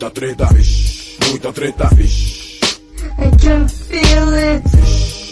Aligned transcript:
Muita 0.00 0.14
treta, 0.14 0.46
vixe, 0.54 1.18
muita 1.28 1.52
treta, 1.52 1.88
vixe. 1.96 2.60
I 3.18 3.30
can 3.42 3.66
feel 3.66 4.32
it. 4.32 4.62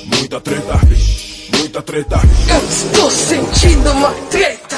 Muita 0.09 0.41
treta, 0.41 0.77
vixe, 0.87 1.57
muita 1.57 1.83
treta. 1.83 2.17
Eu 2.51 2.69
estou 2.69 3.09
sentindo 3.09 3.93
uma 3.93 4.11
treta. 4.29 4.77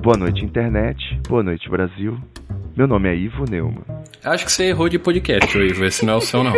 Boa 0.00 0.16
noite, 0.16 0.44
internet. 0.44 1.20
Boa 1.28 1.42
noite, 1.42 1.68
Brasil. 1.68 2.16
Meu 2.76 2.86
nome 2.86 3.08
é 3.08 3.16
Ivo 3.16 3.44
Neumann. 3.50 3.82
Acho 4.22 4.44
que 4.44 4.52
você 4.52 4.66
errou 4.66 4.88
de 4.88 5.00
podcast, 5.00 5.58
Ivo. 5.58 5.84
Esse 5.84 6.06
não 6.06 6.12
é 6.12 6.16
o 6.16 6.20
seu, 6.20 6.44
não. 6.44 6.54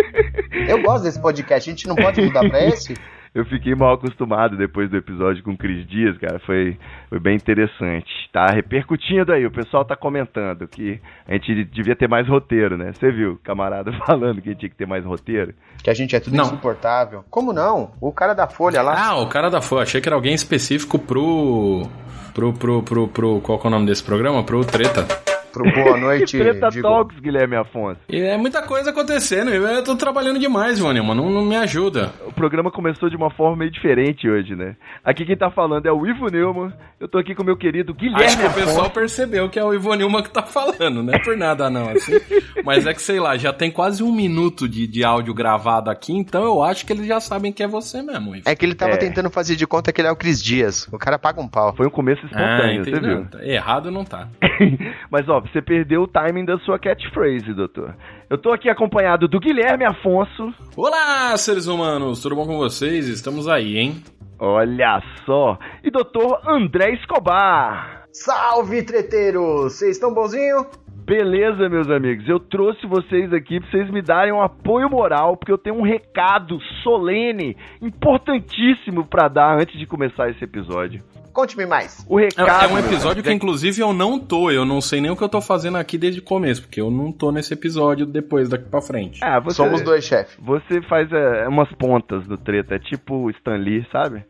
Eu 0.66 0.80
gosto 0.80 1.04
desse 1.04 1.20
podcast, 1.20 1.68
a 1.68 1.72
gente 1.74 1.86
não 1.86 1.96
pode 1.96 2.18
mudar 2.22 2.48
pra 2.48 2.64
esse? 2.64 2.94
Eu 3.32 3.44
fiquei 3.44 3.76
mal 3.76 3.94
acostumado 3.94 4.56
depois 4.56 4.90
do 4.90 4.96
episódio 4.96 5.42
com 5.44 5.52
o 5.52 5.56
Cris 5.56 5.86
Dias, 5.86 6.18
cara. 6.18 6.40
Foi, 6.40 6.76
foi 7.08 7.20
bem 7.20 7.36
interessante. 7.36 8.08
Tá 8.32 8.46
repercutindo 8.46 9.32
aí, 9.32 9.46
o 9.46 9.52
pessoal 9.52 9.84
tá 9.84 9.94
comentando 9.94 10.66
que 10.66 11.00
a 11.28 11.34
gente 11.34 11.64
devia 11.66 11.94
ter 11.94 12.08
mais 12.08 12.26
roteiro, 12.26 12.76
né? 12.76 12.92
Você 12.92 13.12
viu, 13.12 13.38
camarada 13.44 13.92
falando 14.04 14.42
que 14.42 14.54
tinha 14.56 14.68
que 14.68 14.76
ter 14.76 14.86
mais 14.86 15.04
roteiro? 15.04 15.54
Que 15.82 15.90
a 15.90 15.94
gente 15.94 16.16
é 16.16 16.20
tudo 16.20 16.36
Não. 16.36 16.44
insuportável. 16.44 17.24
Como 17.30 17.52
não? 17.52 17.92
O 18.00 18.12
cara 18.12 18.34
da 18.34 18.48
Folha 18.48 18.82
lá. 18.82 18.94
Ah, 18.96 19.20
o 19.20 19.28
cara 19.28 19.48
da 19.48 19.60
Folha. 19.60 19.82
Achei 19.82 20.00
que 20.00 20.08
era 20.08 20.16
alguém 20.16 20.34
específico 20.34 20.98
pro... 20.98 21.86
Pro, 22.34 22.52
pro, 22.52 22.82
pro, 22.82 23.08
pro... 23.08 23.40
Qual 23.40 23.58
que 23.58 23.66
é 23.66 23.68
o 23.68 23.70
nome 23.70 23.86
desse 23.86 24.02
programa? 24.02 24.42
Pro 24.42 24.64
Treta. 24.64 25.29
Pro 25.52 25.64
Boa 25.70 25.96
Noite. 25.96 26.36
Treta 26.38 26.68
digo, 26.70 26.86
Talks, 26.88 27.18
Guilherme 27.20 27.56
Afonso. 27.56 28.00
E 28.08 28.20
é 28.20 28.36
muita 28.36 28.62
coisa 28.62 28.90
acontecendo. 28.90 29.50
Eu 29.50 29.84
tô 29.84 29.96
trabalhando 29.96 30.38
demais, 30.38 30.78
Ivone, 30.78 31.00
mano. 31.00 31.22
Não, 31.22 31.30
não 31.30 31.44
me 31.44 31.56
ajuda. 31.56 32.12
O 32.26 32.32
programa 32.32 32.70
começou 32.70 33.10
de 33.10 33.16
uma 33.16 33.30
forma 33.30 33.56
meio 33.56 33.70
diferente 33.70 34.28
hoje, 34.28 34.54
né? 34.54 34.76
Aqui 35.04 35.24
quem 35.24 35.36
tá 35.36 35.50
falando 35.50 35.86
é 35.86 35.92
o 35.92 36.06
Ivo 36.06 36.28
Neumann. 36.28 36.72
Eu 36.98 37.08
tô 37.08 37.18
aqui 37.18 37.34
com 37.34 37.42
o 37.42 37.46
meu 37.46 37.56
querido 37.56 37.92
Guilherme 37.94 38.24
Acho 38.24 38.36
que 38.38 38.44
o 38.44 38.46
Afonso. 38.46 38.66
pessoal 38.66 38.90
percebeu 38.90 39.48
que 39.48 39.58
é 39.58 39.64
o 39.64 39.72
Ivo 39.74 39.94
Nilma 39.94 40.22
que 40.22 40.30
tá 40.30 40.42
falando, 40.42 41.02
não 41.02 41.12
é 41.14 41.18
por 41.18 41.36
nada 41.36 41.68
não, 41.70 41.88
assim. 41.90 42.12
Mas 42.64 42.86
é 42.86 42.92
que, 42.94 43.00
sei 43.02 43.18
lá, 43.18 43.36
já 43.36 43.52
tem 43.52 43.70
quase 43.70 44.02
um 44.02 44.12
minuto 44.12 44.68
de, 44.68 44.86
de 44.86 45.02
áudio 45.04 45.32
gravado 45.34 45.90
aqui, 45.90 46.12
então 46.12 46.42
eu 46.44 46.62
acho 46.62 46.84
que 46.86 46.92
eles 46.92 47.06
já 47.06 47.18
sabem 47.20 47.52
que 47.52 47.62
é 47.62 47.66
você 47.68 48.02
mesmo, 48.02 48.36
Ivo. 48.36 48.48
É 48.48 48.54
que 48.54 48.64
ele 48.66 48.74
tava 48.74 48.92
É. 48.92 48.96
tentando 48.96 49.30
fazer 49.30 49.56
de 49.56 49.66
conta 49.66 49.92
que 49.92 50.00
ele 50.00 50.08
é 50.08 50.12
o 50.12 50.16
Cris 50.16 50.42
Dias. 50.42 50.86
O 50.92 50.98
cara 50.98 51.18
paga 51.18 51.40
um 51.40 51.48
pau. 51.48 51.74
Foi 51.74 51.86
um 51.86 51.90
começo 51.90 52.20
Ah, 52.24 52.26
espontâneo, 52.26 52.84
você 52.84 52.90
entendi. 52.90 53.06
viu? 53.06 53.16
Não, 53.20 53.24
tá- 53.26 53.44
Errado 53.44 53.90
não 53.90 54.04
tá. 54.04 54.28
Mas 55.10 55.28
ó, 55.28 55.39
você 55.40 55.62
perdeu 55.62 56.02
o 56.02 56.08
timing 56.08 56.44
da 56.44 56.58
sua 56.58 56.78
catchphrase, 56.78 57.52
doutor. 57.54 57.96
Eu 58.28 58.38
tô 58.38 58.52
aqui 58.52 58.68
acompanhado 58.68 59.26
do 59.26 59.40
Guilherme 59.40 59.84
Afonso. 59.84 60.54
Olá, 60.76 61.36
seres 61.36 61.66
humanos, 61.66 62.20
tudo 62.20 62.36
bom 62.36 62.46
com 62.46 62.58
vocês? 62.58 63.08
Estamos 63.08 63.48
aí, 63.48 63.78
hein? 63.78 64.02
Olha 64.38 65.02
só. 65.26 65.58
E 65.82 65.90
doutor 65.90 66.40
André 66.46 66.92
Escobar. 66.94 68.04
Salve, 68.12 68.82
treteiros! 68.82 69.74
Vocês 69.74 69.92
estão 69.92 70.12
bonzinho? 70.12 70.66
Beleza, 71.04 71.68
meus 71.68 71.88
amigos. 71.90 72.28
Eu 72.28 72.38
trouxe 72.38 72.86
vocês 72.86 73.32
aqui 73.32 73.60
pra 73.60 73.70
vocês 73.70 73.90
me 73.90 74.00
darem 74.02 74.32
um 74.32 74.40
apoio 74.42 74.88
moral, 74.88 75.36
porque 75.36 75.52
eu 75.52 75.58
tenho 75.58 75.76
um 75.76 75.82
recado 75.82 76.58
solene, 76.82 77.56
importantíssimo 77.82 79.04
pra 79.04 79.28
dar 79.28 79.58
antes 79.60 79.78
de 79.78 79.86
começar 79.86 80.30
esse 80.30 80.44
episódio. 80.44 81.02
Conte-me 81.32 81.64
mais. 81.64 82.04
O 82.08 82.18
É, 82.18 82.24
recado. 82.24 82.64
é 82.64 82.68
um 82.74 82.78
episódio 82.78 83.22
que, 83.22 83.32
inclusive, 83.32 83.80
eu 83.80 83.92
não 83.92 84.18
tô. 84.18 84.50
Eu 84.50 84.64
não 84.64 84.80
sei 84.80 85.00
nem 85.00 85.10
o 85.12 85.16
que 85.16 85.22
eu 85.22 85.28
tô 85.28 85.40
fazendo 85.40 85.78
aqui 85.78 85.96
desde 85.96 86.20
o 86.20 86.24
começo, 86.24 86.62
porque 86.62 86.80
eu 86.80 86.90
não 86.90 87.12
tô 87.12 87.30
nesse 87.30 87.54
episódio 87.54 88.04
depois 88.04 88.48
daqui 88.48 88.64
pra 88.68 88.80
frente. 88.82 89.20
Ah, 89.22 89.38
você, 89.38 89.56
Somos 89.56 89.80
dois, 89.80 90.04
chefe. 90.04 90.36
Você 90.42 90.82
faz 90.82 91.10
é, 91.12 91.46
umas 91.46 91.70
pontas 91.74 92.26
do 92.26 92.36
treta, 92.36 92.74
é 92.74 92.78
tipo 92.80 93.30
Stan 93.30 93.56
Lee, 93.56 93.86
sabe? 93.92 94.24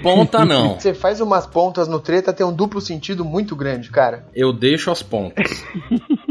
Ponta 0.00 0.44
não. 0.44 0.78
Você 0.78 0.94
faz 0.94 1.20
umas 1.20 1.44
pontas 1.48 1.88
no 1.88 1.98
treta, 1.98 2.32
tem 2.32 2.46
um 2.46 2.54
duplo 2.54 2.80
sentido 2.80 3.24
muito 3.24 3.56
grande, 3.56 3.90
cara. 3.90 4.24
Eu 4.32 4.52
deixo 4.52 4.92
as 4.92 5.02
pontas. 5.02 5.64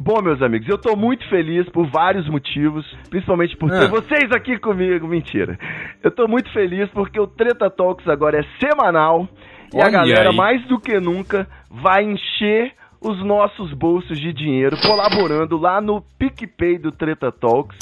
Bom, 0.00 0.22
meus 0.22 0.40
amigos, 0.40 0.68
eu 0.68 0.78
tô 0.78 0.94
muito 0.94 1.28
feliz 1.28 1.68
por 1.70 1.86
vários 1.88 2.28
motivos, 2.28 2.86
principalmente 3.10 3.56
por 3.56 3.68
ter 3.68 3.84
Ah. 3.84 3.88
vocês 3.88 4.30
aqui 4.32 4.56
comigo. 4.58 5.08
Mentira. 5.08 5.58
Eu 6.02 6.10
tô 6.10 6.28
muito 6.28 6.50
feliz 6.52 6.88
porque 6.90 7.18
o 7.18 7.26
Treta 7.26 7.68
Talks 7.68 8.06
agora 8.08 8.38
é 8.38 8.44
semanal 8.64 9.28
e 9.74 9.76
a 9.80 9.84
Olha 9.84 9.90
galera, 9.90 10.30
aí. 10.30 10.36
mais 10.36 10.64
do 10.66 10.78
que 10.78 11.00
nunca, 11.00 11.48
vai 11.68 12.04
encher 12.04 12.72
os 13.00 13.24
nossos 13.24 13.72
bolsos 13.72 14.18
de 14.20 14.32
dinheiro 14.32 14.76
colaborando 14.80 15.56
lá 15.58 15.80
no 15.80 16.02
PicPay 16.18 16.78
do 16.78 16.90
Treta 16.92 17.30
Talks. 17.32 17.76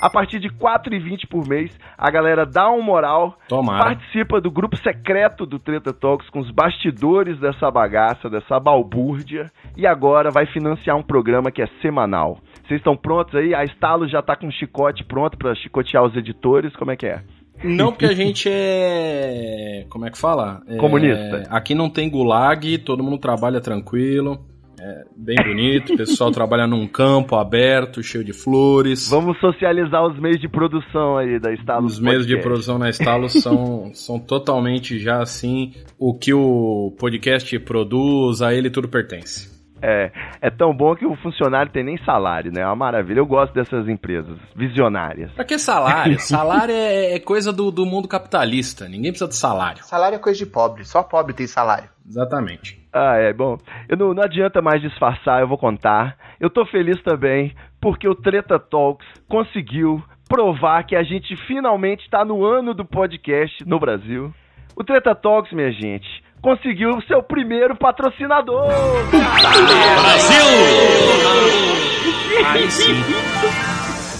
A 0.00 0.08
partir 0.08 0.38
de 0.38 0.48
R$ 0.48 0.54
4,20 0.58 1.28
por 1.28 1.46
mês, 1.46 1.70
a 1.98 2.10
galera 2.10 2.46
dá 2.46 2.70
um 2.70 2.82
moral, 2.82 3.38
Tomara. 3.48 3.84
participa 3.84 4.40
do 4.40 4.50
grupo 4.50 4.76
secreto 4.76 5.44
do 5.44 5.58
Treta 5.58 5.92
Talks 5.92 6.30
com 6.30 6.40
os 6.40 6.50
bastidores 6.50 7.38
dessa 7.38 7.70
bagaça, 7.70 8.30
dessa 8.30 8.58
balbúrdia, 8.58 9.50
e 9.76 9.86
agora 9.86 10.30
vai 10.30 10.46
financiar 10.46 10.96
um 10.96 11.02
programa 11.02 11.50
que 11.50 11.60
é 11.60 11.66
semanal. 11.82 12.38
Vocês 12.66 12.80
estão 12.80 12.96
prontos 12.96 13.34
aí? 13.34 13.54
A 13.54 13.64
Estalo 13.64 14.08
já 14.08 14.22
tá 14.22 14.36
com 14.36 14.46
um 14.46 14.50
chicote 14.50 15.04
pronto 15.04 15.36
pra 15.36 15.54
chicotear 15.54 16.04
os 16.04 16.16
editores, 16.16 16.74
como 16.76 16.92
é 16.92 16.96
que 16.96 17.06
é? 17.06 17.22
Não, 17.62 17.92
porque 17.92 18.06
a 18.06 18.14
gente 18.14 18.48
é. 18.50 19.84
Como 19.90 20.06
é 20.06 20.10
que 20.10 20.16
fala? 20.16 20.62
É, 20.66 20.76
Comunista. 20.76 21.42
Aqui 21.50 21.74
não 21.74 21.90
tem 21.90 22.08
gulag, 22.08 22.78
todo 22.78 23.02
mundo 23.02 23.18
trabalha 23.18 23.60
tranquilo. 23.60 24.38
É 24.82 25.04
bem 25.14 25.36
bonito, 25.36 25.92
o 25.92 25.96
pessoal 25.98 26.30
trabalha 26.30 26.66
num 26.66 26.86
campo 26.86 27.36
aberto, 27.36 28.02
cheio 28.02 28.24
de 28.24 28.32
flores. 28.32 29.10
Vamos 29.10 29.38
socializar 29.38 30.02
os 30.06 30.18
meios 30.18 30.40
de 30.40 30.48
produção 30.48 31.18
aí 31.18 31.38
da 31.38 31.52
Estalo 31.52 31.84
Os 31.84 32.00
meios 32.00 32.26
de 32.26 32.38
produção 32.38 32.78
na 32.78 32.88
Estalo 32.88 33.28
são, 33.28 33.92
são 33.92 34.18
totalmente 34.18 34.98
já 34.98 35.20
assim. 35.20 35.74
O 35.98 36.14
que 36.14 36.32
o 36.32 36.96
podcast 36.98 37.58
produz, 37.58 38.40
a 38.40 38.54
ele 38.54 38.70
tudo 38.70 38.88
pertence. 38.88 39.60
É, 39.82 40.10
é 40.40 40.50
tão 40.50 40.74
bom 40.74 40.94
que 40.94 41.06
o 41.06 41.16
funcionário 41.16 41.70
tem 41.72 41.84
nem 41.84 42.02
salário, 42.04 42.50
né? 42.50 42.62
É 42.62 42.66
uma 42.66 42.76
maravilha. 42.76 43.18
Eu 43.18 43.26
gosto 43.26 43.52
dessas 43.52 43.86
empresas 43.86 44.38
visionárias. 44.56 45.30
Pra 45.32 45.44
que 45.44 45.58
salário? 45.58 46.18
Salário 46.20 46.74
é, 46.74 47.14
é 47.14 47.18
coisa 47.18 47.52
do, 47.52 47.70
do 47.70 47.84
mundo 47.84 48.08
capitalista. 48.08 48.88
Ninguém 48.88 49.10
precisa 49.10 49.28
de 49.28 49.36
salário. 49.36 49.84
Salário 49.84 50.16
é 50.16 50.18
coisa 50.18 50.38
de 50.38 50.46
pobre, 50.46 50.84
só 50.84 51.02
pobre 51.02 51.34
tem 51.34 51.46
salário. 51.46 51.88
Exatamente. 52.06 52.79
Ah, 52.92 53.16
é 53.16 53.32
bom. 53.32 53.56
Eu 53.88 53.96
não, 53.96 54.14
não 54.14 54.22
adianta 54.22 54.60
mais 54.60 54.80
disfarçar, 54.80 55.40
eu 55.40 55.48
vou 55.48 55.58
contar. 55.58 56.16
Eu 56.40 56.50
tô 56.50 56.66
feliz 56.66 57.00
também 57.02 57.54
porque 57.80 58.08
o 58.08 58.14
Treta 58.14 58.58
Talks 58.58 59.06
conseguiu 59.28 60.02
provar 60.28 60.84
que 60.84 60.96
a 60.96 61.02
gente 61.02 61.34
finalmente 61.46 62.04
está 62.04 62.24
no 62.24 62.44
ano 62.44 62.74
do 62.74 62.84
podcast 62.84 63.64
no 63.64 63.78
Brasil. 63.78 64.32
O 64.76 64.84
Treta 64.84 65.14
Talks, 65.14 65.52
minha 65.52 65.72
gente, 65.72 66.08
conseguiu 66.40 66.96
o 66.96 67.02
seu 67.02 67.22
primeiro 67.22 67.76
patrocinador. 67.76 68.68
Aí 72.46 72.70
sim. 72.70 72.94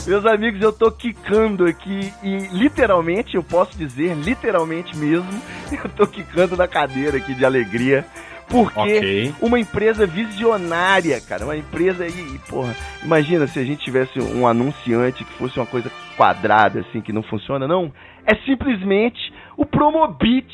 Meus 0.06 0.26
amigos, 0.26 0.60
eu 0.60 0.72
tô 0.72 0.90
quicando 0.90 1.66
aqui 1.66 2.12
e 2.22 2.38
literalmente, 2.52 3.36
eu 3.36 3.42
posso 3.42 3.76
dizer, 3.76 4.16
literalmente 4.16 4.96
mesmo, 4.96 5.28
eu 5.72 5.90
tô 5.90 6.06
quicando 6.06 6.56
na 6.56 6.66
cadeira 6.66 7.18
aqui 7.18 7.34
de 7.34 7.44
alegria. 7.44 8.04
Porque 8.50 8.96
Ok. 8.98 9.34
uma 9.40 9.58
empresa 9.60 10.06
visionária, 10.06 11.20
cara, 11.20 11.44
uma 11.44 11.56
empresa 11.56 12.04
aí, 12.04 12.40
porra, 12.48 12.74
imagina 13.02 13.46
se 13.46 13.58
a 13.58 13.64
gente 13.64 13.84
tivesse 13.84 14.20
um 14.20 14.46
anunciante 14.46 15.24
que 15.24 15.32
fosse 15.34 15.58
uma 15.58 15.66
coisa 15.66 15.90
quadrada, 16.16 16.80
assim, 16.80 17.00
que 17.00 17.12
não 17.12 17.22
funciona, 17.22 17.68
não. 17.68 17.92
É 18.26 18.34
simplesmente 18.44 19.32
o 19.56 19.64
Promobit, 19.64 20.46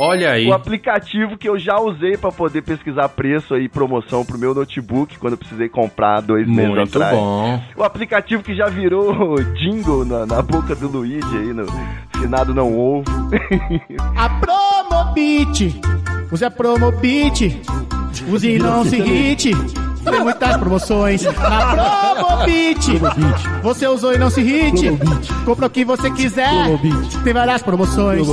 Olha 0.00 0.32
aí. 0.32 0.48
o 0.48 0.52
aplicativo 0.52 1.36
que 1.38 1.48
eu 1.48 1.56
já 1.58 1.78
usei 1.78 2.16
pra 2.16 2.32
poder 2.32 2.62
pesquisar 2.62 3.08
preço 3.10 3.54
aí, 3.54 3.68
promoção 3.68 4.24
pro 4.24 4.36
meu 4.38 4.52
notebook, 4.54 5.18
quando 5.18 5.34
eu 5.34 5.38
precisei 5.38 5.68
comprar 5.68 6.20
dois 6.20 6.48
meses 6.48 6.74
Muito 6.74 6.96
atrás. 6.98 7.16
bom. 7.16 7.60
O 7.76 7.84
aplicativo 7.84 8.42
que 8.42 8.54
já 8.56 8.66
virou 8.66 9.36
jingle 9.54 10.04
na, 10.04 10.26
na 10.26 10.42
boca 10.42 10.74
do 10.74 10.88
Luigi 10.88 11.36
aí, 11.36 11.52
no 11.52 11.66
finado 12.18 12.52
não 12.52 12.76
ovo. 12.76 13.04
A 14.16 14.28
Promobit, 14.40 15.80
use 16.30 16.44
a 16.44 16.50
Promobit, 16.50 17.60
use 18.28 18.48
e 18.48 18.58
não 18.58 18.84
se 18.84 18.96
irrite. 18.96 19.50
Tem 20.04 20.20
muitas 20.20 20.56
promoções 20.58 21.22
na 21.22 22.14
Promobit. 22.14 22.98
Você 23.62 23.86
usou 23.86 24.12
e 24.12 24.18
não 24.18 24.30
se 24.30 24.40
irrite. 24.40 24.90
Compra 25.44 25.66
o 25.66 25.70
que 25.70 25.84
você 25.84 26.10
quiser. 26.10 26.78
Tem 27.22 27.32
várias 27.32 27.62
promoções. 27.62 28.26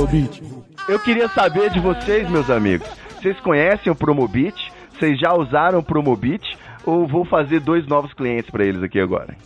Eu 0.88 0.98
queria 0.98 1.28
saber 1.28 1.70
de 1.70 1.80
vocês, 1.80 2.28
meus 2.28 2.50
amigos. 2.50 2.86
Vocês 3.20 3.38
conhecem 3.40 3.90
o 3.90 3.94
Promobit? 3.94 4.72
Vocês 4.98 5.18
já 5.18 5.32
usaram 5.32 5.78
o 5.78 5.82
Promobit? 5.82 6.58
Ou 6.84 7.06
vou 7.06 7.24
fazer 7.24 7.60
dois 7.60 7.86
novos 7.86 8.12
clientes 8.12 8.50
pra 8.50 8.64
eles 8.64 8.82
aqui 8.82 9.00
agora? 9.00 9.36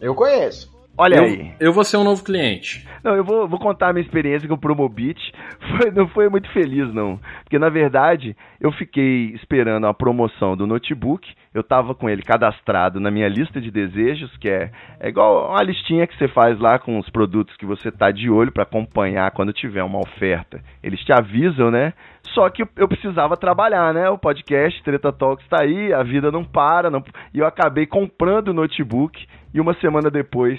Eu 0.00 0.14
conheço. 0.14 0.71
Olha 0.96 1.16
Eu, 1.16 1.24
aí. 1.24 1.54
eu 1.58 1.72
vou 1.72 1.84
ser 1.84 1.96
um 1.96 2.04
novo 2.04 2.22
cliente. 2.22 2.86
Não, 3.02 3.16
eu 3.16 3.24
vou, 3.24 3.48
vou 3.48 3.58
contar 3.58 3.88
a 3.88 3.92
minha 3.92 4.04
experiência 4.04 4.46
com 4.46 4.54
o 4.54 4.58
Promobit. 4.58 5.20
Foi, 5.76 5.90
não 5.90 6.08
foi 6.08 6.28
muito 6.28 6.50
feliz, 6.52 6.92
não. 6.92 7.18
Porque, 7.44 7.58
na 7.58 7.68
verdade, 7.68 8.36
eu 8.60 8.70
fiquei 8.72 9.32
esperando 9.34 9.86
a 9.86 9.94
promoção 9.94 10.56
do 10.56 10.66
notebook 10.66 11.32
eu 11.54 11.62
tava 11.62 11.94
com 11.94 12.08
ele 12.08 12.22
cadastrado 12.22 12.98
na 12.98 13.10
minha 13.10 13.28
lista 13.28 13.60
de 13.60 13.70
desejos, 13.70 14.34
que 14.38 14.48
é, 14.48 14.70
é 14.98 15.08
igual 15.08 15.50
uma 15.50 15.62
listinha 15.62 16.06
que 16.06 16.16
você 16.16 16.26
faz 16.28 16.58
lá 16.58 16.78
com 16.78 16.98
os 16.98 17.08
produtos 17.10 17.56
que 17.56 17.66
você 17.66 17.90
tá 17.90 18.10
de 18.10 18.30
olho 18.30 18.50
para 18.50 18.62
acompanhar 18.62 19.30
quando 19.32 19.52
tiver 19.52 19.82
uma 19.82 19.98
oferta. 19.98 20.62
Eles 20.82 21.00
te 21.00 21.12
avisam, 21.12 21.70
né? 21.70 21.92
Só 22.34 22.48
que 22.48 22.62
eu 22.76 22.88
precisava 22.88 23.36
trabalhar, 23.36 23.92
né? 23.92 24.08
O 24.08 24.16
podcast 24.16 24.82
Treta 24.82 25.12
Talks 25.12 25.46
tá 25.48 25.62
aí, 25.62 25.92
a 25.92 26.02
vida 26.02 26.30
não 26.30 26.44
para, 26.44 26.90
não... 26.90 27.04
e 27.34 27.38
eu 27.38 27.46
acabei 27.46 27.84
comprando 27.86 28.48
o 28.48 28.54
notebook 28.54 29.26
e 29.52 29.60
uma 29.60 29.74
semana 29.74 30.10
depois 30.10 30.58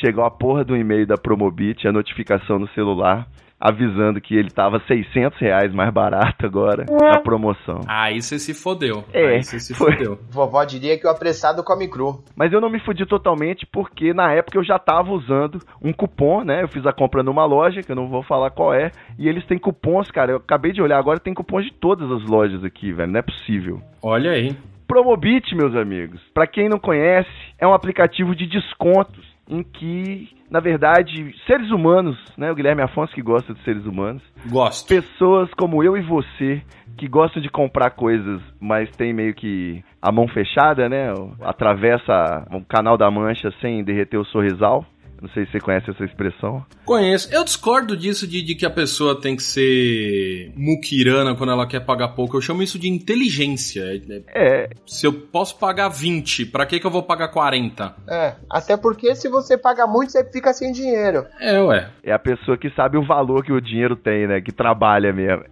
chegou 0.00 0.24
a 0.24 0.30
porra 0.30 0.64
do 0.64 0.76
e-mail 0.76 1.06
da 1.06 1.16
Promobit, 1.16 1.86
a 1.86 1.92
notificação 1.92 2.58
no 2.58 2.68
celular 2.70 3.26
avisando 3.64 4.20
que 4.20 4.34
ele 4.34 4.50
tava 4.50 4.78
600 4.86 5.38
reais 5.40 5.72
mais 5.72 5.90
barato 5.90 6.44
agora 6.44 6.84
na 6.84 7.20
promoção. 7.20 7.80
Aí 7.88 8.20
você 8.20 8.38
se 8.38 8.52
fodeu. 8.52 9.04
É, 9.10 9.36
Aí 9.36 9.42
você 9.42 9.58
se 9.58 9.72
foi. 9.72 9.92
fodeu. 9.92 10.18
Vovó 10.30 10.62
diria 10.64 10.98
que 10.98 11.06
o 11.06 11.10
apressado 11.10 11.64
come 11.64 11.88
cru. 11.88 12.22
Mas 12.36 12.52
eu 12.52 12.60
não 12.60 12.68
me 12.68 12.78
fudi 12.80 13.06
totalmente 13.06 13.66
porque 13.72 14.12
na 14.12 14.32
época 14.32 14.58
eu 14.58 14.64
já 14.64 14.78
tava 14.78 15.12
usando 15.12 15.60
um 15.82 15.94
cupom, 15.94 16.44
né? 16.44 16.62
Eu 16.62 16.68
fiz 16.68 16.84
a 16.84 16.92
compra 16.92 17.22
numa 17.22 17.46
loja, 17.46 17.82
que 17.82 17.90
eu 17.90 17.96
não 17.96 18.08
vou 18.08 18.22
falar 18.22 18.50
qual 18.50 18.74
é, 18.74 18.90
e 19.18 19.28
eles 19.28 19.46
têm 19.46 19.58
cupons, 19.58 20.10
cara. 20.10 20.32
Eu 20.32 20.36
acabei 20.36 20.72
de 20.72 20.82
olhar 20.82 20.98
agora, 20.98 21.18
tem 21.18 21.32
cupons 21.32 21.64
de 21.64 21.72
todas 21.72 22.10
as 22.10 22.28
lojas 22.28 22.62
aqui, 22.64 22.92
velho. 22.92 23.12
Não 23.12 23.20
é 23.20 23.22
possível. 23.22 23.80
Olha 24.02 24.32
aí. 24.32 24.54
Promobit, 24.86 25.54
meus 25.54 25.74
amigos, 25.74 26.20
pra 26.34 26.46
quem 26.46 26.68
não 26.68 26.78
conhece, 26.78 27.30
é 27.58 27.66
um 27.66 27.72
aplicativo 27.72 28.36
de 28.36 28.46
descontos 28.46 29.33
em 29.48 29.62
que, 29.62 30.28
na 30.50 30.60
verdade, 30.60 31.34
seres 31.46 31.70
humanos, 31.70 32.16
né? 32.36 32.50
O 32.50 32.54
Guilherme 32.54 32.82
Afonso 32.82 33.12
que 33.14 33.22
gosta 33.22 33.52
de 33.52 33.62
seres 33.62 33.84
humanos, 33.84 34.22
Gosto. 34.46 34.88
pessoas 34.88 35.50
como 35.54 35.82
eu 35.82 35.96
e 35.96 36.02
você 36.02 36.62
que 36.96 37.08
gostam 37.08 37.42
de 37.42 37.50
comprar 37.50 37.90
coisas, 37.90 38.40
mas 38.60 38.90
tem 38.96 39.12
meio 39.12 39.34
que 39.34 39.82
a 40.00 40.12
mão 40.12 40.28
fechada, 40.28 40.88
né? 40.88 41.12
Atravessa 41.42 42.46
o 42.52 42.64
canal 42.64 42.96
da 42.96 43.10
mancha 43.10 43.52
sem 43.60 43.82
derreter 43.82 44.16
o 44.16 44.24
sorrisal. 44.24 44.84
Não 45.24 45.30
sei 45.30 45.46
se 45.46 45.52
você 45.52 45.60
conhece 45.60 45.90
essa 45.90 46.04
expressão. 46.04 46.62
Conheço. 46.84 47.32
Eu 47.34 47.42
discordo 47.44 47.96
disso 47.96 48.26
de, 48.26 48.42
de 48.42 48.54
que 48.54 48.66
a 48.66 48.70
pessoa 48.70 49.18
tem 49.18 49.34
que 49.34 49.42
ser 49.42 50.52
muquirana 50.54 51.34
quando 51.34 51.50
ela 51.50 51.66
quer 51.66 51.80
pagar 51.80 52.08
pouco. 52.08 52.36
Eu 52.36 52.42
chamo 52.42 52.62
isso 52.62 52.78
de 52.78 52.88
inteligência. 52.90 53.80
É- 53.84 53.96
é- 54.34 54.64
É, 54.64 54.70
Se 54.86 55.06
eu 55.06 55.12
posso 55.14 55.58
pagar 55.58 55.88
20, 55.88 56.44
pra 56.44 56.66
que, 56.66 56.78
que 56.78 56.86
eu 56.86 56.90
vou 56.90 57.02
pagar 57.02 57.28
40? 57.28 57.94
É, 58.06 58.34
até 58.50 58.76
porque 58.76 59.14
se 59.14 59.30
você 59.30 59.56
paga 59.56 59.86
muito, 59.86 60.12
você 60.12 60.22
fica 60.30 60.52
sem 60.52 60.72
dinheiro. 60.72 61.24
É, 61.40 61.58
ué. 61.58 61.88
é 62.02 62.12
a 62.12 62.18
pessoa 62.18 62.58
que 62.58 62.68
sabe 62.76 62.98
o 62.98 63.06
valor 63.06 63.42
que 63.42 63.52
o 63.52 63.60
dinheiro 63.62 63.96
tem, 63.96 64.26
né? 64.26 64.42
Que 64.42 64.52
trabalha 64.52 65.10
mesmo. 65.12 65.42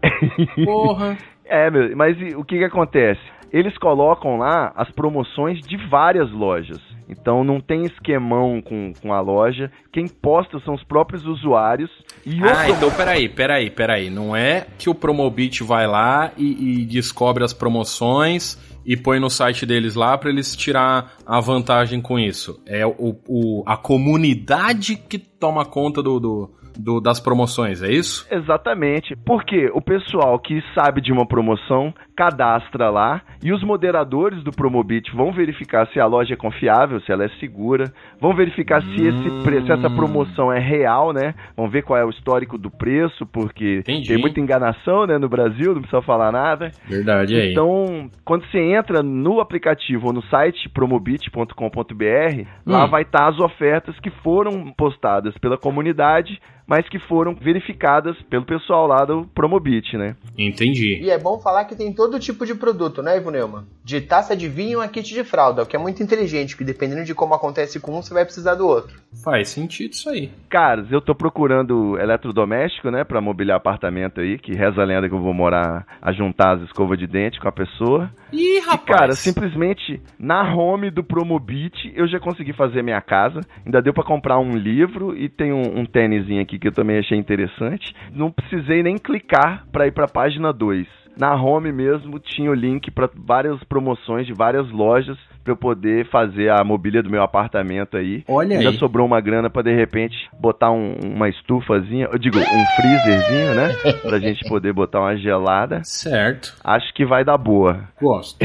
Porra. 0.67 1.17
É, 1.45 1.71
meu, 1.71 1.95
mas 1.97 2.17
e 2.19 2.35
o 2.35 2.45
que 2.45 2.57
que 2.57 2.65
acontece? 2.65 3.21
Eles 3.53 3.77
colocam 3.79 4.39
lá 4.39 4.73
as 4.75 4.91
promoções 4.91 5.61
de 5.61 5.77
várias 5.89 6.31
lojas. 6.33 6.79
Então 7.09 7.45
não 7.45 7.61
tem 7.61 7.85
esquemão 7.85 8.63
com, 8.63 8.93
com 9.03 9.13
a 9.13 9.21
loja. 9.21 9.71
Quem 9.93 10.07
posta 10.09 10.59
são 10.61 10.73
os 10.75 10.83
próprios 10.85 11.27
usuários. 11.27 11.91
E 12.25 12.43
Ah, 12.43 12.71
então 12.71 12.91
peraí, 12.91 13.29
peraí, 13.29 13.69
peraí. 13.71 14.09
Não 14.09 14.35
é 14.35 14.67
que 14.79 14.89
o 14.89 14.95
Promobit 14.95 15.63
vai 15.63 15.87
lá 15.87 16.33
e, 16.39 16.81
e 16.81 16.85
descobre 16.87 17.45
as 17.45 17.53
promoções 17.53 18.57
e 18.87 18.97
põe 18.97 19.21
no 19.21 19.29
site 19.29 19.67
deles 19.67 19.95
lá 19.95 20.17
pra 20.17 20.31
eles 20.31 20.57
tirar 20.57 21.13
a 21.27 21.39
vantagem 21.41 22.01
com 22.01 22.19
isso. 22.19 22.63
É 22.67 22.87
o, 22.87 23.17
o- 23.29 23.63
a 23.67 23.77
comunidade 23.77 24.97
que 24.97 25.19
toma 25.19 25.65
conta 25.67 26.03
do, 26.03 26.19
do- 26.19 26.51
do- 26.79 27.01
das 27.01 27.21
promoções, 27.21 27.83
é 27.83 27.91
isso? 27.91 28.27
Exatamente. 28.31 29.17
Porque 29.25 29.71
o 29.75 29.81
pessoal 29.81 30.39
que 30.39 30.63
sabe 30.75 31.01
de 31.01 31.13
uma 31.13 31.27
promoção 31.27 31.93
cadastra 32.17 32.91
lá 32.91 33.23
e 33.43 33.53
os 33.53 33.63
moderadores 33.65 34.43
do 34.45 34.51
Promobit 34.53 35.11
vão 35.15 35.33
verificar 35.33 35.87
se 35.89 35.99
a 35.99 36.07
loja 36.07 36.35
é 36.35 36.37
confiável, 36.37 37.01
se 37.01 37.11
ela 37.11 37.25
é 37.25 37.29
segura, 37.41 37.93
vão 38.21 38.35
verificar 38.35 38.83
se 38.83 39.07
esse 39.07 39.43
preço, 39.43 39.67
se 39.67 39.73
essa 39.73 39.91
promoção 39.91 40.53
é 40.53 40.59
real, 40.59 41.13
né? 41.13 41.35
Vão 41.57 41.69
ver 41.69 41.83
qual 41.83 41.99
é 41.99 42.05
o 42.05 42.11
histórico 42.11 42.57
do 42.59 42.71
preço, 42.71 43.27
porque 43.27 43.79
Entendi. 43.81 44.09
tem 44.09 44.19
muita 44.19 44.41
enganação, 44.41 45.07
né, 45.07 45.19
no 45.19 45.29
Brasil, 45.29 45.75
não 45.75 45.81
precisa 45.83 46.03
falar 46.03 46.31
nada. 46.31 46.71
Verdade 46.87 47.35
aí. 47.35 47.51
Então, 47.53 48.11
quando 48.25 48.45
você 48.47 48.59
entra 48.59 49.03
no 49.03 49.41
aplicativo 49.41 50.09
ou 50.09 50.13
no 50.13 50.23
site 50.25 50.69
promobit.com.br, 50.69 52.47
lá 52.67 52.85
Hum. 52.85 52.89
vai 52.91 53.03
estar 53.03 53.29
as 53.29 53.39
ofertas 53.39 53.99
que 54.01 54.11
foram 54.23 54.73
postadas 54.77 55.37
pela 55.39 55.57
comunidade, 55.59 56.41
mas 56.67 56.89
que 56.89 56.99
foram 56.99 57.35
verificadas 57.35 58.17
pelo 58.31 58.45
pessoal 58.45 58.87
lá 58.87 59.05
do 59.05 59.27
Promobit, 59.35 59.97
né? 59.97 60.17
Entendi. 60.37 61.01
E 61.03 61.11
é 61.11 61.19
bom 61.19 61.39
falar 61.39 61.65
que 61.65 61.77
tem 61.77 61.93
todo 61.93 62.19
tipo 62.19 62.47
de 62.47 62.55
produto, 62.55 63.03
né, 63.03 63.17
Ivo 63.17 63.31
Neumann? 63.31 63.65
De 63.85 64.01
taça 64.01 64.37
de 64.37 64.49
vinho 64.49 64.81
a 64.81 64.89
kit 64.89 65.13
de 65.13 65.25
fralda, 65.25 65.63
o 65.63 65.67
que 65.67 65.77
é 65.77 65.79
muito 65.79 66.03
inteligente, 66.03 66.57
que 66.57 66.65
dependendo 66.65 67.05
de 67.05 67.15
como 67.15 67.35
acontece 67.35 67.81
com 67.81 67.99
um, 67.99 68.03
você 68.03 68.15
vai 68.15 68.25
precisar 68.25 68.55
do 68.55 68.67
outro. 68.67 69.01
Faz 69.25 69.49
sentido 69.49 69.93
isso 69.93 70.09
aí. 70.09 70.31
Caras, 70.49 70.91
eu 70.91 71.01
tô 71.01 71.15
procurando 71.15 71.99
eletrodoméstico, 71.99 72.91
né, 72.91 73.05
pra 73.05 73.21
mobiliar 73.21 73.57
apartamento 73.57 74.21
aí, 74.21 74.39
que 74.39 74.55
reza 74.55 74.81
a 74.81 74.85
lenda 74.85 75.09
que 75.09 75.15
eu 75.15 75.23
vou 75.23 75.35
morar 75.35 75.87
a 76.01 76.13
juntar 76.13 76.57
as 76.57 76.63
escovas 76.63 76.99
de 76.99 77.07
dente 77.07 77.41
com 77.41 77.49
a 77.49 77.53
pessoa. 77.53 78.11
Ih, 78.33 78.57
E, 78.57 78.61
rapaz. 78.61 78.99
cara, 78.99 79.13
simplesmente 79.13 80.01
na 80.19 80.43
home 80.55 80.91
do 80.91 81.05
Promobit 81.05 81.93
eu 81.95 82.07
já 82.09 82.19
consegui 82.19 82.53
fazer 82.53 82.83
minha 82.83 83.01
casa. 83.01 83.41
Ainda 83.65 83.83
deu 83.83 83.93
pra 83.93 84.05
comprar 84.05 84.39
um 84.39 84.57
livro 84.57 85.17
e 85.17 85.29
tem 85.29 85.53
um, 85.53 85.81
um 85.81 85.85
tênisinho 85.85 86.41
aqui 86.43 86.59
que 86.59 86.69
eu 86.69 86.73
também 86.73 86.99
achei 86.99 87.19
interessante. 87.19 87.95
Não 88.15 88.31
precisei 88.31 88.83
nem 88.83 88.97
clicar 88.97 89.67
pra 89.71 89.87
ir 89.87 89.93
pra 89.93 90.07
página 90.09 90.53
2. 90.53 90.87
Na 91.19 91.35
home 91.35 91.71
mesmo 91.73 92.19
tinha 92.19 92.51
o 92.51 92.55
link 92.55 92.91
pra 92.91 93.09
várias 93.15 93.63
promoções 93.65 94.27
de 94.27 94.33
várias 94.33 94.71
lojas 94.71 95.19
pra 95.43 95.53
eu 95.53 95.57
poder 95.57 96.07
fazer 96.09 96.51
a 96.51 96.63
mobília 96.65 97.03
do 97.03 97.11
meu 97.11 97.23
apartamento 97.23 97.97
aí. 97.97 98.23
Olha 98.29 98.57
Ainda 98.59 98.71
aí. 98.71 98.79
sobrou 98.79 99.07
uma 99.07 99.21
grana 99.21 99.51
pra 99.51 99.63
de 99.63 99.75
repente 99.75 100.17
botar 100.41 100.71
um- 100.71 100.95
uma 101.03 101.29
estufazinha, 101.29 102.09
eu 102.13 102.19
digo, 102.19 102.39
um 102.39 102.65
freezerzinho, 102.77 103.55
né? 103.55 103.69
Pra 104.03 104.19
gente 104.19 104.49
poder 104.49 104.73
botar 104.73 105.01
uma 105.01 105.17
gelada. 105.17 105.81
Certo. 105.85 106.55
Acho 106.65 106.93
que 106.95 107.05
vai 107.05 107.25
dar 107.25 107.39
boa. 107.39 107.89
Gosto. 108.01 108.39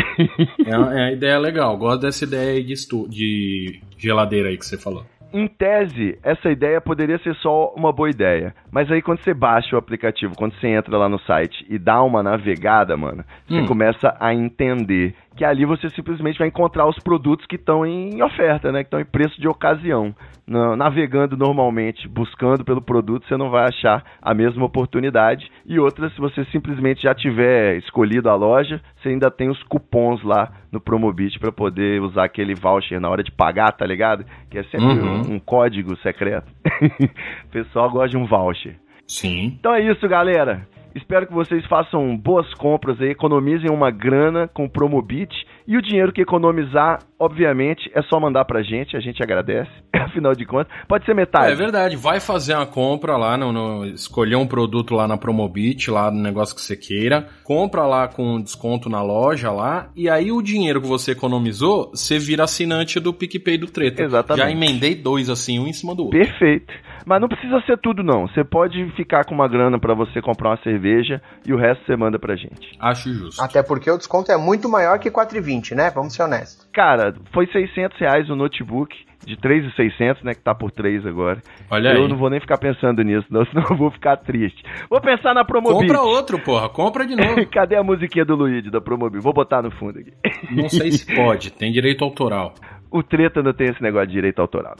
é, 0.65 0.77
uma- 0.77 0.93
é 0.99 1.03
uma 1.07 1.11
ideia 1.11 1.37
legal. 1.39 1.77
Gosto 1.77 2.01
dessa 2.01 2.23
ideia 2.25 2.51
aí 2.51 2.63
de, 2.63 2.73
estu 2.73 3.07
de 3.09 3.79
geladeira 3.97 4.49
aí 4.49 4.57
que 4.57 4.65
você 4.65 4.77
falou. 4.77 5.03
Em 5.33 5.45
tese, 5.45 6.17
essa 6.23 6.49
ideia 6.49 6.79
poderia 6.79 7.17
ser 7.19 7.35
só 7.35 7.73
uma 7.75 7.91
boa 7.91 8.09
ideia. 8.09 8.55
Mas 8.71 8.89
aí 8.89 9.01
quando 9.01 9.19
você 9.19 9.33
baixa 9.33 9.75
o 9.75 9.79
aplicativo, 9.79 10.33
quando 10.37 10.53
você 10.55 10.67
entra 10.69 10.97
lá 10.97 11.09
no 11.09 11.19
site 11.19 11.65
e 11.69 11.77
dá 11.77 12.01
uma 12.01 12.23
navegada, 12.23 12.95
mano, 12.95 13.25
você 13.45 13.59
Hum. 13.59 13.65
começa 13.67 14.15
a 14.21 14.33
entender 14.33 15.13
que 15.37 15.45
ali 15.45 15.63
você 15.65 15.89
simplesmente 15.91 16.39
vai 16.39 16.47
encontrar 16.47 16.87
os 16.87 16.97
produtos 16.99 17.45
que 17.45 17.55
estão 17.55 17.85
em 17.85 18.21
oferta, 18.23 18.71
né? 18.71 18.79
Que 18.79 18.87
estão 18.87 18.99
em 18.99 19.05
preço 19.05 19.39
de 19.39 19.47
ocasião. 19.47 20.13
Na- 20.47 20.75
Navegando 20.75 21.37
normalmente, 21.37 22.07
buscando 22.07 22.65
pelo 22.65 22.81
produto, 22.81 23.27
você 23.27 23.37
não 23.37 23.49
vai 23.51 23.65
achar 23.67 24.03
a 24.21 24.33
mesma 24.33 24.65
oportunidade. 24.65 25.49
E 25.65 25.79
outra, 25.79 26.09
se 26.09 26.17
você 26.19 26.43
simplesmente 26.45 27.03
já 27.03 27.13
tiver 27.13 27.77
escolhido 27.77 28.29
a 28.29 28.35
loja, 28.35 28.81
você 28.97 29.09
ainda 29.09 29.29
tem 29.29 29.49
os 29.49 29.61
cupons 29.63 30.23
lá 30.23 30.51
no 30.71 30.81
Promobit 30.81 31.37
para 31.39 31.51
poder 31.51 32.01
usar 32.01 32.23
aquele 32.25 32.55
voucher 32.55 32.99
na 32.99 33.09
hora 33.09 33.23
de 33.23 33.31
pagar, 33.31 33.71
tá 33.73 33.85
ligado? 33.85 34.25
Que 34.49 34.57
é 34.57 34.63
sempre 34.63 34.87
Uhum. 34.87 35.21
um, 35.29 35.35
um 35.35 35.39
código 35.39 35.95
secreto. 35.97 36.47
o 37.45 37.49
pessoal 37.51 37.89
gosta 37.91 38.09
de 38.09 38.17
um 38.17 38.25
voucher. 38.25 38.75
Sim. 39.07 39.55
Então 39.59 39.73
é 39.73 39.81
isso, 39.81 40.07
galera. 40.07 40.67
Espero 40.97 41.27
que 41.27 41.33
vocês 41.33 41.63
façam 41.67 42.17
boas 42.17 42.51
compras 42.55 42.99
aí, 42.99 43.09
economizem 43.09 43.69
uma 43.69 43.91
grana 43.91 44.47
com 44.47 44.65
o 44.65 44.69
Promobit. 44.69 45.31
E 45.67 45.75
o 45.75 45.81
dinheiro 45.81 46.13
que 46.13 46.21
economizar, 46.21 46.99
obviamente, 47.19 47.91
é 47.93 48.01
só 48.03 48.19
mandar 48.19 48.45
pra 48.45 48.63
gente, 48.63 48.95
a 48.95 48.99
gente 48.99 49.21
agradece. 49.21 49.69
Afinal 49.93 50.33
de 50.33 50.45
contas, 50.45 50.71
pode 50.87 51.05
ser 51.05 51.13
metade. 51.13 51.51
É 51.51 51.55
verdade, 51.55 51.95
vai 51.97 52.19
fazer 52.19 52.53
uma 52.55 52.65
compra 52.65 53.17
lá, 53.17 53.37
no, 53.37 53.51
no- 53.51 53.85
escolher 53.85 54.35
um 54.37 54.47
produto 54.47 54.95
lá 54.95 55.07
na 55.07 55.17
Promobit, 55.17 55.91
lá 55.91 56.09
no 56.09 56.21
negócio 56.21 56.55
que 56.55 56.61
você 56.61 56.77
queira, 56.77 57.27
compra 57.43 57.85
lá 57.85 58.07
com 58.07 58.41
desconto 58.41 58.89
na 58.89 59.01
loja 59.01 59.51
lá, 59.51 59.89
e 59.95 60.09
aí 60.09 60.31
o 60.31 60.41
dinheiro 60.41 60.81
que 60.81 60.87
você 60.87 61.11
economizou, 61.11 61.89
você 61.93 62.17
vira 62.17 62.45
assinante 62.45 62.99
do 62.99 63.13
PicPay 63.13 63.57
do 63.57 63.67
Treta. 63.67 64.03
Exatamente. 64.03 64.45
Já 64.45 64.51
emendei 64.51 64.95
dois 64.95 65.29
assim, 65.29 65.59
um 65.59 65.67
em 65.67 65.73
cima 65.73 65.93
do 65.93 66.05
outro. 66.05 66.17
Perfeito. 66.17 66.73
Mas 67.05 67.21
não 67.21 67.29
precisa 67.29 67.61
ser 67.61 67.77
tudo, 67.77 68.03
não. 68.03 68.27
Você 68.27 68.43
pode 68.43 68.85
ficar 68.97 69.23
com 69.23 69.33
uma 69.33 69.47
grana 69.47 69.79
pra 69.79 69.93
você 69.93 70.21
comprar 70.21 70.49
uma 70.49 70.61
cerveja 70.61 71.21
e 71.45 71.53
o 71.53 71.57
resto 71.57 71.85
você 71.85 71.95
manda 71.95 72.19
pra 72.19 72.35
gente. 72.35 72.75
Acho 72.79 73.13
justo. 73.13 73.41
Até 73.41 73.63
porque 73.63 73.89
o 73.89 73.97
desconto 73.97 74.29
é 74.29 74.37
muito 74.37 74.67
maior 74.67 74.99
que 74.99 75.09
4,20, 75.09 75.56
né? 75.75 75.91
Vamos 75.93 76.13
ser 76.13 76.23
honestos. 76.23 76.67
Cara, 76.73 77.13
foi 77.33 77.47
600 77.47 77.97
reais 77.99 78.29
o 78.29 78.35
notebook. 78.35 78.95
De 79.25 79.35
3,600, 79.35 80.23
né? 80.23 80.33
Que 80.33 80.41
tá 80.41 80.55
por 80.55 80.71
3 80.71 81.05
agora. 81.05 81.41
Olha 81.69 81.89
eu 81.89 82.03
aí. 82.03 82.07
não 82.07 82.15
vou 82.15 82.29
nem 82.29 82.39
ficar 82.39 82.57
pensando 82.57 83.03
nisso, 83.03 83.25
não, 83.29 83.43
senão 83.51 83.65
eu 83.69 83.75
vou 83.75 83.91
ficar 83.91 84.15
triste. 84.15 84.63
Vou 84.89 85.01
pensar 85.01 85.33
na 85.33 85.43
Promobit. 85.43 85.79
Compra 85.81 86.01
outro, 86.01 86.39
porra, 86.39 86.69
compra 86.69 87.05
de 87.05 87.13
novo. 87.13 87.45
Cadê 87.51 87.75
a 87.75 87.83
musiquinha 87.83 88.23
do 88.23 88.35
Luigi 88.35 88.69
da 88.69 88.79
Promobit? 88.79 89.21
Vou 89.21 89.33
botar 89.33 89.61
no 89.61 89.69
fundo 89.71 89.99
aqui. 89.99 90.13
Não 90.51 90.69
sei 90.69 90.91
se 90.93 91.13
pode, 91.13 91.51
tem 91.51 91.73
direito 91.73 92.05
autoral. 92.05 92.53
O 92.89 93.03
treta 93.03 93.43
não 93.43 93.51
tem 93.51 93.67
esse 93.67 93.81
negócio 93.83 94.07
de 94.07 94.13
direito 94.13 94.39
autoral. 94.41 94.75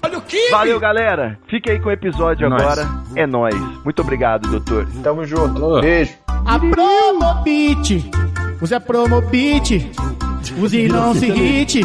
Valeu, 0.52 0.80
galera. 0.80 1.38
Fique 1.50 1.70
aí 1.70 1.80
com 1.82 1.90
o 1.90 1.92
episódio 1.92 2.46
É 2.46 2.50
nóis. 2.50 2.62
agora. 2.64 2.82
É 3.18 3.28
nóis. 3.28 3.56
Muito 3.84 4.02
obrigado, 4.02 4.50
doutor. 4.50 4.88
Tamo 5.04 5.26
junto. 5.26 5.62
Alô. 5.62 5.82
Beijo. 5.82 6.16
A 6.46 6.58
Promobit, 6.58 8.10
use 8.62 8.74
a 8.74 8.80
Promobit. 8.80 9.92
Use 10.58 10.78
e 10.78 10.88
não 10.88 11.14
se 11.14 11.26
irrite. 11.28 11.82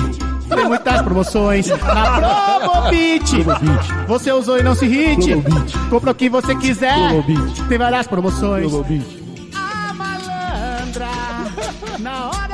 Tem 0.48 0.64
muitas 0.66 1.02
promoções 1.02 1.66
na 1.68 2.58
Promobit. 2.58 3.42
Você 4.06 4.32
usou 4.32 4.58
e 4.58 4.62
não 4.62 4.74
se 4.74 4.84
irrite. 4.86 5.32
Compra 5.88 6.10
o 6.10 6.14
que 6.14 6.28
você 6.28 6.54
quiser. 6.54 7.24
Tem 7.68 7.78
várias 7.78 8.06
promoções. 8.06 8.72
A 9.54 9.94
malandra, 9.94 11.08
na 11.98 12.26
hora 12.28 12.51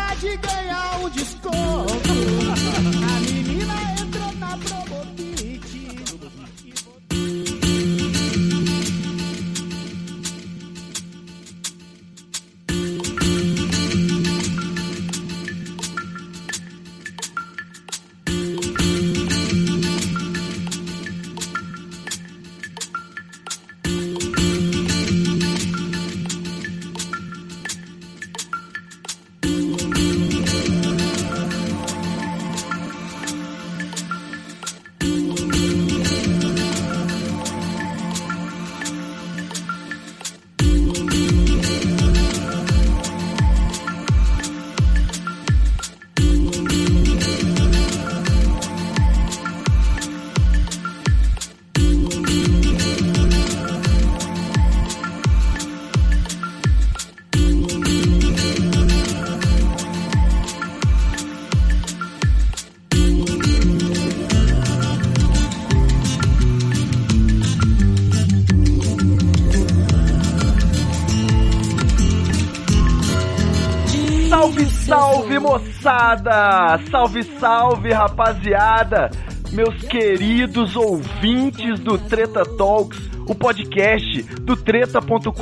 moçada! 76.08 76.80
Salve, 76.90 77.22
salve, 77.38 77.92
rapaziada! 77.92 79.10
Meus 79.52 79.74
queridos 79.82 80.76
ouvintes 80.76 81.80
do 81.80 81.98
Treta 81.98 82.44
Talks, 82.44 82.98
o 83.26 83.34
podcast 83.34 84.22
do 84.40 84.56
treta.com.br, 84.56 85.32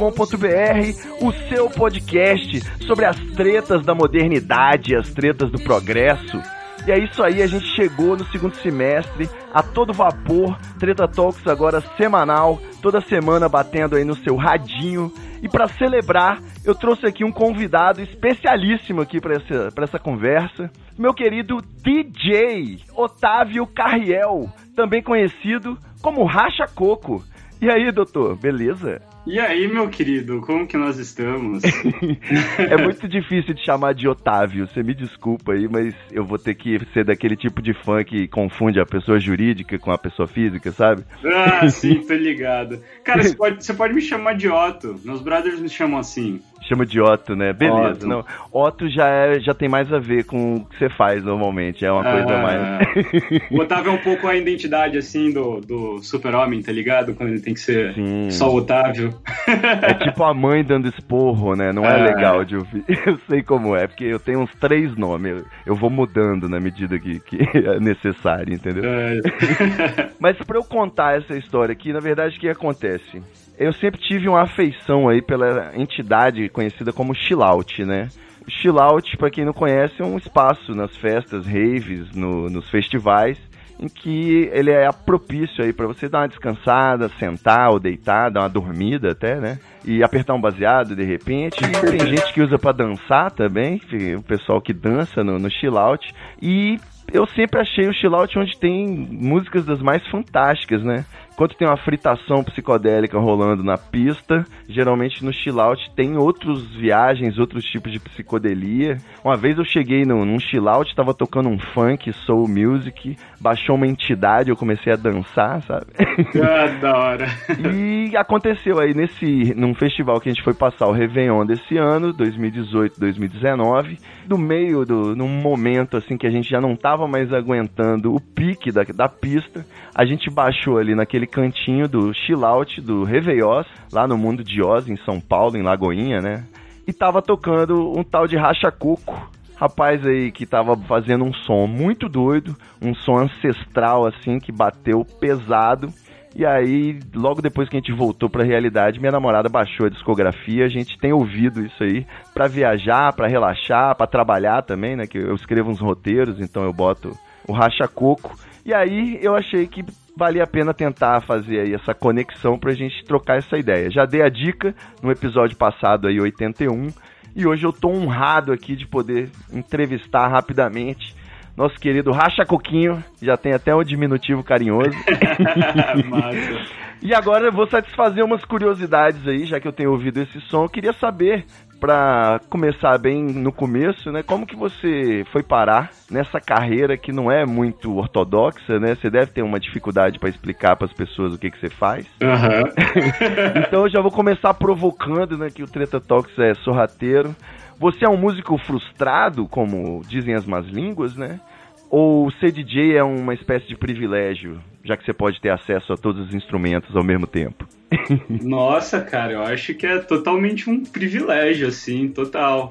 o 1.21 1.33
seu 1.49 1.69
podcast 1.71 2.61
sobre 2.87 3.05
as 3.05 3.17
tretas 3.37 3.85
da 3.85 3.95
modernidade, 3.95 4.97
as 4.97 5.11
tretas 5.11 5.51
do 5.51 5.61
progresso. 5.61 6.41
E 6.87 6.93
é 6.93 6.99
isso 7.01 7.21
aí, 7.21 7.43
a 7.43 7.49
gente 7.49 7.67
chegou 7.75 8.17
no 8.17 8.25
segundo 8.27 8.55
semestre, 8.59 9.29
a 9.53 9.61
todo 9.61 9.93
vapor, 9.93 10.57
Treta 10.79 11.09
Talks 11.09 11.45
agora 11.49 11.81
semanal, 11.97 12.61
toda 12.81 13.01
semana 13.01 13.49
batendo 13.49 13.97
aí 13.97 14.05
no 14.05 14.15
seu 14.15 14.37
radinho. 14.37 15.13
E 15.43 15.49
para 15.49 15.67
celebrar, 15.67 16.41
eu 16.65 16.77
trouxe 16.77 17.05
aqui 17.05 17.25
um 17.25 17.33
convidado 17.33 18.01
especialíssimo 18.01 19.01
aqui 19.01 19.21
para 19.21 19.35
essa, 19.35 19.73
pra 19.75 19.83
essa 19.83 19.99
conversa, 19.99 20.71
meu 20.97 21.13
querido 21.13 21.57
DJ 21.83 22.79
Otávio 22.95 23.67
Carriel, 23.67 24.49
também 24.77 25.03
conhecido 25.03 25.77
como 26.01 26.25
Racha 26.25 26.67
Coco. 26.73 27.21
E 27.61 27.69
aí, 27.69 27.91
doutor, 27.91 28.37
beleza? 28.37 29.03
E 29.27 29.41
aí, 29.41 29.67
meu 29.67 29.89
querido, 29.89 30.41
como 30.41 30.69
que 30.69 30.77
nós 30.77 30.99
estamos? 30.99 31.65
é 32.59 32.77
muito 32.77 33.09
difícil 33.09 33.55
de 33.55 33.65
chamar 33.65 33.93
de 33.93 34.07
Otávio, 34.07 34.69
você 34.69 34.85
me 34.85 34.95
desculpa 34.95 35.53
aí, 35.53 35.67
mas 35.69 35.93
eu 36.13 36.25
vou 36.25 36.39
ter 36.39 36.55
que 36.55 36.79
ser 36.95 37.05
daquele 37.05 37.37
tipo 37.37 37.61
de 37.61 37.75
fã 37.75 38.05
que 38.05 38.29
confunde 38.29 38.79
a 38.79 38.87
pessoa 38.87 39.19
jurídica 39.19 39.81
com 39.81 39.91
a 39.91 39.99
pessoa 39.99 40.29
física, 40.29 40.71
sabe? 40.71 41.03
Ah, 41.25 41.67
sim, 41.69 42.07
tô 42.07 42.15
ligado. 42.15 42.81
Cara, 43.03 43.25
você 43.25 43.35
pode, 43.35 43.65
você 43.65 43.75
pode 43.75 43.95
me 43.95 44.01
chamar 44.01 44.35
de 44.35 44.49
Otto, 44.49 45.01
meus 45.05 45.21
brothers 45.21 45.59
me 45.59 45.69
chamam 45.69 45.99
assim. 45.99 46.41
Chama 46.63 46.87
de 46.87 47.01
Otto, 47.01 47.35
né? 47.37 47.53
Beleza. 47.53 47.91
Otto. 47.91 48.07
Não, 48.07 48.25
Otto 48.53 48.89
já, 48.89 49.09
é, 49.09 49.41
já 49.41 49.55
tem 49.55 49.69
mais 49.69 49.93
a 49.93 49.99
ver 49.99 50.25
com 50.25 50.55
o 50.55 50.65
que 50.65 50.79
você 50.79 50.89
faz 50.89 51.23
normalmente, 51.23 51.85
é 51.85 51.91
uma 51.91 52.03
coisa 52.03 52.35
Ah, 52.35 52.43
mais... 52.43 53.51
O 53.51 53.61
Otávio 53.61 53.91
é 53.91 53.95
um 53.95 54.03
pouco 54.03 54.27
a 54.27 54.37
identidade, 54.37 54.97
assim, 54.99 55.33
do, 55.33 55.61
do 55.61 56.03
super-homem, 56.03 56.63
tá 56.63 56.73
ligado? 56.73 57.15
Quando 57.15 57.31
ele 57.31 57.41
tem 57.41 57.55
que 57.55 57.61
ser 57.61 57.95
Sim. 57.95 58.31
só 58.31 58.51
o 58.51 58.57
Otávio. 58.57 59.16
É 59.47 59.95
tipo 59.95 60.23
a 60.25 60.35
mãe 60.35 60.63
dando 60.65 60.89
esporro, 60.89 61.55
né? 61.55 61.73
Não 61.73 61.85
é, 61.85 62.01
É. 62.01 62.03
legal 62.03 62.45
de 62.45 62.57
ouvir. 62.57 62.85
Eu 63.07 63.19
sei 63.29 63.43
como 63.43 63.75
é, 63.77 63.87
porque 63.87 64.05
eu 64.05 64.19
tenho 64.19 64.41
uns 64.41 64.51
três 64.61 64.97
nomes. 64.97 65.45
Eu, 65.65 65.75
vou 65.75 65.91
mudando 65.91 66.49
na 66.49 66.59
medida 66.61 66.99
que, 66.99 67.21
que 67.21 67.39
é 67.59 67.79
necessário, 67.81 68.53
entendeu? 68.55 68.83
É. 68.85 69.21
Mas 70.19 70.37
pra 70.39 70.57
eu 70.59 70.65
contar 70.65 71.17
essa 71.19 71.37
história 71.37 71.73
aqui, 71.73 71.93
na 71.93 72.01
verdade, 72.01 72.37
o 72.37 72.41
que 72.41 72.49
acontece? 72.49 73.23
Eu 73.59 73.73
sempre 73.73 74.01
tive 74.01 74.29
uma 74.29 74.43
afeição 74.43 75.09
aí 75.09 75.23
pela 75.23 75.73
entidade 75.75 76.49
conhecida 76.49 76.93
como 76.93 77.15
chill 77.15 77.43
out, 77.43 77.85
né? 77.85 78.09
O 78.47 78.51
chill 78.51 78.79
out, 78.79 79.17
pra 79.17 79.31
quem 79.31 79.45
não 79.45 79.53
conhece, 79.53 80.01
é 80.01 80.05
um 80.05 80.17
espaço 80.19 80.75
nas 80.75 80.97
festas, 80.97 81.47
raves, 81.47 82.15
no- 82.15 82.49
nos 82.51 82.69
festivais, 82.71 83.39
em 83.79 83.89
que 83.89 84.49
ele 84.53 84.71
é 84.71 84.91
propício 84.91 85.63
aí 85.63 85.73
pra 85.73 85.87
você 85.87 86.09
dar 86.09 86.21
uma 86.21 86.29
descansada, 86.29 87.11
sentar 87.19 87.71
ou 87.71 87.79
deitar, 87.79 88.31
dar 88.31 88.41
uma 88.41 88.49
dormida 88.49 89.13
até, 89.13 89.37
né? 89.37 89.59
E 89.85 90.03
apertar 90.03 90.35
um 90.35 90.41
baseado 90.41 90.97
de 90.97 91.05
repente. 91.05 91.59
E 91.63 91.91
tem 91.91 92.01
gente 92.17 92.33
que 92.33 92.43
usa 92.43 92.59
pra 92.59 92.73
dançar 92.73 93.31
também, 93.31 93.81
o 94.17 94.23
pessoal 94.23 94.61
que 94.61 94.73
dança 94.73 95.23
no, 95.23 95.39
no 95.39 95.51
chill 95.51 95.79
out. 95.79 96.13
E 96.41 96.79
eu 97.13 97.27
sempre 97.29 97.61
achei 97.61 97.87
o 97.87 97.93
chill 97.93 98.15
out 98.15 98.39
onde 98.39 98.59
tem 98.59 98.87
músicas 98.89 99.65
das 99.65 99.81
mais 99.81 100.05
fantásticas, 100.09 100.83
né? 100.83 101.05
Enquanto 101.37 101.55
tem 101.55 101.69
uma 101.69 101.77
fritação 101.77 102.43
psicodélica 102.43 103.19
rolando 103.19 103.63
na 103.63 103.77
pista, 103.77 104.43
geralmente 104.67 105.23
no 105.23 105.35
chill 105.35 105.61
out 105.61 105.91
tem 105.95 106.17
outros 106.17 106.67
viagens, 106.75 107.39
outros 107.39 107.63
tipos 107.67 107.93
de 107.93 108.01
psicodelia. 108.01 108.97
Uma 109.23 109.37
vez 109.37 109.59
eu 109.59 109.65
cheguei 109.65 110.07
num, 110.07 110.25
num 110.25 110.41
chill 110.41 110.67
out, 110.67 110.97
tava 110.97 111.13
tocando 111.13 111.51
um 111.51 111.59
funk, 111.59 112.11
soul 112.25 112.49
music, 112.49 113.19
baixou 113.39 113.77
uma 113.77 113.87
entidade, 113.87 114.49
eu 114.49 114.57
comecei 114.57 114.95
a 114.95 114.97
dançar, 114.97 115.63
sabe? 115.65 115.87
Ah, 116.43 116.67
da 116.81 116.97
hora. 116.97 117.27
E 117.77 118.17
aconteceu 118.17 118.79
aí 118.79 118.95
nesse 118.95 119.53
num 119.55 119.75
festival 119.75 120.19
que 120.21 120.31
a 120.31 120.33
gente 120.33 120.43
foi 120.43 120.55
passar 120.55 120.87
o 120.87 120.93
Réveillon 120.93 121.45
desse 121.45 121.77
ano, 121.77 122.15
2018, 122.15 122.99
2019, 122.99 123.99
no 124.27 124.39
meio 124.39 124.87
do 124.87 125.15
num 125.15 125.29
momento 125.29 125.97
assim 125.97 126.17
que 126.17 126.27
a 126.27 126.31
gente 126.31 126.49
já 126.49 126.61
não 126.61 126.75
tava 126.75 127.07
mais 127.07 127.33
aguentando 127.33 128.15
o 128.15 128.21
pique 128.21 128.73
da, 128.73 128.85
da 128.85 129.09
pista, 129.09 129.67
a 129.95 130.07
gente 130.07 130.31
baixou 130.31 130.79
ali 130.79 130.95
naquele 130.95 131.26
cantinho 131.27 131.89
do 131.89 132.13
chill 132.15 132.45
out 132.45 132.81
do 132.81 133.05
Réveillon, 133.05 133.65
lá 133.93 134.07
no 134.07 134.17
mundo 134.17 134.45
de 134.45 134.63
Oz, 134.63 134.89
em 134.89 134.97
São 134.97 135.21
Paulo, 135.21 135.57
em 135.57 135.63
Lagoinha, 135.63 136.21
né? 136.21 136.45
E 136.87 136.93
tava 136.93 137.21
tocando 137.21 137.99
um 137.99 138.05
tal 138.05 138.27
de 138.27 138.37
Racha 138.37 138.71
Coco. 138.71 139.31
Rapaz 139.57 140.07
aí 140.07 140.31
que 140.31 140.45
tava 140.45 140.77
fazendo 140.77 141.25
um 141.25 141.33
som 141.33 141.67
muito 141.67 142.09
doido, 142.09 142.55
um 142.81 142.95
som 142.95 143.19
ancestral 143.19 144.07
assim 144.07 144.39
que 144.39 144.53
bateu 144.53 145.05
pesado. 145.19 145.89
E 146.35 146.45
aí, 146.45 147.01
logo 147.15 147.41
depois 147.41 147.67
que 147.67 147.77
a 147.77 147.81
gente 147.81 147.93
voltou 147.93 148.29
pra 148.29 148.45
realidade, 148.45 149.01
minha 149.01 149.11
namorada 149.11 149.49
baixou 149.49 149.87
a 149.87 149.89
discografia, 149.89 150.67
a 150.67 150.69
gente 150.69 150.99
tem 150.99 151.11
ouvido 151.11 151.65
isso 151.65 151.83
aí 151.83 152.07
pra 152.35 152.47
viajar, 152.47 153.15
pra 153.15 153.27
relaxar, 153.27 153.97
pra 153.97 154.07
trabalhar 154.07 154.61
também, 154.61 154.95
né, 154.95 155.07
que 155.07 155.17
eu 155.17 155.35
escrevo 155.35 155.71
uns 155.71 155.81
roteiros, 155.81 156.39
então 156.39 156.63
eu 156.63 156.75
boto 156.75 157.17
o 157.49 157.55
racha 157.55 157.89
coco. 157.89 158.37
E 158.67 158.75
aí 158.75 159.19
eu 159.23 159.35
achei 159.35 159.67
que 159.67 159.83
valia 160.17 160.45
a 160.45 160.47
pena 160.47 160.73
tentar 160.73 161.21
fazer 161.21 161.61
aí 161.61 161.75
essa 161.75 161.95
conexão 161.95 162.59
pra 162.59 162.73
gente 162.73 163.05
trocar 163.05 163.37
essa 163.37 163.59
ideia. 163.59 163.91
Já 163.91 164.07
dei 164.07 164.23
a 164.23 164.31
dica 164.31 164.75
no 165.03 165.11
episódio 165.11 165.57
passado 165.57 166.09
aí 166.09 166.19
81, 166.19 166.89
e 167.37 167.47
hoje 167.47 167.65
eu 167.65 167.73
tô 167.73 167.91
honrado 167.91 168.51
aqui 168.51 168.75
de 168.75 168.87
poder 168.87 169.29
entrevistar 169.53 170.27
rapidamente 170.29 171.15
nosso 171.57 171.77
querido 171.77 172.13
Racha 172.13 172.45
Coquinho, 172.45 173.03
já 173.21 173.37
tem 173.37 173.53
até 173.53 173.75
um 173.75 173.83
diminutivo 173.83 174.43
carinhoso. 174.45 174.91
E 177.03 177.15
agora 177.15 177.47
eu 177.47 177.53
vou 177.53 177.69
satisfazer 177.69 178.25
umas 178.25 178.43
curiosidades 178.45 179.29
aí, 179.29 179.45
já 179.45 179.61
que 179.61 179.69
eu 179.69 179.73
tenho 179.73 179.93
ouvido 179.93 180.21
esse 180.21 180.41
som. 180.49 180.65
Eu 180.65 180.69
queria 180.69 180.95
saber, 180.95 181.45
pra 181.79 182.41
começar 182.49 182.97
bem 182.99 183.23
no 183.23 183.53
começo, 183.53 184.11
né, 184.11 184.23
como 184.23 184.47
que 184.47 184.57
você 184.57 185.25
foi 185.31 185.43
parar 185.43 185.91
nessa 186.11 186.41
carreira 186.41 186.97
que 186.97 187.13
não 187.13 187.31
é 187.31 187.45
muito 187.45 187.95
ortodoxa, 187.97 188.81
né? 188.81 188.95
Você 188.95 189.11
deve 189.11 189.31
ter 189.31 189.43
uma 189.43 189.61
dificuldade 189.61 190.19
pra 190.19 190.29
explicar 190.29 190.77
pras 190.77 190.93
pessoas 190.93 191.35
o 191.35 191.39
que 191.39 191.51
que 191.51 191.61
você 191.61 191.71
faz. 191.71 192.07
Aham. 192.23 192.65
Então 193.69 193.83
eu 193.83 193.91
já 193.91 194.01
vou 194.01 194.11
começar 194.11 194.55
provocando, 194.55 195.37
né, 195.37 195.49
que 195.51 195.63
o 195.63 195.67
Treta 195.67 196.01
Talks 196.01 196.39
é 196.39 196.55
sorrateiro. 196.55 197.35
Você 197.79 198.05
é 198.05 198.09
um 198.09 198.17
músico 198.17 198.57
frustrado, 198.59 199.47
como 199.47 200.03
dizem 200.09 200.35
as 200.35 200.47
más 200.47 200.67
línguas, 200.67 201.15
né? 201.15 201.41
Ou 201.89 202.31
ser 202.33 202.51
DJ 202.51 202.97
é 202.97 203.03
uma 203.03 203.35
espécie 203.35 203.69
de 203.69 203.77
privilégio, 203.77 204.61
já 204.85 204.97
que 204.97 205.05
você 205.05 205.13
pode 205.13 205.41
ter 205.41 205.51
acesso 205.51 205.93
a 205.93 205.97
todos 205.97 206.29
os 206.29 206.35
instrumentos 206.35 206.95
ao 206.97 207.05
mesmo 207.05 207.27
tempo? 207.27 207.67
Nossa, 208.43 209.01
cara, 209.01 209.33
eu 209.35 209.43
acho 209.43 209.73
que 209.75 209.87
é 209.87 209.99
totalmente 209.99 210.69
um 210.69 210.85
privilégio, 210.85 211.69
assim, 211.69 212.09
total. 212.09 212.71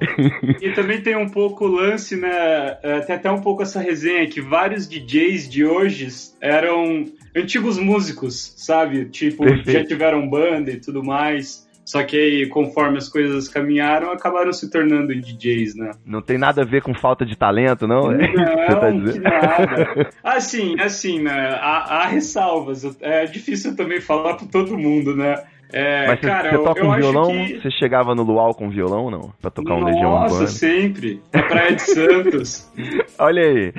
e 0.61 0.71
também 0.71 1.01
tem 1.01 1.15
um 1.15 1.29
pouco 1.29 1.65
o 1.65 1.67
lance, 1.67 2.17
né? 2.17 2.77
é, 2.83 2.99
Tem 3.01 3.15
até 3.15 3.31
um 3.31 3.41
pouco 3.41 3.63
essa 3.63 3.79
resenha 3.79 4.27
que 4.27 4.41
vários 4.41 4.87
DJs 4.87 5.49
de 5.49 5.63
hoje 5.63 6.07
eram 6.41 7.05
antigos 7.35 7.77
músicos, 7.77 8.53
sabe? 8.57 9.05
Tipo, 9.05 9.43
Perfeito. 9.43 9.71
já 9.71 9.85
tiveram 9.85 10.27
banda 10.27 10.71
e 10.71 10.79
tudo 10.79 11.03
mais. 11.03 11.64
Só 11.85 12.03
que 12.03 12.17
aí, 12.17 12.49
conforme 12.49 12.97
as 12.97 13.07
coisas 13.07 13.47
caminharam, 13.47 14.11
acabaram 14.11 14.51
se 14.51 14.71
tornando 14.71 15.13
DJs, 15.13 15.75
né? 15.75 15.91
Não 16.03 16.19
tem 16.19 16.35
nada 16.35 16.63
a 16.63 16.65
ver 16.65 16.81
com 16.81 16.95
falta 16.95 17.23
de 17.23 17.37
talento, 17.37 17.87
não? 17.87 18.11
É 18.11 18.25
isso 18.25 18.31
que 18.33 18.37
você 18.39 18.79
tá 18.79 18.91
Não, 18.91 18.99
dizendo? 19.03 19.23
nada. 19.23 20.09
Assim, 20.23 20.75
assim, 20.79 21.21
né? 21.21 21.49
Há, 21.61 21.97
há 22.01 22.07
ressalvas. 22.07 22.83
É 22.99 23.25
difícil 23.25 23.75
também 23.75 24.01
falar 24.01 24.33
pra 24.33 24.47
todo 24.47 24.75
mundo, 24.77 25.15
né? 25.15 25.43
É, 25.73 26.07
Mas 26.07 26.19
você, 26.19 26.27
cara, 26.27 26.49
você 26.49 26.55
eu, 26.55 26.63
toca 26.63 26.79
eu 26.79 26.89
um 26.89 26.95
violão? 26.95 27.27
que... 27.27 27.59
Você 27.59 27.71
chegava 27.71 28.13
no 28.15 28.23
luau 28.23 28.53
com 28.53 28.69
violão, 28.69 29.09
não? 29.09 29.33
Pra 29.41 29.49
tocar 29.51 29.73
um 29.75 29.83
Legião 29.83 30.11
Nossa, 30.11 30.33
Urbana? 30.33 30.47
sempre. 30.47 31.21
Na 31.33 31.43
Praia 31.43 31.75
de 31.75 31.81
Santos. 31.81 32.71
Olha 33.19 33.41
aí. 33.41 33.73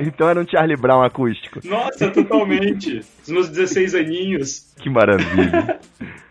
Então 0.00 0.28
era 0.28 0.40
um 0.40 0.46
Charlie 0.48 0.76
Brown 0.76 1.02
acústico. 1.02 1.60
Nossa, 1.64 2.10
totalmente. 2.10 3.00
Os 3.22 3.28
meus 3.28 3.48
16 3.48 3.94
aninhos. 3.94 4.74
Que 4.78 4.90
maravilha. 4.90 5.78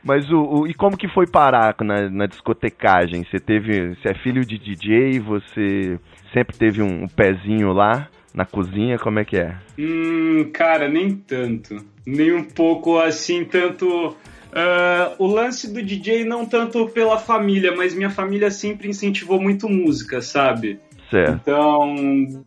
Mas 0.03 0.29
o, 0.31 0.39
o- 0.61 0.67
e 0.67 0.73
como 0.73 0.97
que 0.97 1.07
foi 1.07 1.25
parar 1.27 1.75
na, 1.81 2.09
na 2.09 2.25
discotecagem? 2.27 3.23
Você 3.25 3.39
teve, 3.39 3.95
você 3.95 4.09
é 4.09 4.13
filho 4.13 4.45
de 4.45 4.57
DJ, 4.57 5.19
você 5.19 5.99
sempre 6.33 6.55
teve 6.57 6.81
um, 6.81 7.03
um 7.03 7.07
pezinho 7.07 7.71
lá 7.73 8.07
na 8.33 8.45
cozinha, 8.45 8.97
como 8.99 9.19
é 9.19 9.25
que 9.25 9.37
é? 9.37 9.55
Hum, 9.79 10.49
cara, 10.53 10.87
nem 10.87 11.11
tanto. 11.15 11.75
Nem 12.05 12.31
um 12.33 12.43
pouco 12.43 12.97
assim, 12.99 13.43
tanto. 13.43 14.15
Ah, 14.59 15.13
o 15.19 15.27
lance 15.27 15.71
do 15.71 15.83
DJ 15.83 16.25
não 16.25 16.43
tanto 16.43 16.89
pela 16.89 17.19
família, 17.19 17.75
mas 17.75 17.93
minha 17.93 18.09
família 18.09 18.49
sempre 18.49 18.89
incentivou 18.89 19.39
muito 19.39 19.69
música, 19.69 20.19
sabe? 20.19 20.79
Certo. 21.09 21.39
Então, 21.41 21.95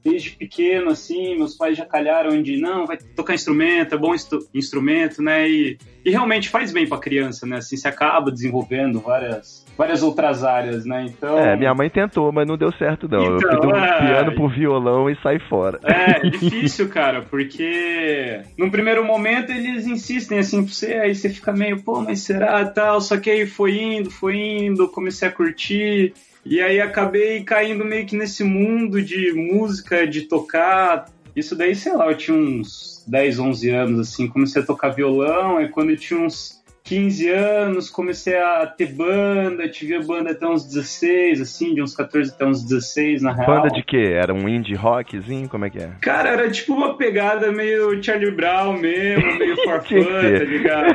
desde 0.05 0.31
pequeno, 0.31 0.91
assim, 0.91 1.37
meus 1.37 1.57
pais 1.57 1.77
já 1.77 1.87
calharam 1.87 2.41
de 2.43 2.61
não, 2.61 2.87
vai 2.87 2.99
tocar 3.17 3.35
instrumento, 3.35 3.95
é 3.95 3.99
bom 3.99 4.15
instru- 4.15 4.47
instrumento, 4.55 5.23
né? 5.23 5.49
E, 5.49 5.79
e 6.05 6.11
realmente 6.11 6.49
faz 6.49 6.73
bem 6.73 6.87
pra 6.87 6.99
criança, 6.99 7.47
né? 7.47 7.57
Assim, 7.57 7.77
se 7.77 7.89
acaba 7.89 8.31
desenvolvendo 8.31 9.01
várias, 9.01 9.65
várias 9.79 10.03
outras 10.03 10.45
áreas, 10.45 10.85
né? 10.85 11.07
Então. 11.09 11.39
É, 11.39 11.57
minha 11.57 11.75
mãe 11.75 11.89
tentou, 11.89 12.31
mas 12.33 12.47
não 12.47 12.59
deu 12.59 12.73
certo 12.73 13.09
não. 13.09 13.25
Eu 13.25 13.37
Então, 13.39 13.71
um 13.71 13.77
é. 13.77 13.99
piano 13.99 14.35
por 14.35 14.53
violão 14.53 15.09
e 15.09 15.17
saí 15.23 15.39
fora. 15.49 15.81
É, 15.85 16.27
é 16.27 16.29
difícil, 16.31 16.89
cara, 16.89 17.23
porque 17.23 18.43
num 18.59 18.71
primeiro 18.71 19.05
momento 19.05 19.51
eles 19.51 19.87
insistem 19.87 20.39
assim 20.39 20.65
pra 20.65 20.73
você, 20.73 20.95
aí 20.95 21.15
você 21.15 21.31
fica 21.31 21.53
meio, 21.53 21.83
pô, 21.83 22.01
mas 22.01 22.21
será 22.21 22.65
tal? 22.67 23.01
Só 23.01 23.17
que 23.17 23.31
aí 23.31 23.47
foi 23.47 23.79
indo, 23.81 24.11
foi 24.11 24.37
indo, 24.37 24.89
comecei 24.89 25.29
a 25.29 25.33
curtir. 25.33 26.13
E 26.45 26.61
aí 26.61 26.81
acabei 26.81 27.43
caindo 27.43 27.85
meio 27.85 28.07
que 28.07 28.17
nesse 28.17 28.43
mundo 28.43 29.03
de 29.03 29.33
música, 29.33 30.07
de 30.07 30.23
tocar. 30.23 31.07
Isso 31.35 31.55
daí, 31.55 31.75
sei 31.75 31.93
lá, 31.93 32.07
eu 32.07 32.17
tinha 32.17 32.37
uns 32.37 33.05
10, 33.07 33.39
11 33.39 33.71
anos, 33.71 34.01
assim, 34.01 34.29
comecei 34.29 34.63
a 34.63 34.65
tocar 34.65 34.91
violão, 34.91 35.59
aí 35.59 35.69
quando 35.69 35.91
eu 35.91 35.97
tinha 35.97 36.19
uns 36.19 36.61
15 36.91 37.29
anos, 37.29 37.89
comecei 37.89 38.37
a 38.37 38.67
ter 38.67 38.87
banda, 38.87 39.69
tive 39.69 39.95
a 39.95 40.03
banda 40.03 40.33
até 40.33 40.47
uns 40.47 40.65
16, 40.65 41.41
assim, 41.41 41.75
de 41.75 41.83
uns 41.83 41.95
14 41.95 42.33
até 42.33 42.45
uns 42.45 42.65
16, 42.65 43.23
na 43.23 43.33
real. 43.33 43.47
Banda 43.47 43.69
de 43.69 43.83
quê? 43.85 44.13
Era 44.15 44.35
um 44.35 44.49
indie 44.49 44.75
rockzinho? 44.75 45.49
Como 45.49 45.65
é 45.65 45.71
que 45.71 45.79
é? 45.79 45.93
Cara, 46.01 46.31
era 46.31 46.51
tipo 46.51 46.73
uma 46.73 46.97
pegada 46.97 47.53
meio 47.53 48.03
Charlie 48.03 48.33
Brown 48.33 48.79
mesmo, 48.79 49.39
meio 49.39 49.57
forfã, 49.63 50.05
tá 50.05 50.45
ligado? 50.45 50.95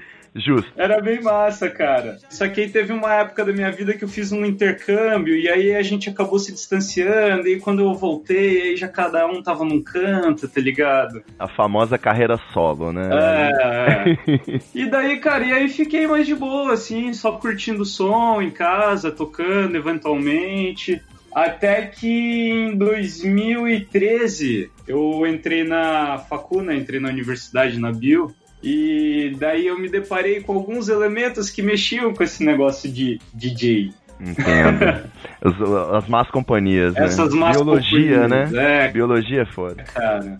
Justo. 0.36 0.70
Era 0.76 1.00
bem 1.00 1.22
massa, 1.22 1.70
cara. 1.70 2.18
Só 2.28 2.46
que 2.48 2.60
aí 2.60 2.68
teve 2.68 2.92
uma 2.92 3.12
época 3.14 3.44
da 3.44 3.52
minha 3.52 3.70
vida 3.70 3.94
que 3.94 4.04
eu 4.04 4.08
fiz 4.08 4.32
um 4.32 4.44
intercâmbio 4.44 5.36
e 5.36 5.48
aí 5.48 5.74
a 5.74 5.82
gente 5.82 6.10
acabou 6.10 6.38
se 6.38 6.52
distanciando 6.52 7.48
e 7.48 7.58
quando 7.58 7.82
eu 7.82 7.94
voltei, 7.94 8.62
aí 8.62 8.76
já 8.76 8.88
cada 8.88 9.26
um 9.26 9.42
tava 9.42 9.64
num 9.64 9.82
canto, 9.82 10.48
tá 10.48 10.60
ligado? 10.60 11.22
A 11.38 11.48
famosa 11.48 11.96
carreira 11.98 12.38
solo, 12.52 12.92
né? 12.92 13.08
É, 13.12 14.12
é. 14.32 14.66
E 14.74 14.86
daí, 14.86 15.18
cara, 15.18 15.44
e 15.44 15.52
aí 15.52 15.68
fiquei 15.68 16.06
mais 16.06 16.26
de 16.26 16.34
boa, 16.34 16.74
assim, 16.74 17.12
só 17.12 17.32
curtindo 17.32 17.82
o 17.82 17.86
som 17.86 18.42
em 18.42 18.50
casa, 18.50 19.10
tocando 19.10 19.76
eventualmente. 19.76 21.00
Até 21.34 21.82
que 21.82 22.08
em 22.08 22.76
2013 22.76 24.70
eu 24.88 25.26
entrei 25.26 25.64
na 25.64 26.18
facu, 26.18 26.62
né? 26.62 26.74
Entrei 26.74 26.98
na 26.98 27.08
universidade, 27.08 27.78
na 27.78 27.92
Bio. 27.92 28.34
E 28.68 29.32
daí 29.38 29.68
eu 29.68 29.78
me 29.78 29.88
deparei 29.88 30.40
com 30.40 30.52
alguns 30.54 30.88
elementos 30.88 31.48
que 31.48 31.62
mexiam 31.62 32.12
com 32.12 32.24
esse 32.24 32.44
negócio 32.44 32.90
de 32.90 33.20
DJ. 33.32 33.92
Entendo. 34.20 35.08
As, 35.40 35.94
as 35.94 36.08
más 36.08 36.28
companhias, 36.30 36.94
né? 36.94 37.04
Essas 37.04 37.32
más 37.32 37.54
Biologia, 37.54 38.22
companhias, 38.22 38.50
né? 38.50 38.86
é. 38.86 38.88
Biologia 38.88 39.42
é 39.42 39.46
foda. 39.46 39.84
cara. 39.84 40.38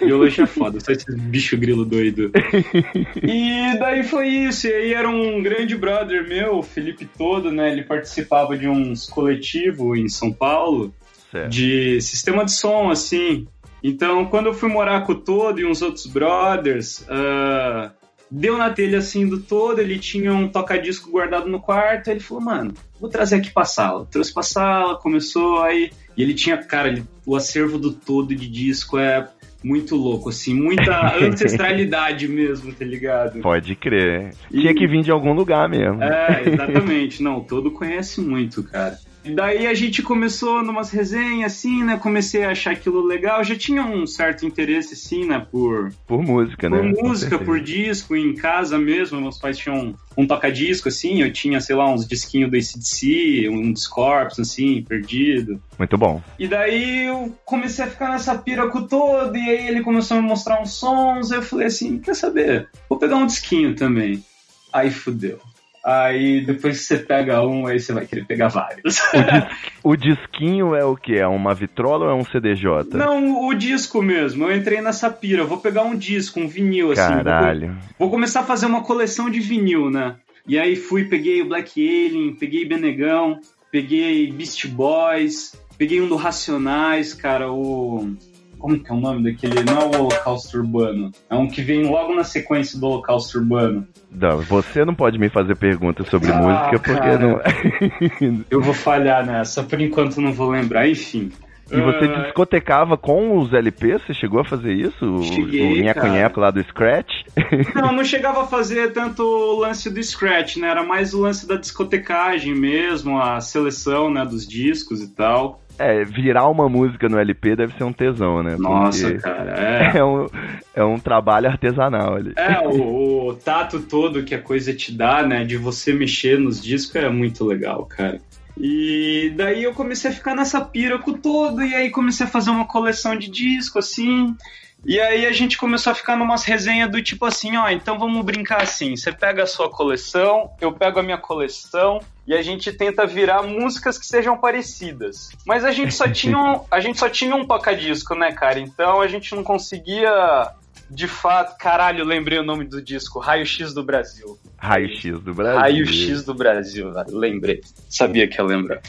Biologia 0.00 0.44
é 0.44 0.46
foda, 0.48 0.80
só 0.80 0.90
esse 0.90 1.04
bicho 1.16 1.56
grilo 1.56 1.84
doido. 1.84 2.32
E 3.22 3.78
daí 3.78 4.02
foi 4.02 4.26
isso, 4.26 4.66
e 4.66 4.72
aí 4.72 4.94
era 4.94 5.08
um 5.08 5.40
grande 5.40 5.76
brother 5.76 6.26
meu, 6.26 6.58
o 6.58 6.62
Felipe 6.62 7.04
Todo, 7.16 7.52
né? 7.52 7.70
Ele 7.70 7.84
participava 7.84 8.58
de 8.58 8.66
uns 8.66 9.08
coletivos 9.08 9.96
em 9.96 10.08
São 10.08 10.32
Paulo 10.32 10.92
Certo. 11.30 11.50
de 11.50 12.00
sistema 12.00 12.44
de 12.44 12.50
som, 12.50 12.90
assim. 12.90 13.46
Então, 13.82 14.26
quando 14.26 14.46
eu 14.46 14.54
fui 14.54 14.68
morar 14.68 15.04
com 15.06 15.12
o 15.12 15.14
Todo 15.14 15.60
e 15.60 15.64
uns 15.64 15.80
outros 15.82 16.06
brothers, 16.06 17.04
ah, 17.08 17.90
deu 18.30 18.56
na 18.58 18.70
telha 18.70 18.98
assim 18.98 19.26
do 19.28 19.40
Todo, 19.40 19.80
ele 19.80 19.98
tinha 19.98 20.32
um 20.32 20.48
toca-disco 20.48 21.10
guardado 21.10 21.48
no 21.48 21.60
quarto, 21.60 22.08
ele 22.08 22.20
falou, 22.20 22.44
mano, 22.44 22.74
vou 23.00 23.08
trazer 23.10 23.36
aqui 23.36 23.50
pra 23.50 23.64
sala. 23.64 24.06
Trouxe 24.10 24.32
pra 24.32 24.42
sala, 24.42 24.96
começou 24.98 25.62
aí. 25.62 25.90
E 26.16 26.22
ele 26.22 26.34
tinha, 26.34 26.56
cara, 26.58 26.88
ele- 26.88 27.04
o 27.26 27.34
acervo 27.36 27.78
do 27.78 27.92
Todo 27.92 28.34
de 28.34 28.48
disco 28.48 28.98
é 28.98 29.26
muito 29.62 29.94
louco, 29.94 30.30
assim, 30.30 30.54
muita 30.54 30.90
ancestralidade 31.22 32.26
mesmo, 32.28 32.72
tá 32.72 32.84
ligado? 32.84 33.40
Pode 33.40 33.74
crer. 33.76 34.34
Tinha 34.50 34.74
que 34.74 34.86
vir 34.86 35.02
de 35.02 35.10
algum 35.10 35.32
lugar 35.34 35.68
mesmo. 35.68 36.02
É, 36.02 36.42
exatamente. 36.48 37.22
Não, 37.22 37.38
o 37.38 37.44
todo 37.44 37.70
conhece 37.70 38.20
muito, 38.20 38.62
cara. 38.62 38.98
E 39.30 39.32
daí 39.32 39.68
a 39.68 39.74
gente 39.74 40.02
começou 40.02 40.60
numas 40.60 40.90
resenhas, 40.90 41.52
assim, 41.52 41.84
né? 41.84 41.96
Comecei 41.96 42.42
a 42.42 42.50
achar 42.50 42.72
aquilo 42.72 43.06
legal. 43.06 43.44
Já 43.44 43.54
tinha 43.54 43.84
um 43.84 44.04
certo 44.04 44.44
interesse, 44.44 44.94
assim, 44.94 45.24
né? 45.24 45.46
Por, 45.52 45.92
Por 46.04 46.20
música, 46.20 46.68
por 46.68 46.82
né? 46.82 46.92
Com 46.92 47.06
música, 47.06 47.38
por 47.38 47.60
disco, 47.60 48.16
em 48.16 48.34
casa 48.34 48.76
mesmo. 48.76 49.20
Meus 49.20 49.38
pais 49.38 49.56
tinham 49.56 49.94
um 50.16 50.26
toca-disco, 50.26 50.88
assim. 50.88 51.22
Eu 51.22 51.32
tinha, 51.32 51.60
sei 51.60 51.76
lá, 51.76 51.88
uns 51.88 52.08
disquinhos 52.08 52.50
do 52.50 52.56
ACDC, 52.56 53.48
um 53.48 53.76
Scorpions, 53.76 54.40
assim, 54.40 54.82
perdido. 54.82 55.62
Muito 55.78 55.96
bom. 55.96 56.20
E 56.36 56.48
daí 56.48 57.06
eu 57.06 57.32
comecei 57.44 57.84
a 57.84 57.88
ficar 57.88 58.10
nessa 58.10 58.36
pira 58.36 58.68
com 58.68 58.80
o 58.80 58.88
todo, 58.88 59.36
e 59.36 59.48
aí 59.48 59.68
ele 59.68 59.82
começou 59.82 60.16
a 60.16 60.20
me 60.20 60.26
mostrar 60.26 60.60
uns 60.60 60.72
sons, 60.72 61.30
eu 61.30 61.40
falei 61.40 61.68
assim, 61.68 62.00
quer 62.00 62.16
saber? 62.16 62.68
Vou 62.88 62.98
pegar 62.98 63.14
um 63.14 63.26
disquinho 63.26 63.76
também. 63.76 64.24
Aí 64.72 64.90
fudeu. 64.90 65.38
Aí 65.84 66.42
depois 66.44 66.78
que 66.78 66.84
você 66.84 66.98
pega 66.98 67.42
um, 67.46 67.66
aí 67.66 67.80
você 67.80 67.92
vai 67.92 68.06
querer 68.06 68.24
pegar 68.26 68.48
vários. 68.48 69.00
O 69.82 69.96
disquinho 69.96 70.74
é 70.74 70.84
o 70.84 70.94
que? 70.94 71.14
É 71.16 71.26
uma 71.26 71.54
vitrola 71.54 72.04
ou 72.04 72.10
é 72.10 72.14
um 72.14 72.22
CDJ? 72.24 72.84
Não, 72.92 73.46
o 73.48 73.54
disco 73.54 74.02
mesmo. 74.02 74.44
Eu 74.44 74.54
entrei 74.54 74.82
nessa 74.82 75.08
pira. 75.08 75.40
Eu 75.42 75.46
vou 75.46 75.56
pegar 75.56 75.82
um 75.84 75.96
disco, 75.96 76.38
um 76.38 76.46
vinil, 76.46 76.92
assim. 76.92 77.00
Vou- 77.14 77.24
Caralho. 77.24 77.78
Vou 77.98 78.10
começar 78.10 78.40
a 78.40 78.44
fazer 78.44 78.66
uma 78.66 78.82
coleção 78.82 79.30
de 79.30 79.40
vinil, 79.40 79.88
né? 79.90 80.16
E 80.46 80.58
aí 80.58 80.76
fui, 80.76 81.04
peguei 81.04 81.40
o 81.40 81.48
Black 81.48 81.80
Alien, 81.80 82.34
peguei 82.34 82.66
Benegão, 82.66 83.40
peguei 83.72 84.30
Beast 84.30 84.66
Boys, 84.68 85.54
peguei 85.78 86.00
um 86.00 86.08
do 86.08 86.16
Racionais, 86.16 87.14
cara, 87.14 87.50
o. 87.50 88.14
Como 88.60 88.78
que 88.78 88.90
é 88.90 88.94
o 88.94 89.00
nome 89.00 89.24
daquele? 89.24 89.64
Não 89.64 89.80
é 89.80 89.84
o 89.96 90.00
Holocausto 90.02 90.58
Urbano. 90.58 91.10
É 91.28 91.34
um 91.34 91.48
que 91.48 91.62
vem 91.62 91.82
logo 91.84 92.14
na 92.14 92.22
sequência 92.24 92.78
do 92.78 92.86
Holocausto 92.86 93.38
Urbano. 93.38 93.88
Não, 94.10 94.38
você 94.42 94.84
não 94.84 94.94
pode 94.94 95.18
me 95.18 95.28
fazer 95.28 95.56
perguntas 95.56 96.06
sobre 96.08 96.30
Ah, 96.30 96.36
música 96.36 96.78
porque 96.78 97.00
cara. 97.00 97.18
não. 97.18 97.40
Eu 98.50 98.60
vou 98.60 98.74
falhar 98.74 99.24
nessa, 99.24 99.62
por 99.62 99.80
enquanto 99.80 100.20
não 100.20 100.32
vou 100.32 100.50
lembrar, 100.50 100.88
enfim. 100.88 101.32
E 101.72 101.80
você 101.80 102.04
Ah, 102.06 102.22
discotecava 102.24 102.96
com 102.98 103.38
os 103.38 103.52
LPs? 103.52 104.02
Você 104.04 104.12
chegou 104.12 104.40
a 104.40 104.44
fazer 104.44 104.72
isso? 104.72 105.22
Cheguei, 105.22 105.78
o 105.80 105.82
Nheco-Nheco 105.84 106.40
lá 106.40 106.50
do 106.50 106.60
Scratch? 106.64 107.12
Não, 107.76 107.92
não 107.92 108.04
chegava 108.04 108.42
a 108.42 108.46
fazer 108.46 108.92
tanto 108.92 109.22
o 109.22 109.60
lance 109.60 109.88
do 109.88 110.02
Scratch, 110.02 110.56
né? 110.56 110.68
Era 110.68 110.82
mais 110.82 111.14
o 111.14 111.20
lance 111.20 111.46
da 111.46 111.54
discotecagem 111.54 112.56
mesmo, 112.56 113.20
a 113.20 113.40
seleção, 113.40 114.10
né, 114.10 114.24
dos 114.24 114.46
discos 114.48 115.00
e 115.00 115.08
tal. 115.14 115.62
É, 115.80 116.04
virar 116.04 116.48
uma 116.48 116.68
música 116.68 117.08
no 117.08 117.18
LP 117.18 117.56
deve 117.56 117.74
ser 117.76 117.84
um 117.84 117.92
tesão, 117.92 118.42
né? 118.42 118.56
Nossa, 118.58 119.14
cara, 119.14 119.54
é. 119.58 119.96
é 119.98 120.04
um, 120.04 120.26
é 120.74 120.84
um 120.84 120.98
trabalho 120.98 121.48
artesanal 121.48 122.16
ali. 122.16 122.34
É, 122.36 122.60
o, 122.60 123.28
o 123.28 123.34
tato 123.34 123.80
todo 123.80 124.22
que 124.22 124.34
a 124.34 124.42
coisa 124.42 124.74
te 124.74 124.92
dá, 124.92 125.22
né, 125.26 125.44
de 125.44 125.56
você 125.56 125.92
mexer 125.94 126.38
nos 126.38 126.62
discos 126.62 126.96
é 126.96 127.08
muito 127.08 127.44
legal, 127.44 127.86
cara. 127.86 128.20
E 128.58 129.32
daí 129.36 129.62
eu 129.62 129.72
comecei 129.72 130.10
a 130.10 130.14
ficar 130.14 130.34
nessa 130.34 130.60
pira 130.60 130.98
com 130.98 131.14
todo, 131.14 131.62
e 131.62 131.74
aí 131.74 131.90
comecei 131.90 132.26
a 132.26 132.30
fazer 132.30 132.50
uma 132.50 132.66
coleção 132.66 133.16
de 133.16 133.30
disco, 133.30 133.78
assim. 133.78 134.36
E 134.84 134.98
aí 134.98 135.26
a 135.26 135.32
gente 135.32 135.58
começou 135.58 135.92
a 135.92 135.94
ficar 135.94 136.16
numas 136.16 136.44
resenhas 136.44 136.90
do 136.90 137.02
tipo 137.02 137.26
assim, 137.26 137.56
ó, 137.56 137.68
então 137.68 137.98
vamos 137.98 138.24
brincar 138.24 138.62
assim, 138.62 138.96
você 138.96 139.12
pega 139.12 139.42
a 139.42 139.46
sua 139.46 139.70
coleção, 139.70 140.50
eu 140.60 140.72
pego 140.72 140.98
a 140.98 141.02
minha 141.02 141.18
coleção 141.18 142.00
e 142.26 142.34
a 142.34 142.42
gente 142.42 142.72
tenta 142.72 143.06
virar 143.06 143.42
músicas 143.42 143.98
que 143.98 144.06
sejam 144.06 144.38
parecidas. 144.38 145.30
Mas 145.46 145.64
a 145.64 145.70
gente 145.70 145.94
só 145.94 146.08
tinha 146.10 146.38
um, 146.38 146.64
a 146.70 146.80
gente 146.80 146.98
só 146.98 147.08
tinha 147.08 147.34
um 147.36 147.44
toca-disco, 147.44 148.14
né, 148.14 148.32
cara? 148.32 148.58
Então 148.58 149.00
a 149.00 149.06
gente 149.06 149.34
não 149.34 149.44
conseguia 149.44 150.54
de 150.90 151.06
fato, 151.06 151.56
caralho, 151.56 152.04
lembrei 152.04 152.38
o 152.38 152.42
nome 152.42 152.64
do 152.64 152.82
disco, 152.82 153.20
Raio 153.20 153.46
X 153.46 153.72
do 153.72 153.84
Brasil. 153.84 154.36
Raio 154.58 154.88
X 154.88 155.20
do 155.20 155.32
Brasil. 155.32 155.60
Raio 155.60 155.86
X 155.86 156.24
do 156.24 156.34
Brasil, 156.34 156.92
velho. 156.92 157.16
lembrei. 157.16 157.60
Sabia 157.88 158.26
que 158.26 158.40
ia 158.40 158.44
lembrar. 158.44 158.80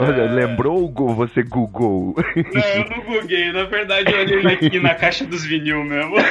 Olha, 0.00 0.30
lembrou 0.30 0.92
ou 0.96 1.14
você 1.14 1.42
googou? 1.42 2.14
Não, 2.36 2.62
eu 2.62 2.88
não 2.88 3.00
googuei. 3.04 3.52
Na 3.52 3.64
verdade, 3.64 4.12
eu 4.12 4.20
olhei 4.20 4.46
aqui 4.54 4.78
na 4.80 4.94
caixa 4.94 5.24
dos 5.24 5.44
vinil 5.44 5.84
mesmo. 5.84 6.14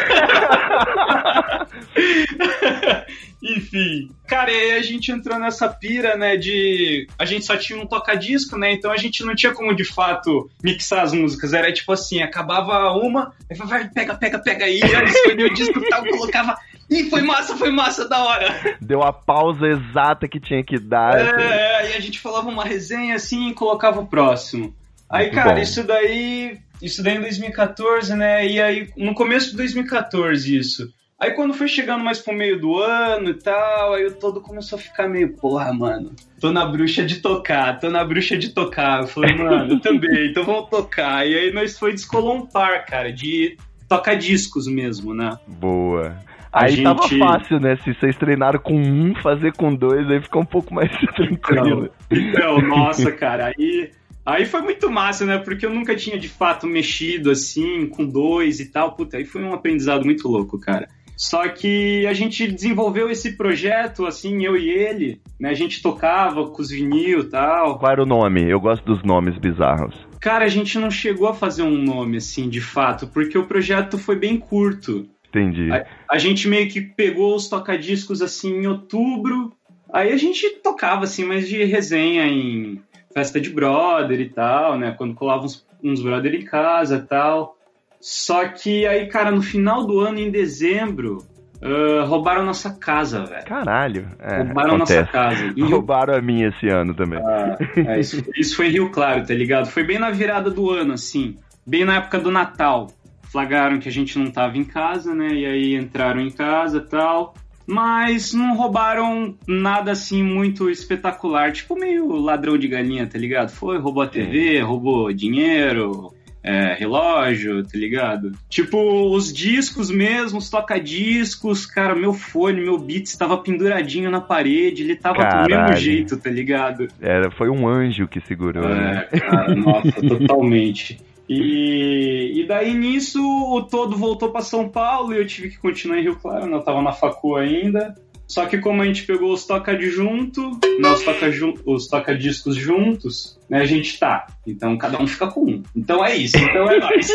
Enfim. 3.42 4.12
Cara, 4.28 4.52
e 4.52 4.56
aí 4.56 4.72
a 4.74 4.82
gente 4.84 5.12
entrou 5.12 5.40
nessa 5.40 5.68
pira, 5.68 6.16
né, 6.16 6.38
de... 6.38 7.08
A 7.18 7.26
gente 7.26 7.46
só 7.46 7.58
tinha 7.58 7.80
um 7.80 7.88
toca-disco, 7.88 8.58
né, 8.58 8.72
então 8.72 8.92
a 8.92 8.98
gente 8.98 9.24
não 9.24 9.36
tinha 9.36 9.52
como, 9.52 9.76
de 9.76 9.84
fato, 9.84 10.50
mixar 10.64 11.04
as 11.04 11.12
músicas. 11.12 11.52
Era 11.52 11.74
tipo 11.74 11.92
assim, 11.92 12.22
acabava 12.22 12.92
uma, 12.94 13.34
vai, 13.66 13.90
pega, 13.90 14.16
pega, 14.16 14.40
pega 14.40 14.66
aí, 14.66 14.80
aí 14.84 15.06
escolhia 15.06 15.48
o 15.48 15.54
disco 15.54 15.80
e 15.80 15.90
tal, 15.90 16.06
colocava... 16.08 16.56
Ih, 16.92 17.10
foi 17.10 17.22
massa, 17.22 17.56
foi 17.56 17.72
massa, 17.72 18.08
da 18.08 18.22
hora. 18.22 18.78
Deu 18.82 19.02
a 19.02 19.14
pausa 19.14 19.66
exata 19.66 20.28
que 20.28 20.42
tinha 20.42 20.62
que 20.62 20.78
dar. 20.78 21.18
É, 21.40 21.94
e 21.94 21.96
a 21.96 22.00
gente 22.02 22.20
falava 22.20 22.50
uma 22.50 22.66
resenha 22.66 23.16
assim 23.16 23.50
e 23.50 23.54
colocava 23.54 24.02
o 24.02 24.08
próximo. 24.08 24.76
Aí, 25.10 25.28
Muito 25.28 25.36
cara, 25.36 25.56
bom. 25.56 25.62
isso 25.62 25.84
daí. 25.86 26.58
Isso 26.82 27.02
daí 27.02 27.16
em 27.16 27.22
2014, 27.22 28.14
né? 28.16 28.46
E 28.46 28.62
aí, 28.62 28.90
no 28.98 29.14
começo 29.14 29.52
de 29.52 29.58
2014, 29.58 30.58
isso. 30.58 30.92
Aí 31.18 31.32
quando 31.32 31.54
foi 31.54 31.68
chegando 31.68 32.04
mais 32.04 32.18
pro 32.18 32.34
meio 32.34 32.60
do 32.60 32.80
ano 32.80 33.30
e 33.30 33.36
tal, 33.36 33.94
aí 33.94 34.08
o 34.08 34.12
todo 34.12 34.42
começou 34.42 34.80
a 34.80 34.82
ficar 34.82 35.08
meio, 35.08 35.38
porra, 35.38 35.72
mano, 35.72 36.16
tô 36.40 36.52
na 36.52 36.66
bruxa 36.66 37.06
de 37.06 37.18
tocar, 37.18 37.80
tô 37.80 37.92
na 37.92 38.04
bruxa 38.04 38.36
de 38.36 38.50
tocar. 38.50 39.02
Eu 39.02 39.08
falei, 39.08 39.36
mano, 39.38 39.74
eu 39.74 39.80
também, 39.80 40.32
então 40.32 40.44
vamos 40.44 40.68
tocar. 40.72 41.28
E 41.28 41.38
aí 41.38 41.54
nós 41.54 41.78
foi 41.78 41.92
descolou 41.92 42.38
um 42.38 42.48
par, 42.48 42.88
cara, 42.88 43.14
de 43.14 43.56
tocar 43.88 44.16
discos 44.16 44.66
mesmo, 44.66 45.14
né? 45.14 45.38
Boa. 45.48 46.18
Aí 46.52 46.84
tava 46.84 47.04
gente- 47.04 47.20
fácil, 47.20 47.60
né? 47.60 47.78
Se 47.78 47.94
vocês 47.94 48.16
treinaram 48.18 48.60
com 48.60 48.76
um, 48.76 49.16
fazer 49.16 49.54
com 49.54 49.74
dois, 49.74 50.10
aí 50.10 50.22
fica 50.22 50.40
um 50.40 50.46
pouco 50.46 50.74
mais 50.74 50.92
tranquilo. 51.16 51.90
Então, 52.10 52.62
nossa, 52.62 53.12
cara, 53.12 53.54
aí, 53.58 53.90
aí 54.26 54.46
foi 54.46 54.62
muito 54.62 54.92
massa, 54.92 55.26
né? 55.26 55.38
Porque 55.38 55.66
eu 55.66 55.74
nunca 55.74 55.96
tinha 55.96 56.20
de 56.20 56.28
fato 56.28 56.68
mexido 56.68 57.32
assim, 57.32 57.88
com 57.88 58.06
dois 58.06 58.60
e 58.60 58.66
tal. 58.72 58.94
Puta, 58.94 59.18
aí 59.18 59.26
foi 59.26 59.44
um 59.44 59.54
aprendizado 59.54 60.04
muito 60.04 60.28
louco, 60.28 60.60
cara. 60.60 60.88
Só 61.16 61.48
que 61.50 62.06
a 62.08 62.14
gente 62.14 62.52
desenvolveu 62.52 63.10
esse 63.10 63.38
projeto, 63.38 64.08
assim, 64.08 64.44
eu 64.44 64.58
e 64.58 64.68
ele, 64.70 65.22
né? 65.40 65.50
A 65.50 65.54
gente 65.54 65.80
tocava 65.82 66.48
com 66.48 66.62
os 66.62 66.72
vinil 66.72 67.20
e 67.20 67.30
tal. 67.30 67.78
Qual 67.78 67.92
era 67.92 68.02
o 68.02 68.08
nome? 68.08 68.50
Eu 68.50 68.60
gosto 68.60 68.84
dos 68.84 69.04
nomes 69.04 69.38
bizarros. 69.38 69.94
Cara, 70.20 70.46
a 70.46 70.48
gente 70.50 70.80
não 70.80 70.90
chegou 70.90 71.28
a 71.28 71.34
fazer 71.34 71.62
um 71.62 71.78
nome, 71.78 72.18
assim, 72.18 72.50
de 72.50 72.60
fato, 72.60 73.06
porque 73.08 73.38
o 73.38 73.46
projeto 73.46 74.00
foi 74.00 74.16
bem 74.16 74.38
curto. 74.38 75.08
Entendi. 75.32 75.72
A, 75.72 75.86
a 76.10 76.18
gente 76.18 76.48
meio 76.48 76.70
que 76.70 76.82
pegou 76.82 77.36
os 77.36 77.48
tocadiscos 77.48 78.22
assim 78.22 78.62
em 78.62 78.68
outubro. 78.68 79.54
Aí 79.92 80.12
a 80.12 80.18
gente 80.18 80.50
tocava 80.62 81.06
assim, 81.06 81.26
mais 81.26 81.48
de 81.48 81.64
resenha 81.64 82.26
em 82.26 82.82
festa 83.14 83.40
de 83.40 83.50
brother 83.50 84.20
e 84.20 84.30
tal, 84.30 84.78
né? 84.78 84.94
Quando 84.98 85.16
colava 85.16 85.46
uns, 85.46 85.66
uns 85.84 86.02
brother 86.02 86.34
em 86.36 86.46
casa 86.46 86.98
e 86.98 87.08
tal. 87.08 87.58
Só 88.00 88.48
que 88.48 88.86
aí, 88.86 89.08
cara, 89.08 89.32
no 89.32 89.42
final 89.42 89.86
do 89.86 90.00
ano, 90.00 90.20
em 90.20 90.32
dezembro, 90.32 91.26
ah, 91.62 92.04
roubaram 92.06 92.44
nossa 92.44 92.72
casa, 92.72 93.24
velho. 93.26 93.46
Caralho. 93.46 94.08
É, 94.20 94.38
roubaram 94.38 94.76
acontece. 94.76 95.00
nossa 95.00 95.12
casa. 95.12 95.48
Rio 95.56 95.70
Roubaram 95.70 96.16
a 96.16 96.22
minha 96.22 96.48
esse 96.48 96.68
ano 96.68 96.94
também. 96.94 97.20
ah, 97.20 97.58
é, 97.76 98.00
isso, 98.00 98.24
isso 98.36 98.56
foi 98.56 98.68
em 98.68 98.72
Rio 98.72 98.90
Claro, 98.90 99.26
tá 99.26 99.34
ligado? 99.34 99.68
Foi 99.68 99.84
bem 99.84 100.00
na 100.00 100.10
virada 100.10 100.50
do 100.50 100.70
ano, 100.72 100.94
assim. 100.94 101.38
Bem 101.66 101.86
na 101.86 101.98
época 101.98 102.20
do 102.20 102.32
Natal. 102.32 102.88
Flagraram 103.32 103.80
que 103.80 103.88
a 103.88 103.92
gente 103.92 104.20
não 104.20 104.30
tava 104.30 104.58
em 104.58 104.64
casa, 104.64 105.16
né? 105.16 105.34
E 105.34 105.46
aí 105.46 105.76
entraram 105.76 106.20
em 106.20 106.30
casa 106.30 106.80
e 106.80 106.90
tal. 106.90 107.34
Mas 107.66 108.34
não 108.34 108.58
roubaram 108.58 109.36
nada 109.48 109.92
assim 109.92 110.22
muito 110.22 110.70
espetacular. 110.70 111.54
Tipo 111.54 111.76
meio 111.76 112.08
ladrão 112.18 112.58
de 112.58 112.68
galinha, 112.68 113.08
tá 113.08 113.18
ligado? 113.18 113.50
Foi, 113.50 113.78
roubou 113.78 114.04
a 114.04 114.08
TV, 114.08 114.60
roubou 114.60 115.14
dinheiro, 115.14 116.14
é, 116.44 116.74
relógio, 116.74 117.64
tá 117.64 117.78
ligado? 117.78 118.32
Tipo, 118.50 119.16
os 119.16 119.32
discos 119.32 119.90
mesmo, 119.90 120.40
os 120.40 120.50
toca-discos, 120.50 121.66
cara, 121.66 121.96
meu 121.96 122.14
fone, 122.14 122.62
meu 122.62 122.78
Beats 122.78 123.12
estava 123.12 123.38
penduradinho 123.38 124.10
na 124.10 124.20
parede, 124.20 124.84
ele 124.84 124.96
tava 124.96 125.20
do 125.20 125.22
Caralho. 125.22 125.56
mesmo 125.56 125.76
jeito, 125.78 126.18
tá 126.18 126.30
ligado? 126.30 126.88
Era, 127.00 127.30
foi 127.32 127.50
um 127.50 127.68
anjo 127.68 128.08
que 128.08 128.20
segurou, 128.22 128.68
né? 128.68 129.08
É, 129.12 129.20
cara, 129.20 129.56
nossa, 129.56 129.92
totalmente. 130.02 131.00
E, 131.34 132.42
e 132.42 132.46
daí 132.46 132.74
nisso 132.74 133.22
o 133.24 133.62
todo 133.62 133.96
voltou 133.96 134.32
para 134.32 134.42
São 134.42 134.68
Paulo 134.68 135.14
e 135.14 135.18
eu 135.18 135.26
tive 135.26 135.50
que 135.50 135.58
continuar 135.58 135.98
em 136.00 136.04
Rio 136.04 136.18
Claro, 136.18 136.46
né? 136.46 136.58
eu 136.58 136.62
tava 136.62 136.82
na 136.82 136.92
facu 136.92 137.36
ainda. 137.36 137.96
Só 138.28 138.46
que 138.46 138.58
como 138.60 138.82
a 138.82 138.86
gente 138.86 139.04
pegou 139.04 139.34
os 139.34 139.46
toca 139.46 139.76
de 139.76 139.90
junto, 139.90 140.42
né, 140.80 140.90
os 140.90 141.04
toca, 141.04 141.30
ju- 141.30 141.54
os 141.66 141.88
toca 141.90 142.18
discos 142.18 142.56
juntos, 142.56 143.38
né, 143.50 143.60
a 143.60 143.66
gente 143.66 144.00
tá. 144.00 144.26
Então 144.48 144.78
cada 144.78 145.02
um 145.02 145.06
fica 145.06 145.28
com 145.28 145.42
um. 145.44 145.64
Então 145.76 146.04
é 146.04 146.16
isso, 146.16 146.38
então 146.38 146.70
é 146.72 146.80
nóis. 146.80 147.08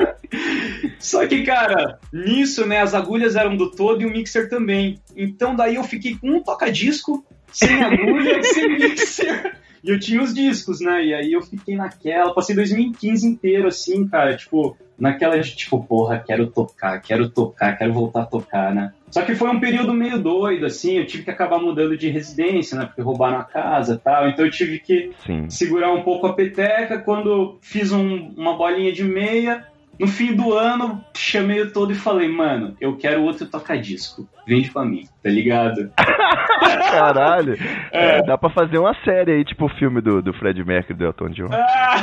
Só 0.98 1.26
que, 1.26 1.42
cara, 1.44 1.98
nisso, 2.12 2.66
né, 2.66 2.80
as 2.80 2.92
agulhas 2.94 3.36
eram 3.36 3.56
do 3.56 3.70
todo 3.70 4.02
e 4.02 4.06
o 4.06 4.10
mixer 4.10 4.50
também. 4.50 4.98
Então 5.16 5.56
daí 5.56 5.76
eu 5.76 5.84
fiquei 5.84 6.14
com 6.16 6.30
um 6.30 6.42
toca-disco, 6.42 7.24
sem 7.50 7.82
agulha, 7.82 8.42
sem 8.44 8.68
mixer. 8.78 9.56
E 9.82 9.90
eu 9.90 9.98
tinha 9.98 10.22
os 10.22 10.34
discos, 10.34 10.80
né? 10.80 11.04
E 11.04 11.14
aí 11.14 11.32
eu 11.32 11.42
fiquei 11.42 11.74
naquela, 11.76 12.34
passei 12.34 12.54
2015 12.54 13.26
inteiro 13.26 13.68
assim, 13.68 14.06
cara, 14.06 14.36
tipo, 14.36 14.76
naquela 14.98 15.38
de 15.38 15.56
tipo, 15.56 15.82
porra, 15.82 16.18
quero 16.24 16.46
tocar, 16.48 17.00
quero 17.00 17.28
tocar, 17.30 17.76
quero 17.78 17.92
voltar 17.92 18.22
a 18.22 18.26
tocar, 18.26 18.74
né? 18.74 18.92
Só 19.10 19.22
que 19.22 19.34
foi 19.34 19.48
um 19.50 19.58
período 19.58 19.92
meio 19.92 20.18
doido, 20.22 20.66
assim, 20.66 20.98
eu 20.98 21.06
tive 21.06 21.24
que 21.24 21.30
acabar 21.30 21.58
mudando 21.58 21.96
de 21.96 22.08
residência, 22.08 22.78
né? 22.78 22.84
Porque 22.86 23.02
roubaram 23.02 23.38
a 23.38 23.44
casa 23.44 23.94
e 23.94 23.98
tal, 23.98 24.28
então 24.28 24.44
eu 24.44 24.50
tive 24.50 24.78
que 24.78 25.10
Sim. 25.26 25.48
segurar 25.50 25.92
um 25.92 26.02
pouco 26.02 26.26
a 26.26 26.32
peteca. 26.34 26.98
Quando 26.98 27.58
fiz 27.60 27.90
um- 27.90 28.32
uma 28.36 28.56
bolinha 28.56 28.92
de 28.92 29.02
meia, 29.02 29.64
no 30.00 30.06
fim 30.06 30.34
do 30.34 30.54
ano, 30.54 31.04
chamei 31.14 31.60
o 31.60 31.70
todo 31.70 31.92
e 31.92 31.94
falei, 31.94 32.26
mano, 32.26 32.74
eu 32.80 32.96
quero 32.96 33.22
outro 33.22 33.46
toca-disco. 33.46 34.26
Vende 34.46 34.70
pra 34.70 34.82
mim, 34.82 35.06
tá 35.22 35.28
ligado? 35.28 35.92
Caralho. 36.90 37.56
É, 37.92 38.22
dá 38.22 38.38
pra 38.38 38.50
fazer 38.50 38.78
uma 38.78 38.94
série 39.04 39.32
aí, 39.32 39.44
tipo 39.44 39.66
o 39.66 39.68
filme 39.68 40.00
do, 40.00 40.22
do 40.22 40.32
Fred 40.32 40.64
Mercury 40.64 40.98
do 40.98 41.04
Elton 41.04 41.28
John. 41.28 41.48
Ah! 41.52 42.02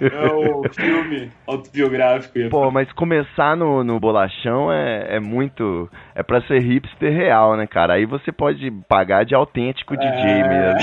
é 0.00 0.26
o 0.26 0.62
filme 0.72 1.32
autobiográfico. 1.46 2.38
Pô, 2.50 2.70
mas 2.70 2.92
começar 2.92 3.56
no, 3.56 3.82
no 3.82 3.98
bolachão 3.98 4.70
é, 4.70 5.16
é 5.16 5.20
muito. 5.20 5.90
É 6.14 6.22
pra 6.22 6.42
ser 6.42 6.60
hipster 6.60 7.12
real, 7.12 7.56
né, 7.56 7.66
cara? 7.66 7.94
Aí 7.94 8.04
você 8.04 8.30
pode 8.30 8.70
pagar 8.88 9.24
de 9.24 9.34
autêntico 9.34 9.96
DJ 9.96 10.44
mesmo. 10.44 10.80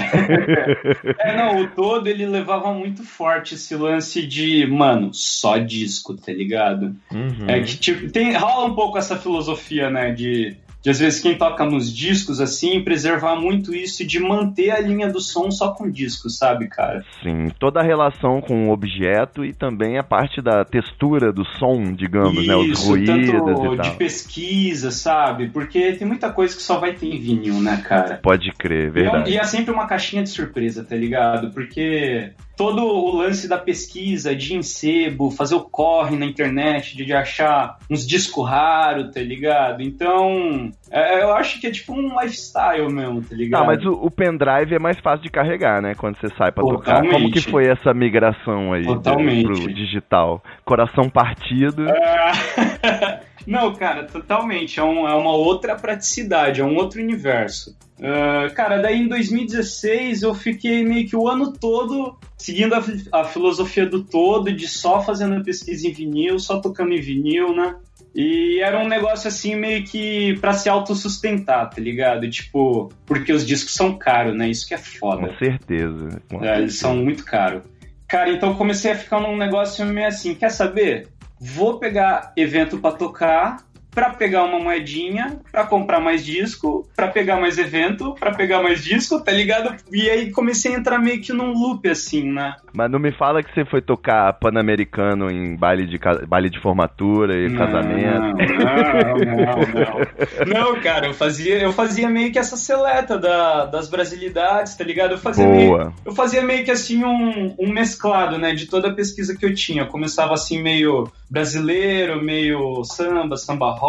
É, 1.19 1.35
não, 1.35 1.61
o 1.61 1.67
todo 1.67 2.07
ele 2.07 2.25
levava 2.25 2.73
muito 2.73 3.03
forte 3.03 3.55
esse 3.55 3.75
lance 3.75 4.25
de, 4.25 4.65
mano, 4.67 5.09
só 5.13 5.57
disco, 5.57 6.06
tá 6.15 6.31
ligado? 6.31 6.95
Uhum. 7.11 7.45
É 7.47 7.61
que, 7.61 7.77
tipo, 7.77 8.09
tem, 8.11 8.33
rola 8.35 8.65
um 8.65 8.75
pouco 8.75 8.97
essa 8.97 9.17
filosofia, 9.17 9.89
né, 9.89 10.11
de, 10.11 10.55
de 10.81 10.89
às 10.89 10.99
vezes 10.99 11.19
quem 11.19 11.37
toca 11.37 11.65
nos 11.65 11.93
discos, 11.93 12.39
assim, 12.39 12.81
preservar 12.83 13.35
muito 13.35 13.73
isso 13.73 14.03
e 14.03 14.05
de 14.05 14.19
manter 14.19 14.71
a 14.71 14.79
linha 14.79 15.09
do 15.09 15.19
som 15.19 15.51
só 15.51 15.73
com 15.73 15.89
disco, 15.89 16.29
sabe, 16.29 16.67
cara? 16.67 17.03
Sim, 17.21 17.47
toda 17.59 17.79
a 17.79 17.83
relação 17.83 18.39
com 18.39 18.69
o 18.69 18.71
objeto 18.71 19.43
e 19.43 19.53
também 19.53 19.97
a 19.97 20.03
parte 20.03 20.41
da 20.41 20.63
textura 20.63 21.33
do 21.33 21.43
som, 21.43 21.91
digamos, 21.93 22.45
né? 22.45 22.55
Os 22.55 22.79
Isso, 22.79 22.89
ruídos 22.89 23.29
tanto 23.31 23.73
e 23.73 23.77
de 23.77 23.83
tal. 23.83 23.95
pesquisa, 23.95 24.91
sabe? 24.91 25.49
Porque 25.49 25.93
tem 25.93 26.07
muita 26.07 26.31
coisa 26.31 26.55
que 26.55 26.61
só 26.61 26.79
vai 26.79 26.93
ter 26.93 27.07
em 27.07 27.19
vinil, 27.19 27.59
né, 27.61 27.83
cara? 27.85 28.19
Pode 28.23 28.51
crer, 28.53 28.91
verdade. 28.91 29.31
E 29.31 29.37
é 29.37 29.43
sempre 29.43 29.73
uma 29.73 29.87
caixinha 29.87 30.23
de 30.23 30.29
surpresa, 30.29 30.83
tá 30.83 30.95
ligado? 30.95 31.51
Porque 31.51 32.31
todo 32.57 32.83
o 32.83 33.15
lance 33.15 33.47
da 33.47 33.57
pesquisa, 33.57 34.35
de 34.35 34.55
encebo, 34.55 35.29
fazer 35.31 35.55
o 35.55 35.61
corre 35.61 36.17
na 36.17 36.25
internet, 36.25 36.97
de, 36.97 37.05
de 37.05 37.13
achar 37.13 37.77
uns 37.89 38.05
discos 38.05 38.49
raros, 38.49 39.13
tá 39.13 39.21
ligado? 39.21 39.81
Então, 39.83 40.71
é, 40.91 41.21
eu 41.21 41.33
acho 41.33 41.61
que 41.61 41.67
é 41.67 41.71
tipo 41.71 41.93
um 41.93 42.19
lifestyle 42.19 42.91
mesmo, 42.91 43.21
tá 43.21 43.35
ligado? 43.35 43.63
Ah, 43.63 43.65
mas 43.67 43.85
o, 43.85 43.91
o 43.91 44.09
pendrive 44.09 44.73
é 44.73 44.79
mais 44.79 44.99
fácil 44.99 45.21
de 45.23 45.29
carregar, 45.29 45.81
né? 45.81 45.93
Quando 45.95 46.17
você 46.19 46.27
sai 46.35 46.51
pra 46.51 46.63
tocar. 46.63 47.07
Como 47.07 47.31
que 47.31 47.41
foi 47.41 47.67
essa 47.67 47.93
migração 47.93 48.73
aí 48.73 48.81
do- 48.83 48.95
Totalmente. 48.95 49.43
pro 49.45 49.73
digital? 49.73 50.43
Coração 50.65 51.09
partido. 51.09 51.85
Ah, 51.89 53.19
Não, 53.45 53.73
cara, 53.73 54.03
totalmente. 54.03 54.77
É, 54.79 54.83
um- 54.83 55.07
é 55.07 55.13
uma 55.15 55.31
outra 55.31 55.75
praticidade, 55.75 56.59
é 56.59 56.65
um 56.65 56.75
outro 56.75 57.01
universo. 57.01 57.77
Ah, 58.01 58.47
cara, 58.53 58.77
daí 58.81 58.99
em 59.01 59.07
2016 59.07 60.21
eu 60.23 60.33
fiquei 60.33 60.83
meio 60.83 61.07
que 61.07 61.15
o 61.15 61.27
ano 61.27 61.51
todo 61.51 62.17
seguindo 62.37 62.73
a, 62.75 62.83
a 63.11 63.23
filosofia 63.25 63.85
do 63.85 64.03
todo, 64.03 64.51
de 64.53 64.67
só 64.67 65.01
fazendo 65.01 65.43
pesquisa 65.43 65.87
em 65.87 65.91
vinil, 65.91 66.39
só 66.39 66.59
tocando 66.59 66.93
em 66.93 67.01
vinil, 67.01 67.55
né? 67.55 67.75
E 68.15 68.59
era 68.61 68.79
um 68.79 68.87
negócio 68.87 69.27
assim 69.27 69.55
meio 69.55 69.83
que 69.83 70.35
pra 70.39 70.53
se 70.53 70.67
autossustentar, 70.69 71.69
tá 71.69 71.79
ligado? 71.81 72.27
Tipo, 72.29 72.89
porque 73.05 73.31
os 73.31 73.45
discos 73.45 73.73
são 73.73 73.97
caros, 73.97 74.35
né? 74.35 74.49
Isso 74.49 74.67
que 74.67 74.73
é 74.73 74.77
foda. 74.77 75.27
Com 75.27 75.37
certeza. 75.37 76.21
com 76.29 76.43
É, 76.43 76.57
eles 76.57 76.73
certeza. 76.73 76.77
são 76.79 76.95
muito 76.97 77.23
caros. 77.25 77.63
Cara, 78.07 78.29
então 78.31 78.49
eu 78.49 78.55
comecei 78.55 78.91
a 78.91 78.95
ficar 78.95 79.19
num 79.19 79.35
negócio 79.37 79.85
meio 79.85 80.07
assim, 80.07 80.33
quer 80.33 80.49
saber? 80.49 81.09
Vou 81.39 81.77
pegar 81.77 82.33
evento 82.35 82.79
pra 82.79 82.91
tocar, 82.91 83.57
pra 83.97 84.11
pegar 84.11 84.43
uma 84.43 84.59
moedinha, 84.59 85.39
pra 85.51 85.63
comprar 85.63 85.99
mais 85.99 86.23
disco, 86.23 86.87
pra 86.95 87.07
pegar 87.07 87.37
mais 87.41 87.57
evento, 87.57 88.13
pra 88.19 88.29
pegar 88.31 88.61
mais 88.61 88.83
disco, 88.83 89.19
tá 89.19 89.31
ligado? 89.31 89.75
E 89.91 90.07
aí 90.07 90.31
comecei 90.31 90.75
a 90.75 90.77
entrar 90.77 90.99
meio 90.99 91.19
que 91.19 91.33
num 91.33 91.51
loop 91.51 91.89
assim, 91.89 92.31
né? 92.31 92.53
Mas 92.71 92.91
não 92.91 92.99
me 92.99 93.11
fala 93.11 93.41
que 93.41 93.51
você 93.51 93.65
foi 93.65 93.81
tocar 93.81 94.31
Pan-Americano 94.33 95.31
em 95.31 95.55
baile 95.55 95.87
de, 95.87 95.97
baile 96.27 96.47
de 96.47 96.61
formatura 96.61 97.35
e 97.43 97.57
casamento. 97.57 98.37
Não, 98.67 99.17
não, 99.25 99.55
não. 99.73 100.73
Não, 100.73 100.79
cara, 100.79 101.07
eu 101.07 101.13
fazia, 101.15 101.57
eu 101.59 101.73
fazia 101.73 102.07
meio 102.07 102.31
que 102.31 102.37
essa 102.37 102.55
seleta 102.55 103.17
da- 103.17 103.65
das 103.65 103.89
brasilidades, 103.89 104.75
tá 104.75 104.83
ligado? 104.83 105.13
Eu 105.13 105.17
fazia 105.17 105.47
meio, 105.47 105.69
Boa. 105.71 105.93
eu 106.05 106.11
fazia 106.13 106.43
meio 106.43 106.63
que 106.63 106.69
assim 106.69 107.03
um, 107.03 107.55
um 107.57 107.73
mesclado, 107.73 108.37
né, 108.37 108.53
de 108.53 108.67
toda 108.67 108.89
a 108.89 108.93
pesquisa 108.93 109.35
que 109.35 109.43
eu 109.43 109.55
tinha. 109.55 109.81
Eu 109.81 109.87
começava 109.87 110.35
assim 110.35 110.61
meio 110.61 111.11
brasileiro, 111.27 112.23
meio 112.23 112.83
samba, 112.83 113.35
samba 113.37 113.71
rock, 113.71 113.86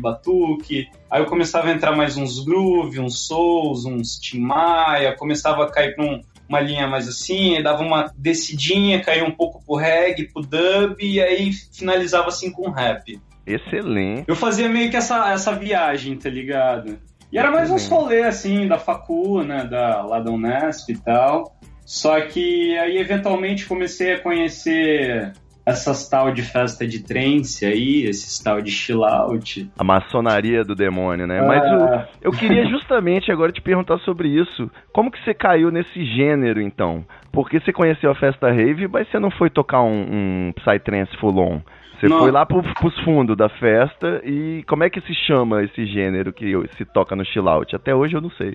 batuque. 0.00 0.88
Aí 1.10 1.20
eu 1.20 1.26
começava 1.26 1.68
a 1.68 1.72
entrar 1.72 1.96
mais 1.96 2.16
uns 2.16 2.44
groove, 2.44 3.00
uns 3.00 3.26
souls, 3.26 3.84
uns 3.84 4.18
Tim 4.18 4.40
Maia, 4.40 5.16
começava 5.16 5.64
a 5.64 5.70
cair 5.70 5.94
pra 5.94 6.04
um- 6.04 6.20
uma 6.48 6.60
linha 6.60 6.86
mais 6.86 7.08
assim, 7.08 7.62
dava 7.62 7.82
uma 7.82 8.12
descidinha, 8.16 9.02
caía 9.02 9.24
um 9.24 9.30
pouco 9.30 9.62
pro 9.64 9.76
reggae, 9.76 10.28
pro 10.32 10.42
dub, 10.42 10.96
e 11.00 11.20
aí 11.20 11.50
finalizava 11.72 12.28
assim 12.28 12.52
com 12.52 12.70
rap. 12.70 13.18
Excelente. 13.46 14.24
Eu 14.26 14.36
fazia 14.36 14.68
meio 14.68 14.90
que 14.90 14.96
essa, 14.96 15.32
essa 15.32 15.52
viagem, 15.52 16.16
tá 16.16 16.28
ligado? 16.28 16.98
E 17.32 17.38
era 17.38 17.50
mais 17.50 17.70
uns 17.70 17.88
rolê, 17.88 18.22
assim, 18.22 18.68
da 18.68 18.78
facu, 18.78 19.42
né, 19.42 19.64
da, 19.64 20.02
lá 20.02 20.20
da 20.20 20.30
Unesp 20.30 20.90
e 20.90 20.98
tal. 20.98 21.56
Só 21.84 22.20
que 22.20 22.76
aí, 22.78 22.96
eventualmente, 22.96 23.66
comecei 23.66 24.12
a 24.14 24.20
conhecer 24.20 25.32
essas 25.66 26.08
tal 26.08 26.30
de 26.32 26.42
festa 26.42 26.86
de 26.86 27.02
trance 27.02 27.64
aí, 27.64 28.04
esses 28.04 28.38
tal 28.38 28.60
de 28.60 28.70
chill 28.70 29.02
out. 29.04 29.66
A 29.78 29.84
maçonaria 29.84 30.62
do 30.64 30.74
demônio, 30.74 31.26
né? 31.26 31.40
Mas 31.40 31.62
Ah. 31.64 32.06
o- 32.22 32.26
eu 32.26 32.32
queria 32.32 32.66
justamente 32.66 33.32
agora 33.32 33.50
te 33.50 33.62
perguntar 33.62 33.98
sobre 34.00 34.28
isso. 34.28 34.70
Como 34.92 35.10
que 35.10 35.22
você 35.24 35.32
caiu 35.32 35.70
nesse 35.70 36.04
gênero, 36.04 36.60
então? 36.60 37.04
Porque 37.32 37.58
você 37.60 37.72
conheceu 37.72 38.10
a 38.10 38.14
festa 38.14 38.50
rave, 38.52 38.86
mas 38.88 39.08
você 39.08 39.18
não 39.18 39.30
foi 39.30 39.48
tocar 39.50 39.82
um, 39.82 40.06
um 40.48 40.52
Psytrance 40.56 41.16
full 41.16 41.38
on. 41.38 41.60
Você 41.98 42.08
Não. 42.08 42.18
foi 42.18 42.30
lá 42.30 42.44
pro, 42.44 42.62
pros 42.74 42.98
fundos 43.00 43.36
da 43.36 43.48
festa 43.48 44.20
e 44.24 44.62
como 44.66 44.84
é 44.84 44.90
que 44.90 45.00
se 45.00 45.14
chama 45.26 45.62
esse 45.62 45.86
gênero 45.86 46.32
que 46.32 46.52
se 46.76 46.84
toca 46.84 47.16
no 47.16 47.24
chill 47.24 47.48
out? 47.48 47.74
Até 47.74 47.94
hoje 47.94 48.14
eu 48.14 48.20
não 48.20 48.30
sei. 48.32 48.54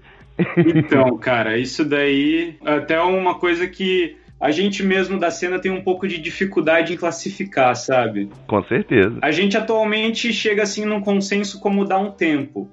Então, 0.58 1.18
cara, 1.18 1.58
isso 1.58 1.84
daí 1.84 2.56
até 2.64 3.02
uma 3.02 3.36
coisa 3.36 3.66
que 3.68 4.18
a 4.40 4.52
gente 4.52 4.84
mesmo 4.84 5.20
da 5.20 5.30
cena 5.30 5.60
tem 5.60 5.72
um 5.72 5.82
pouco 5.82 6.08
de 6.08 6.18
dificuldade 6.18 6.94
em 6.94 6.98
classificar, 6.98 7.76
sabe? 7.76 8.30
Com 8.48 8.64
certeza. 8.64 9.18
A 9.22 9.32
gente 9.32 9.58
atualmente 9.58 10.32
chega 10.32 10.64
assim 10.64 10.86
num 10.86 11.02
consenso 11.02 11.60
como 11.60 11.86
dar 11.86 12.00
um 12.00 12.12
tempo. 12.12 12.70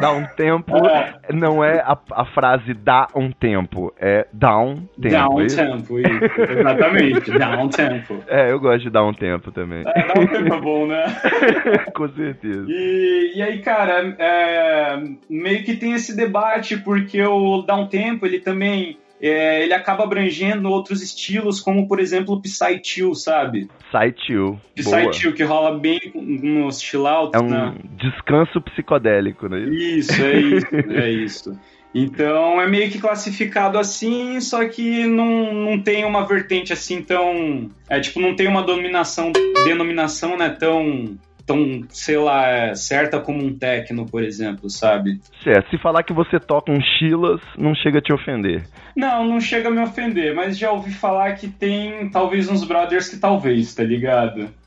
dá 0.00 0.12
um 0.12 0.26
tempo, 0.36 0.72
não 1.32 1.64
é 1.64 1.80
a, 1.80 1.98
a 2.12 2.24
frase 2.26 2.74
dá 2.74 3.08
um 3.14 3.30
tempo, 3.30 3.92
é 3.98 4.26
dá 4.32 4.58
um 4.58 4.74
tempo. 5.00 5.10
Dá 5.10 5.28
um 5.28 5.42
isso? 5.42 5.56
tempo, 5.56 5.98
isso. 5.98 6.52
Exatamente, 6.58 7.38
dá 7.38 7.58
um 7.58 7.68
tempo. 7.68 8.22
É, 8.28 8.52
eu 8.52 8.60
gosto 8.60 8.82
de 8.82 8.90
dar 8.90 9.04
um 9.04 9.14
tempo 9.14 9.50
também. 9.50 9.82
É, 9.86 10.06
dá 10.06 10.20
um 10.20 10.26
tempo 10.26 10.54
é 10.54 10.60
bom, 10.60 10.86
né? 10.86 11.04
Com 11.94 12.08
certeza. 12.08 12.66
E, 12.68 13.32
e 13.36 13.42
aí, 13.42 13.58
cara, 13.60 14.14
é, 14.18 15.02
meio 15.28 15.64
que 15.64 15.76
tem 15.76 15.92
esse 15.92 16.16
debate, 16.16 16.76
porque 16.76 17.22
o 17.22 17.62
Dá 17.62 17.74
um 17.74 17.86
Tempo, 17.86 18.26
ele 18.26 18.40
também. 18.40 18.98
É, 19.20 19.62
ele 19.62 19.72
acaba 19.72 20.04
abrangendo 20.04 20.68
outros 20.68 21.02
estilos, 21.02 21.60
como 21.60 21.88
por 21.88 22.00
exemplo 22.00 22.34
o 22.34 22.40
Psy 22.40 22.80
Chill, 22.82 23.14
sabe? 23.14 23.68
Site 23.90 24.32
You. 24.32 24.60
Psy 24.74 24.90
Boa. 24.90 25.12
Chill, 25.12 25.32
que 25.32 25.42
rola 25.42 25.78
bem 25.78 26.00
nos 26.14 26.80
chill 26.80 27.06
É 27.06 27.38
um 27.38 27.48
né? 27.48 27.74
descanso 27.96 28.60
psicodélico, 28.60 29.48
né? 29.48 29.60
Isso, 29.60 30.22
é 30.22 30.36
isso, 30.40 30.76
é 30.90 31.10
isso. 31.10 31.60
Então 31.94 32.60
é 32.60 32.68
meio 32.68 32.90
que 32.90 33.00
classificado 33.00 33.78
assim, 33.78 34.38
só 34.38 34.68
que 34.68 35.06
não, 35.06 35.54
não 35.54 35.80
tem 35.80 36.04
uma 36.04 36.26
vertente 36.26 36.70
assim 36.70 37.00
tão. 37.00 37.70
É 37.88 37.98
tipo, 38.00 38.20
não 38.20 38.36
tem 38.36 38.46
uma 38.46 38.62
dominação, 38.62 39.32
denominação, 39.64 40.36
né, 40.36 40.50
tão. 40.50 41.16
Tão, 41.46 41.82
sei 41.90 42.16
lá, 42.16 42.44
é, 42.48 42.74
certa 42.74 43.20
como 43.20 43.40
um 43.40 43.56
techno, 43.56 44.04
por 44.04 44.20
exemplo, 44.20 44.68
sabe? 44.68 45.20
Certo, 45.44 45.70
se 45.70 45.78
falar 45.78 46.02
que 46.02 46.12
você 46.12 46.40
toca 46.40 46.72
um 46.72 46.80
Chilas, 46.80 47.40
não 47.56 47.72
chega 47.72 48.00
a 48.00 48.02
te 48.02 48.12
ofender. 48.12 48.64
Não, 48.96 49.26
não 49.26 49.40
chega 49.40 49.68
a 49.68 49.70
me 49.70 49.78
ofender, 49.80 50.34
mas 50.34 50.56
já 50.56 50.72
ouvi 50.72 50.90
falar 50.90 51.34
que 51.34 51.48
tem 51.48 52.08
talvez 52.08 52.48
uns 52.48 52.64
brothers 52.64 53.08
que 53.10 53.18
talvez, 53.18 53.74
tá 53.74 53.82
ligado? 53.82 54.48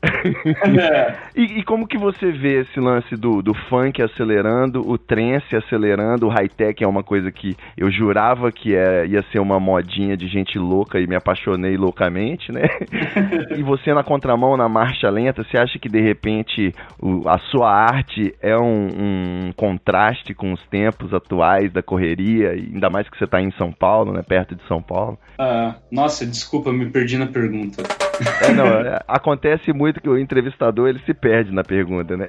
é. 0.80 1.16
E, 1.34 1.58
e 1.58 1.64
como 1.64 1.84
que 1.86 1.98
você 1.98 2.30
vê 2.30 2.60
esse 2.60 2.78
lance 2.78 3.16
do, 3.16 3.42
do 3.42 3.52
funk 3.68 4.00
acelerando, 4.00 4.88
o 4.88 4.96
trance 4.96 5.56
acelerando, 5.56 6.26
o 6.26 6.30
high-tech 6.30 6.82
é 6.84 6.86
uma 6.86 7.02
coisa 7.02 7.32
que 7.32 7.56
eu 7.76 7.90
jurava 7.90 8.52
que 8.52 8.74
é, 8.76 9.04
ia 9.06 9.22
ser 9.32 9.40
uma 9.40 9.58
modinha 9.58 10.16
de 10.16 10.28
gente 10.28 10.58
louca 10.60 11.00
e 11.00 11.08
me 11.08 11.16
apaixonei 11.16 11.76
loucamente, 11.76 12.52
né? 12.52 12.62
e 13.58 13.62
você 13.64 13.92
na 13.92 14.04
contramão, 14.04 14.56
na 14.56 14.68
marcha 14.68 15.10
lenta, 15.10 15.42
você 15.42 15.58
acha 15.58 15.76
que 15.76 15.88
de 15.88 16.00
repente 16.00 16.72
o- 17.00 17.28
a 17.28 17.38
sua 17.50 17.68
arte 17.72 18.32
é 18.40 18.56
um, 18.56 18.88
um 19.48 19.52
contraste 19.56 20.34
com 20.34 20.52
os 20.52 20.62
tempos 20.68 21.12
atuais 21.12 21.72
da 21.72 21.82
correria, 21.82 22.50
ainda 22.50 22.88
mais 22.88 23.08
que 23.08 23.18
você 23.18 23.24
está 23.24 23.40
em 23.42 23.50
São 23.52 23.72
Paulo, 23.72 24.12
né? 24.12 24.19
Perto 24.22 24.54
de 24.54 24.66
São 24.66 24.82
Paulo. 24.82 25.18
Ah, 25.38 25.76
nossa, 25.90 26.26
desculpa, 26.26 26.72
me 26.72 26.86
perdi 26.90 27.16
na 27.16 27.26
pergunta. 27.26 27.82
É, 28.42 28.52
não, 28.52 28.66
é, 28.66 29.00
acontece 29.08 29.72
muito 29.72 30.00
que 30.00 30.08
o 30.08 30.18
entrevistador 30.18 30.88
ele 30.88 31.00
se 31.06 31.14
perde 31.14 31.52
na 31.52 31.64
pergunta, 31.64 32.16
né? 32.16 32.28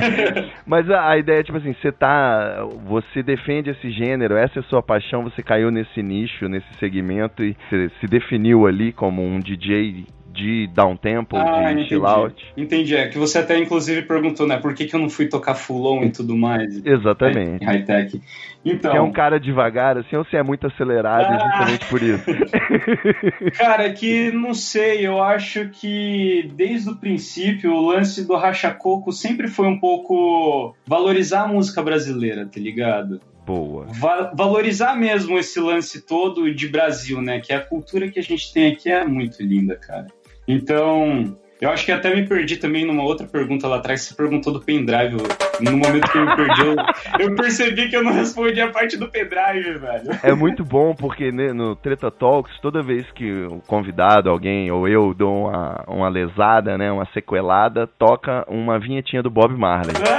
Mas 0.66 0.88
a, 0.90 1.10
a 1.10 1.18
ideia 1.18 1.40
é 1.40 1.42
tipo 1.42 1.58
assim, 1.58 1.74
você 1.80 1.90
tá, 1.90 2.66
você 2.86 3.22
defende 3.22 3.70
esse 3.70 3.90
gênero, 3.90 4.36
essa 4.36 4.58
é 4.58 4.60
a 4.60 4.64
sua 4.64 4.82
paixão, 4.82 5.22
você 5.22 5.42
caiu 5.42 5.70
nesse 5.70 6.02
nicho, 6.02 6.48
nesse 6.48 6.72
segmento 6.78 7.42
e 7.42 7.56
se 7.70 8.06
definiu 8.06 8.66
ali 8.66 8.92
como 8.92 9.22
um 9.22 9.40
DJ 9.40 10.06
de 10.34 10.66
downtempo, 10.74 11.36
Ah, 11.36 11.72
de 11.72 11.86
chill 11.88 12.04
out. 12.06 12.34
Entendi, 12.56 12.96
é 12.96 13.06
que 13.08 13.16
você 13.16 13.38
até 13.38 13.56
inclusive 13.58 14.02
perguntou, 14.02 14.46
né, 14.46 14.56
por 14.58 14.74
que, 14.74 14.84
que 14.86 14.94
eu 14.96 15.00
não 15.00 15.08
fui 15.08 15.26
tocar 15.28 15.54
full 15.54 15.86
on 15.86 16.02
e 16.04 16.10
tudo 16.10 16.36
mais. 16.36 16.84
Exatamente. 16.84 17.62
Em 17.62 17.66
high-tech. 17.66 18.20
Então, 18.64 18.90
Você 18.90 18.96
é 18.96 19.00
um 19.00 19.12
cara 19.12 19.38
devagar, 19.38 19.96
assim, 19.98 20.16
ou 20.16 20.24
você 20.24 20.36
é 20.38 20.42
muito 20.42 20.66
acelerado, 20.66 21.26
Ah. 21.32 21.48
justamente 21.50 21.86
por 21.86 22.02
isso? 22.02 22.24
cara, 23.56 23.92
que 23.92 24.30
não 24.32 24.54
sei, 24.54 25.06
eu 25.06 25.22
acho 25.22 25.68
que 25.68 26.50
desde 26.54 26.90
o 26.90 26.96
princípio 26.96 27.72
o 27.72 27.86
lance 27.86 28.26
do 28.26 28.34
racha-coco 28.36 29.12
sempre 29.12 29.48
foi 29.48 29.66
um 29.68 29.78
pouco 29.78 30.74
valorizar 30.86 31.42
a 31.42 31.48
música 31.48 31.82
brasileira, 31.82 32.46
tá 32.46 32.58
ligado? 32.58 33.20
Boa. 33.46 33.84
Va- 33.90 34.32
valorizar 34.34 34.96
mesmo 34.96 35.38
esse 35.38 35.60
lance 35.60 36.00
todo 36.06 36.52
de 36.54 36.66
Brasil, 36.66 37.20
né? 37.20 37.40
Que 37.40 37.52
a 37.52 37.60
cultura 37.60 38.08
que 38.10 38.18
a 38.18 38.22
gente 38.22 38.50
tem 38.52 38.72
aqui 38.72 38.90
é 38.90 39.04
muito 39.04 39.42
linda, 39.42 39.76
cara. 39.76 40.06
Então, 40.46 41.36
eu 41.60 41.70
acho 41.70 41.84
que 41.84 41.92
até 41.92 42.14
me 42.14 42.26
perdi 42.26 42.56
também 42.56 42.84
numa 42.84 43.02
outra 43.02 43.26
pergunta 43.26 43.66
lá 43.66 43.76
atrás. 43.76 44.02
Você 44.02 44.14
perguntou 44.14 44.52
do 44.52 44.60
pendrive. 44.60 45.16
No 45.60 45.72
momento 45.72 46.10
que 46.10 46.18
eu 46.18 46.26
me 46.26 46.36
perdi, 46.36 46.60
eu, 46.62 46.76
eu 47.20 47.34
percebi 47.34 47.88
que 47.88 47.96
eu 47.96 48.02
não 48.02 48.12
respondi 48.12 48.60
a 48.60 48.70
parte 48.70 48.96
do 48.96 49.08
pendrive, 49.08 49.78
velho. 49.78 50.10
É 50.22 50.34
muito 50.34 50.64
bom 50.64 50.94
porque 50.94 51.30
né, 51.30 51.52
no 51.52 51.76
Treta 51.76 52.10
Talks, 52.10 52.58
toda 52.60 52.82
vez 52.82 53.10
que 53.12 53.30
o 53.44 53.60
convidado, 53.66 54.30
alguém 54.30 54.70
ou 54.70 54.88
eu 54.88 55.14
dou 55.14 55.48
uma, 55.48 55.84
uma 55.86 56.08
lesada, 56.08 56.78
né, 56.78 56.90
uma 56.90 57.06
sequelada, 57.12 57.86
toca 57.86 58.44
uma 58.48 58.78
vinhetinha 58.78 59.22
do 59.22 59.30
Bob 59.30 59.56
Marley. 59.56 59.94
Então, 59.96 60.14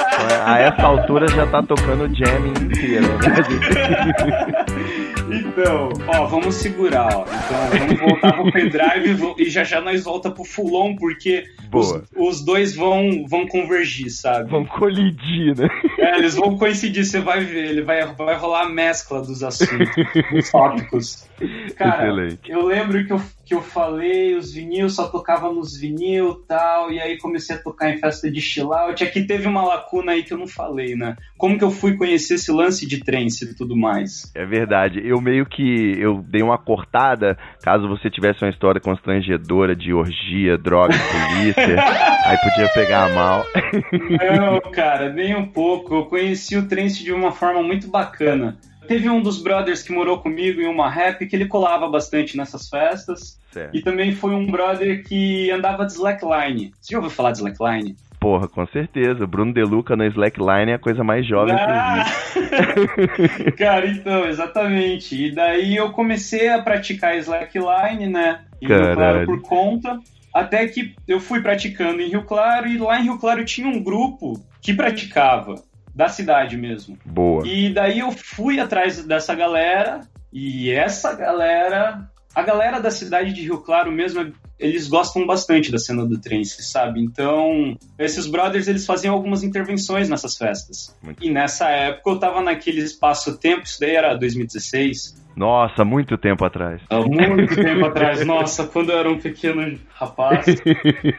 a 0.45 0.59
essa 0.59 0.83
altura 0.83 1.27
já 1.27 1.47
tá 1.47 1.61
tocando 1.63 2.05
o 2.05 2.15
jamming 2.15 2.53
inteiro. 2.65 3.07
Né? 3.07 4.65
Então, 5.27 5.89
ó, 6.07 6.27
vamos 6.27 6.55
segurar, 6.55 7.09
ó. 7.11 7.23
Então, 7.23 7.87
vamos 7.87 7.99
voltar 7.99 8.33
pro 8.33 8.51
pendrive 8.51 9.33
e 9.39 9.49
já 9.49 9.63
já 9.63 9.81
nós 9.81 10.03
volta 10.03 10.29
pro 10.29 10.43
fulon, 10.43 10.95
porque 10.95 11.45
os, 11.73 12.01
os 12.15 12.45
dois 12.45 12.75
vão, 12.75 13.25
vão 13.27 13.47
convergir, 13.47 14.11
sabe? 14.11 14.49
Vão 14.49 14.63
colidir, 14.65 15.15
né? 15.55 15.67
É, 15.99 16.17
eles 16.17 16.35
vão 16.35 16.57
coincidir, 16.57 17.05
você 17.05 17.19
vai 17.19 17.43
ver, 17.43 17.69
ele 17.69 17.81
vai, 17.81 18.05
vai 18.13 18.35
rolar 18.35 18.63
a 18.63 18.69
mescla 18.69 19.21
dos 19.21 19.43
assuntos, 19.43 19.89
dos 20.31 20.51
tópicos. 20.51 21.27
Cara, 21.75 22.03
Excelente. 22.03 22.51
eu 22.51 22.65
lembro 22.65 23.05
que 23.05 23.13
eu, 23.13 23.21
que 23.45 23.53
eu 23.53 23.61
falei, 23.61 24.35
os 24.35 24.51
vinil 24.51 24.89
só 24.89 25.07
tocava 25.07 25.51
nos 25.53 25.77
vinil 25.77 26.43
tal, 26.47 26.91
e 26.91 26.99
aí 26.99 27.17
comecei 27.17 27.55
a 27.55 27.61
tocar 27.61 27.91
em 27.91 27.97
festa 27.99 28.29
de 28.29 28.41
chill 28.41 28.73
out. 28.73 29.03
Aqui 29.03 29.23
teve 29.23 29.47
uma 29.47 29.63
lacuna 29.63 30.13
aí 30.13 30.23
que 30.23 30.33
eu 30.33 30.37
não 30.37 30.47
falei, 30.47 30.95
né? 30.95 31.15
Como 31.37 31.57
que 31.57 31.63
eu 31.63 31.69
fui 31.69 31.95
conhecer 31.95 32.35
esse 32.35 32.51
lance 32.51 32.87
de 32.87 33.03
trance 33.03 33.45
e 33.45 33.55
tudo 33.55 33.77
mais? 33.77 34.31
É 34.33 34.45
verdade. 34.45 34.99
Eu 35.05 35.21
meio 35.21 35.45
que 35.45 35.93
eu 35.99 36.23
dei 36.27 36.41
uma 36.41 36.57
cortada, 36.57 37.37
caso 37.61 37.87
você 37.87 38.09
tivesse 38.09 38.43
uma 38.43 38.49
história 38.49 38.81
constrangedora 38.81 39.75
de 39.75 39.93
orgia, 39.93 40.57
droga, 40.57 40.95
polícia, 40.97 41.77
aí 42.25 42.37
podia 42.37 42.69
pegar 42.73 43.13
mal. 43.13 43.45
Não, 43.91 44.71
cara, 44.71 45.13
nem 45.13 45.35
um 45.35 45.45
pouco. 45.45 45.93
Eu 45.93 46.05
conheci 46.05 46.57
o 46.57 46.67
trance 46.67 47.03
de 47.03 47.13
uma 47.13 47.31
forma 47.31 47.61
muito 47.61 47.87
bacana. 47.89 48.57
Teve 48.87 49.09
um 49.09 49.21
dos 49.21 49.41
brothers 49.41 49.81
que 49.83 49.91
morou 49.91 50.19
comigo 50.19 50.61
em 50.61 50.67
uma 50.67 50.89
rap 50.89 51.25
que 51.25 51.35
ele 51.35 51.47
colava 51.47 51.87
bastante 51.89 52.37
nessas 52.37 52.69
festas. 52.69 53.39
Certo. 53.51 53.75
E 53.75 53.81
também 53.81 54.13
foi 54.13 54.31
um 54.31 54.45
brother 54.45 55.03
que 55.03 55.49
andava 55.51 55.85
de 55.85 55.93
slackline. 55.93 56.71
Você 56.79 56.91
já 56.93 56.97
ouviu 56.97 57.11
falar 57.11 57.31
de 57.31 57.37
slackline? 57.37 57.95
Porra, 58.19 58.47
com 58.47 58.65
certeza. 58.67 59.27
Bruno 59.27 59.53
Deluca 59.53 59.95
no 59.95 60.03
Slackline 60.05 60.71
é 60.71 60.75
a 60.75 60.79
coisa 60.79 61.03
mais 61.03 61.27
jovem 61.27 61.55
que 61.55 61.61
Ah! 61.61 62.05
existe. 62.35 63.51
Cara, 63.57 63.85
então, 63.87 64.25
exatamente. 64.25 65.27
E 65.27 65.31
daí 65.31 65.75
eu 65.75 65.91
comecei 65.91 66.49
a 66.49 66.59
praticar 66.61 67.15
slackline, 67.17 68.07
né? 68.07 68.41
Em 68.61 68.67
Rio 68.67 68.77
Caralho. 68.79 68.95
Claro 68.95 69.25
por 69.27 69.41
conta. 69.41 69.99
Até 70.33 70.67
que 70.67 70.95
eu 71.07 71.19
fui 71.19 71.41
praticando 71.41 72.01
em 72.01 72.09
Rio 72.09 72.23
Claro 72.23 72.67
e 72.67 72.77
lá 72.77 72.99
em 72.99 73.03
Rio 73.03 73.17
Claro 73.19 73.45
tinha 73.45 73.67
um 73.67 73.81
grupo 73.81 74.41
que 74.61 74.73
praticava, 74.73 75.55
da 75.95 76.09
cidade 76.09 76.57
mesmo. 76.57 76.97
Boa. 77.05 77.47
E 77.47 77.73
daí 77.73 77.99
eu 77.99 78.11
fui 78.11 78.59
atrás 78.59 79.03
dessa 79.05 79.33
galera, 79.33 80.01
e 80.31 80.69
essa 80.69 81.13
galera, 81.13 82.09
a 82.35 82.43
galera 82.43 82.81
da 82.81 82.91
cidade 82.91 83.31
de 83.31 83.41
Rio 83.41 83.59
Claro 83.59 83.91
mesmo, 83.91 84.33
eles 84.59 84.89
gostam 84.89 85.25
bastante 85.25 85.71
da 85.71 85.77
cena 85.77 86.05
do 86.05 86.19
trance, 86.19 86.61
sabe? 86.63 87.01
Então, 87.01 87.77
esses 87.97 88.27
brothers, 88.27 88.67
eles 88.67 88.85
faziam 88.85 89.13
algumas 89.13 89.43
intervenções 89.43 90.09
nessas 90.09 90.35
festas. 90.35 90.93
Muito. 91.01 91.23
E 91.23 91.29
nessa 91.29 91.69
época 91.69 92.09
eu 92.09 92.19
tava 92.19 92.41
naquele 92.41 92.81
espaço-tempo, 92.81 93.63
isso 93.63 93.79
daí 93.79 93.95
era 93.95 94.13
2016, 94.15 95.24
Nossa, 95.35 95.83
muito 95.83 96.17
tempo 96.17 96.45
atrás. 96.45 96.81
há 96.89 96.99
muito 97.01 97.55
tempo 97.55 97.85
atrás, 97.85 98.25
nossa, 98.25 98.65
quando 98.65 98.91
eu 98.91 98.97
era 98.97 99.09
um 99.09 99.19
pequeno 99.19 99.77
rapaz. 99.93 100.45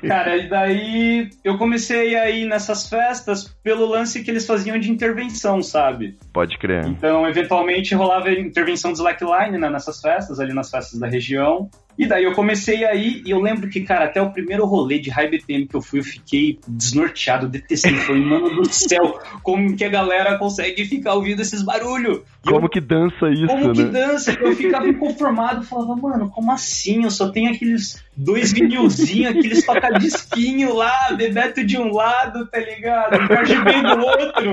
Cara, 0.07 0.37
e 0.37 0.49
daí 0.49 1.31
eu 1.45 1.59
comecei 1.59 2.17
a 2.17 2.31
ir 2.31 2.47
nessas 2.47 2.89
festas 2.89 3.55
pelo 3.63 3.87
lance 3.87 4.23
que 4.23 4.31
eles 4.31 4.47
faziam 4.47 4.79
de 4.79 4.91
intervenção, 4.91 5.63
sabe? 5.63 6.17
Pode 6.33 6.59
crer. 6.59 6.87
Então, 6.87 7.29
eventualmente, 7.29 7.95
rolava 7.95 8.31
intervenção 8.33 8.93
de 8.93 8.99
slackline 8.99 9.59
né, 9.59 9.69
nessas 9.69 10.01
festas, 10.01 10.41
ali 10.41 10.55
nas 10.55 10.71
festas 10.71 10.99
da 10.99 11.07
região. 11.07 11.69
E 11.99 12.07
daí 12.07 12.25
eu 12.25 12.33
comecei 12.33 12.85
aí, 12.85 13.23
e 13.25 13.31
eu 13.31 13.41
lembro 13.41 13.69
que, 13.69 13.81
cara, 13.81 14.05
até 14.05 14.21
o 14.21 14.31
primeiro 14.31 14.67
rolê 14.67 14.99
de 14.99 15.11
high 15.11 15.31
BPM 15.31 15.67
que 15.67 15.75
eu 15.75 15.81
fui, 15.81 16.01
eu 16.01 16.05
fiquei 16.05 16.59
desnorteado, 16.69 17.49
detestando. 17.49 17.97
Falei, 17.99 18.23
mano 18.23 18.51
do 18.51 18.71
céu, 18.71 19.19
como 19.43 19.75
que 19.75 19.85
a 19.85 19.89
galera 19.89 20.39
consegue 20.39 20.85
ficar 20.85 21.15
ouvindo 21.15 21.41
esses 21.41 21.63
barulhos? 21.63 22.21
Como 22.45 22.67
eu, 22.67 22.69
que 22.69 22.81
dança 22.81 23.29
isso, 23.31 23.47
como 23.47 23.73
que 23.73 23.85
né? 23.85 23.91
dança? 23.91 24.33
Eu 24.33 24.55
ficava 24.55 24.89
inconformado, 24.89 25.63
falava, 25.65 25.97
mano, 25.97 26.31
como 26.31 26.53
assim? 26.53 27.05
Eu 27.05 27.11
só 27.11 27.31
tenho 27.31 27.51
aqueles 27.51 28.05
dois 28.17 28.53
vinilzinhos, 28.53 29.31
aqueles 29.31 29.65
tocadisquinho 29.65 30.75
lá, 30.75 31.13
Bebeto 31.13 31.65
de 31.65 31.77
um 31.79 31.93
lado, 31.93 32.47
tá 32.47 32.59
ligado? 32.59 33.15
RGB 33.15 33.83
do 33.83 34.07
outro. 34.07 34.53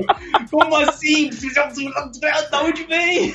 Como 0.50 0.76
assim? 0.76 1.30
Da 2.50 2.62
onde 2.62 2.84
vem? 2.84 3.34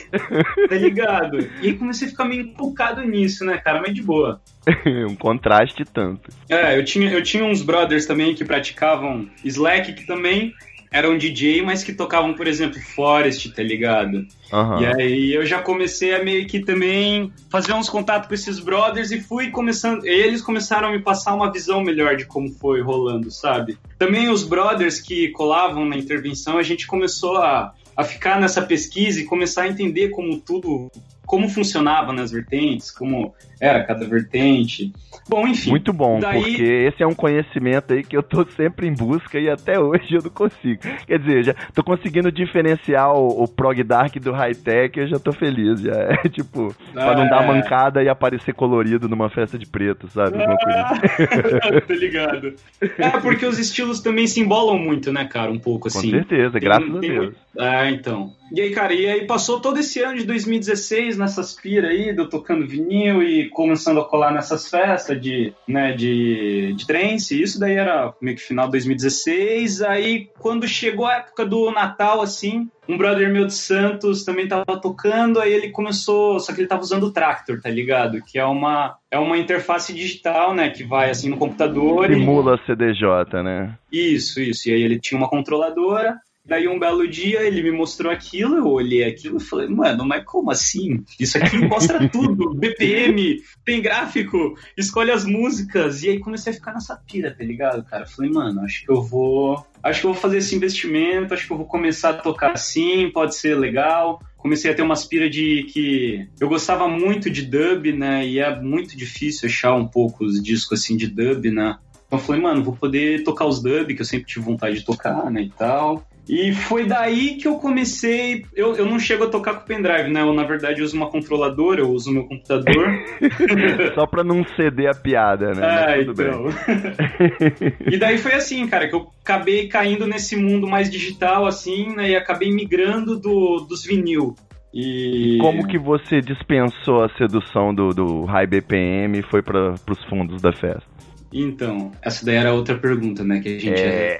Tá 0.70 0.76
ligado? 0.76 1.39
E 1.62 1.68
aí 1.68 1.74
comecei 1.74 2.08
a 2.08 2.12
ficar 2.12 2.26
meio 2.26 2.44
empolcado 2.44 3.02
nisso, 3.04 3.44
né, 3.44 3.58
cara? 3.58 3.82
Mas 3.82 3.94
de 3.94 4.04
boa. 4.04 4.39
um 5.10 5.15
contraste 5.15 5.84
tanto. 5.86 6.30
É, 6.48 6.78
eu 6.78 6.86
tinha, 6.86 7.10
eu 7.10 7.24
tinha 7.24 7.44
uns 7.44 7.62
brothers 7.62 8.06
também 8.06 8.36
que 8.36 8.46
praticavam 8.46 9.28
Slack, 9.44 9.94
que 9.94 10.06
também 10.06 10.54
eram 10.91 11.17
DJ, 11.17 11.62
mas 11.62 11.84
que 11.84 11.93
tocavam, 11.93 12.34
por 12.34 12.47
exemplo, 12.47 12.80
Forest, 12.80 13.52
tá 13.54 13.62
ligado? 13.62 14.25
Aham. 14.52 14.82
E 14.82 14.86
aí 14.86 15.34
eu 15.34 15.45
já 15.45 15.62
comecei 15.62 16.15
a 16.15 16.23
meio 16.23 16.47
que 16.47 16.60
também 16.60 17.32
fazer 17.49 17.73
uns 17.73 17.89
contatos 17.89 18.28
com 18.28 18.34
esses 18.34 18.60
brothers 18.60 19.12
e 19.12 19.21
fui 19.21 19.52
começando. 19.52 20.06
Eles 20.06 20.41
começaram 20.41 20.88
a 20.88 20.91
me 20.91 20.99
passar 20.99 21.36
uma 21.36 21.52
visão 21.52 21.82
melhor 21.82 22.15
de 22.15 22.25
como 22.25 22.49
foi 22.49 22.82
rolando, 22.82 23.30
sabe? 23.30 23.78
Também 23.97 24.30
os 24.30 24.43
brothers 24.43 24.99
que 24.99 25.30
colavam 25.30 25.86
na 25.86 25.95
intervenção, 25.95 26.58
a 26.58 26.63
gente 26.63 26.88
começou 26.88 27.38
a, 27.38 27.73
a 27.95 28.04
ficar 28.04 28.39
nessa 28.39 28.62
pesquisa 28.62 29.19
e 29.19 29.25
começar 29.25 29.63
a 29.63 29.67
entender 29.67 30.10
como 30.10 30.39
tudo. 30.39 30.91
Como 31.30 31.48
funcionava 31.48 32.12
nas 32.12 32.32
vertentes, 32.32 32.89
como 32.89 33.36
era 33.62 33.84
cada 33.84 34.04
vertente. 34.08 34.92
Bom, 35.30 35.48
enfim. 35.48 35.70
Muito 35.70 35.94
bom, 35.94 36.20
daí- 36.20 36.42
porque 36.42 36.63
esse 36.63 37.04
é 37.04 37.06
um 37.06 37.13
conhecimento 37.13 37.94
aí 37.94 38.02
que 38.04 38.18
eu 38.18 38.24
tô 38.24 38.44
sempre 38.58 38.88
em 38.88 38.94
busca 38.94 39.38
e 39.39 39.48
até 39.48 39.80
hoje 39.80 40.08
eu 40.15 40.24
não 40.24 40.32
consigo. 40.32 40.82
Quer 41.06 41.20
dizer, 41.20 41.44
já 41.44 41.54
tô 41.76 41.84
conseguindo 41.84 42.32
diferenciar 42.32 43.13
o, 43.13 43.44
o 43.44 43.48
prog 43.48 43.84
dark 43.84 44.15
do 44.15 44.32
high 44.32 44.56
tech, 44.56 45.00
eu 45.00 45.08
já 45.08 45.20
tô 45.20 45.32
feliz. 45.32 45.82
Já 45.82 45.92
é 46.26 46.30
tipo, 46.30 46.74
pra 46.94 47.15
não 47.15 47.28
dar 47.30 47.44
É. 47.44 47.48
mancada 47.48 48.02
e 48.02 48.10
aparecer 48.10 48.56
colorido 48.56 49.08
numa 49.08 49.30
festa 49.30 49.56
de 49.60 49.68
preto, 49.68 50.08
sabe? 50.08 50.36
Alguma 50.42 50.56
assim. 50.56 51.80
tá 51.88 51.94
ligado? 51.94 52.54
É, 52.98 53.10
porque 53.22 53.46
os 53.46 53.60
estilos 53.60 54.00
também 54.02 54.26
se 54.26 54.39
embolam 54.42 54.80
muito, 54.80 55.12
né, 55.13 55.26
cara? 55.26 55.52
Um 55.52 55.60
pouco 55.60 55.82
Com 55.92 55.96
assim. 56.00 56.10
certeza, 56.10 56.54
Tem- 56.54 56.62
graças 56.62 56.89
a 56.96 57.00
tem 57.00 57.10
Deus. 57.12 57.26
muito- 57.26 57.38
É, 57.60 57.92
então. 57.92 58.32
E 58.52 58.62
aí, 58.62 58.72
cara, 58.72 58.94
e 58.94 59.06
aí 59.06 59.28
passou 59.28 59.60
todo 59.60 59.78
esse 59.80 60.02
ano 60.02 60.18
de 60.18 60.26
2016 60.26 61.19
nessas 61.20 61.54
piras 61.54 61.92
aí, 61.92 62.16
eu 62.16 62.30
tocando 62.30 62.68
vinil 62.68 63.22
e 63.22 63.50
começando 63.50 64.00
a 64.00 64.06
colar 64.06 64.34
nessas 64.34 64.70
festas 64.70 65.20
de, 65.22 65.54
né, 65.68 65.92
de, 65.92 66.74
de 66.76 66.88
trance. 66.88 67.40
Isso 67.40 67.60
daí 67.60 67.76
era 67.76 68.14
meio 68.22 68.38
que 68.38 68.44
final 68.44 68.66
de 68.66 68.72
2016. 68.72 69.82
Aí, 69.82 70.30
quando 70.40 70.68
chegou 70.68 71.06
a 71.06 71.18
época 71.18 71.46
do 71.46 71.72
Natal, 71.72 72.22
assim, 72.22 72.70
um 72.88 72.98
brother 72.98 73.32
meu 73.32 73.46
de 73.46 73.54
Santos 73.54 74.24
também 74.24 74.48
tava 74.48 74.80
tocando, 74.82 75.40
aí 75.40 75.54
ele 75.54 75.70
começou, 75.70 76.40
só 76.40 76.52
que 76.54 76.62
ele 76.62 76.68
tava 76.68 76.82
usando 76.82 77.04
o 77.04 77.12
Tractor, 77.12 77.62
tá 77.62 77.70
ligado? 77.70 78.20
Que 78.26 78.40
é 78.40 78.46
uma, 78.46 78.98
é 79.12 79.20
uma 79.20 79.38
interface 79.38 79.94
digital, 79.94 80.56
né, 80.56 80.72
que 80.72 80.84
vai 80.84 81.12
assim 81.12 81.30
no 81.30 81.38
computador 81.38 82.10
e... 82.10 82.16
Simula 82.16 82.60
CDJ, 82.66 83.44
né? 83.44 83.78
Isso, 83.92 84.42
isso. 84.42 84.70
E 84.70 84.74
aí 84.74 84.82
ele 84.82 85.00
tinha 85.00 85.18
uma 85.18 85.30
controladora. 85.30 86.18
Daí 86.45 86.67
um 86.67 86.80
belo 86.80 87.08
dia 87.08 87.41
ele 87.41 87.62
me 87.62 87.71
mostrou 87.71 88.12
aquilo, 88.12 88.58
eu 88.58 88.67
olhei 88.67 89.04
aquilo 89.04 89.38
e 89.38 89.43
falei, 89.43 89.67
mano, 89.67 90.06
mas 90.06 90.23
como 90.25 90.49
assim? 90.49 91.04
Isso 91.19 91.38
aqui 91.38 91.58
mostra 91.60 92.08
tudo, 92.10 92.56
BPM, 92.56 93.39
tem 93.63 93.82
gráfico, 93.82 94.58
escolhe 94.75 95.12
as 95.12 95.25
músicas. 95.25 96.02
E 96.02 96.10
aí 96.10 96.19
comecei 96.19 96.52
a 96.52 96.56
ficar 96.56 96.73
nessa 96.73 96.95
pira, 96.95 97.36
tá 97.36 97.43
ligado, 97.43 97.84
cara? 97.84 98.06
Falei, 98.08 98.32
mano, 98.32 98.62
acho 98.62 98.84
que 98.84 98.91
eu 98.91 99.02
vou. 99.02 99.63
Acho 99.84 100.02
que 100.02 100.08
eu 100.08 100.13
vou 100.13 100.21
fazer 100.21 100.39
esse 100.39 100.56
investimento, 100.56 101.34
acho 101.34 101.45
que 101.45 101.54
eu 101.54 101.58
vou 101.58 101.67
começar 101.67 102.10
a 102.10 102.13
tocar 102.13 102.52
assim, 102.52 103.10
pode 103.12 103.36
ser 103.36 103.56
legal. 103.56 104.19
Comecei 104.36 104.71
a 104.71 104.73
ter 104.73 104.82
umas 104.82 105.06
pira 105.06 105.30
de 105.30 105.63
que 105.71 106.28
eu 106.39 106.49
gostava 106.49 106.88
muito 106.88 107.30
de 107.30 107.43
dub, 107.43 107.91
né? 107.93 108.25
E 108.25 108.39
é 108.39 108.60
muito 108.60 108.97
difícil 108.97 109.47
achar 109.47 109.75
um 109.75 109.88
pouco 109.88 110.23
os 110.25 110.41
discos 110.41 110.82
assim 110.82 110.97
de 110.97 111.08
dub, 111.08 111.45
né? 111.52 111.78
Então 112.08 112.17
eu 112.17 112.25
falei, 112.25 112.41
mano, 112.41 112.63
vou 112.63 112.75
poder 112.75 113.23
tocar 113.23 113.45
os 113.45 113.62
dub, 113.62 113.93
que 113.93 114.02
eu 114.02 114.06
sempre 114.06 114.25
tive 114.25 114.43
vontade 114.43 114.80
de 114.80 114.86
tocar, 114.86 115.30
né, 115.30 115.43
e 115.43 115.49
tal. 115.52 116.09
E 116.30 116.54
foi 116.54 116.86
daí 116.86 117.38
que 117.38 117.48
eu 117.48 117.56
comecei. 117.56 118.46
Eu, 118.56 118.76
eu 118.76 118.86
não 118.86 119.00
chego 119.00 119.24
a 119.24 119.30
tocar 119.30 119.56
com 119.56 119.65
pendrive, 119.65 120.12
né? 120.12 120.22
Eu, 120.22 120.32
na 120.32 120.44
verdade, 120.44 120.84
uso 120.84 120.96
uma 120.96 121.10
controladora, 121.10 121.82
eu 121.82 121.89
uso 121.89 122.12
meu 122.12 122.28
computador. 122.28 122.88
Só 123.96 124.06
pra 124.06 124.24
não 124.24 124.46
ceder 124.56 124.92
a 124.92 124.94
piada, 124.94 125.54
né? 125.56 125.65
Ah, 125.65 125.86
Mas 125.88 126.06
tudo 126.06 126.22
então. 126.22 126.44
bem. 126.44 127.74
e 127.94 127.98
daí 127.98 128.20
foi 128.20 128.34
assim, 128.34 128.68
cara, 128.68 128.88
que 128.88 128.94
eu 128.94 129.08
acabei 129.24 129.68
caindo 129.68 130.06
nesse 130.06 130.36
mundo 130.36 130.68
mais 130.68 130.92
digital, 130.92 131.48
assim, 131.48 131.96
né? 131.96 132.12
E 132.12 132.15
acabei 132.15 132.52
migrando 132.52 133.20
do, 133.20 133.65
dos 133.68 133.84
vinil. 133.84 134.36
E. 134.72 135.39
Como 135.42 135.68
que 135.68 135.80
você 135.80 136.22
dispensou 136.22 137.04
a 137.04 137.10
sedução 137.18 137.74
do, 137.74 137.89
do 137.89 138.26
high 138.26 138.46
BPM 138.46 139.18
e 139.18 139.24
foi 139.24 139.42
para 139.42 139.74
pros 139.84 140.04
fundos 140.06 140.42
da 140.44 140.52
festa? 140.54 140.88
Então, 141.32 141.92
essa 142.02 142.26
daí 142.26 142.36
era 142.36 142.54
outra 142.54 142.78
pergunta, 142.78 143.24
né? 143.24 143.39
Que 143.39 143.50
a 143.50 143.60
gente 143.60 143.70
É. 143.70 144.20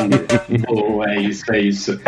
Boa, 0.66 1.10
é 1.10 1.20
isso, 1.20 1.52
é 1.52 1.60
isso. 1.60 2.00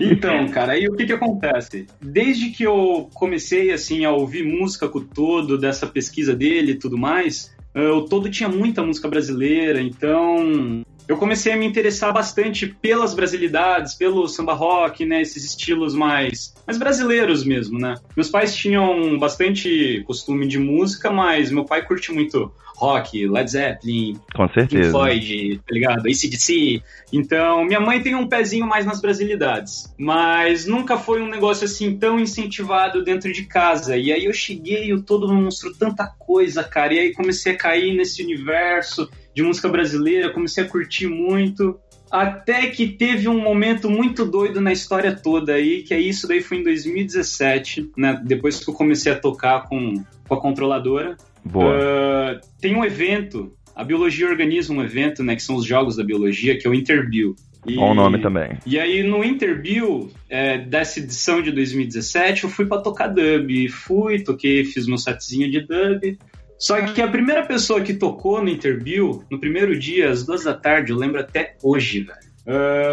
Então, 0.00 0.48
cara, 0.48 0.72
aí 0.72 0.86
o 0.86 0.94
que 0.94 1.06
que 1.06 1.12
acontece? 1.12 1.86
Desde 2.00 2.50
que 2.50 2.64
eu 2.64 3.08
comecei, 3.14 3.72
assim, 3.72 4.04
a 4.04 4.10
ouvir 4.10 4.44
música 4.44 4.88
com 4.88 4.98
o 4.98 5.04
Todo, 5.04 5.56
dessa 5.56 5.86
pesquisa 5.86 6.34
dele 6.34 6.72
e 6.72 6.78
tudo 6.78 6.98
mais, 6.98 7.54
o 7.74 8.02
Todo 8.02 8.30
tinha 8.30 8.48
muita 8.48 8.82
música 8.82 9.08
brasileira, 9.08 9.80
então 9.80 10.84
eu 11.08 11.16
comecei 11.16 11.52
a 11.52 11.56
me 11.56 11.66
interessar 11.66 12.12
bastante 12.12 12.66
pelas 12.66 13.14
brasilidades, 13.14 13.94
pelo 13.94 14.26
samba 14.28 14.54
rock, 14.54 15.04
né, 15.04 15.22
esses 15.22 15.44
estilos 15.44 15.94
mais, 15.94 16.54
mais 16.66 16.78
brasileiros 16.78 17.44
mesmo, 17.44 17.78
né. 17.78 17.96
Meus 18.16 18.28
pais 18.28 18.54
tinham 18.54 19.18
bastante 19.18 20.02
costume 20.06 20.46
de 20.46 20.58
música, 20.58 21.10
mas 21.10 21.50
meu 21.50 21.64
pai 21.64 21.82
curte 21.84 22.12
muito 22.12 22.52
rock, 22.76 23.26
Led 23.26 23.50
Zeppelin, 23.50 24.20
Com 24.34 24.46
Pink 24.46 24.54
certeza. 24.54 24.90
Floyd, 24.90 25.58
tá 25.66 25.74
ligado? 25.74 26.00
ACDC. 26.00 26.82
Então, 27.10 27.64
minha 27.64 27.80
mãe 27.80 28.02
tem 28.02 28.14
um 28.14 28.28
pezinho 28.28 28.66
mais 28.66 28.84
nas 28.84 29.00
brasilidades. 29.00 29.92
Mas 29.98 30.66
nunca 30.66 30.98
foi 30.98 31.22
um 31.22 31.28
negócio 31.28 31.64
assim 31.64 31.96
tão 31.96 32.20
incentivado 32.20 33.02
dentro 33.02 33.32
de 33.32 33.44
casa. 33.44 33.96
E 33.96 34.12
aí 34.12 34.26
eu 34.26 34.32
cheguei, 34.32 34.92
eu 34.92 35.02
todo 35.02 35.32
monstro, 35.32 35.74
tanta 35.74 36.06
coisa, 36.06 36.62
cara. 36.62 36.92
E 36.92 36.98
aí 36.98 37.14
comecei 37.14 37.52
a 37.52 37.56
cair 37.56 37.96
nesse 37.96 38.22
universo 38.22 39.08
de 39.36 39.42
música 39.42 39.68
brasileira, 39.68 40.32
comecei 40.32 40.64
a 40.64 40.66
curtir 40.66 41.06
muito. 41.08 41.78
Até 42.10 42.68
que 42.68 42.88
teve 42.88 43.28
um 43.28 43.38
momento 43.38 43.90
muito 43.90 44.24
doido 44.24 44.62
na 44.62 44.72
história 44.72 45.14
toda 45.14 45.52
aí, 45.52 45.82
que 45.82 45.92
é 45.92 46.00
isso 46.00 46.26
daí 46.26 46.40
foi 46.40 46.56
em 46.56 46.62
2017, 46.62 47.90
né? 47.98 48.18
Depois 48.24 48.64
que 48.64 48.70
eu 48.70 48.72
comecei 48.72 49.12
a 49.12 49.18
tocar 49.18 49.68
com, 49.68 50.02
com 50.26 50.34
a 50.34 50.40
controladora. 50.40 51.18
Boa. 51.44 51.74
Uh, 51.74 52.40
tem 52.58 52.74
um 52.74 52.82
evento, 52.82 53.52
a 53.74 53.84
biologia 53.84 54.26
organiza 54.26 54.72
um 54.72 54.82
evento, 54.82 55.22
né, 55.22 55.36
que 55.36 55.42
são 55.42 55.56
os 55.56 55.66
jogos 55.66 55.96
da 55.96 56.02
biologia, 56.02 56.58
que 56.58 56.66
é 56.66 56.70
o 56.70 56.74
Interbio. 56.74 57.36
E, 57.66 57.74
Bom 57.74 57.92
nome 57.92 58.22
também. 58.22 58.56
E 58.64 58.78
aí 58.78 59.02
no 59.02 59.22
Interbio 59.22 60.10
é, 60.30 60.56
dessa 60.56 60.98
edição 60.98 61.42
de 61.42 61.52
2017, 61.52 62.44
eu 62.44 62.50
fui 62.50 62.64
pra 62.64 62.78
tocar 62.78 63.08
dub. 63.08 63.68
Fui, 63.68 64.20
toquei, 64.20 64.64
fiz 64.64 64.86
meu 64.86 64.96
setzinho 64.96 65.50
de 65.50 65.60
dub. 65.60 66.18
Só 66.58 66.80
que 66.80 67.02
a 67.02 67.08
primeira 67.08 67.44
pessoa 67.44 67.80
que 67.80 67.94
tocou 67.94 68.42
no 68.42 68.48
Interbio, 68.48 69.22
no 69.30 69.38
primeiro 69.38 69.78
dia, 69.78 70.10
às 70.10 70.24
duas 70.24 70.44
da 70.44 70.54
tarde, 70.54 70.92
eu 70.92 70.96
lembro 70.96 71.20
até 71.20 71.54
hoje, 71.62 72.00
velho. 72.00 72.18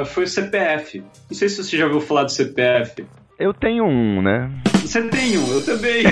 uh, 0.01 0.05
foi 0.05 0.25
o 0.25 0.27
CPF. 0.27 0.99
Não 0.99 1.37
sei 1.37 1.49
se 1.49 1.63
você 1.63 1.77
já 1.77 1.85
ouviu 1.85 2.01
falar 2.01 2.23
do 2.23 2.31
CPF. 2.31 3.05
Eu 3.39 3.53
tenho 3.53 3.85
um, 3.85 4.21
né? 4.21 4.51
Você 4.81 5.07
tem 5.09 5.37
um, 5.37 5.47
eu 5.47 5.65
também. 5.65 6.03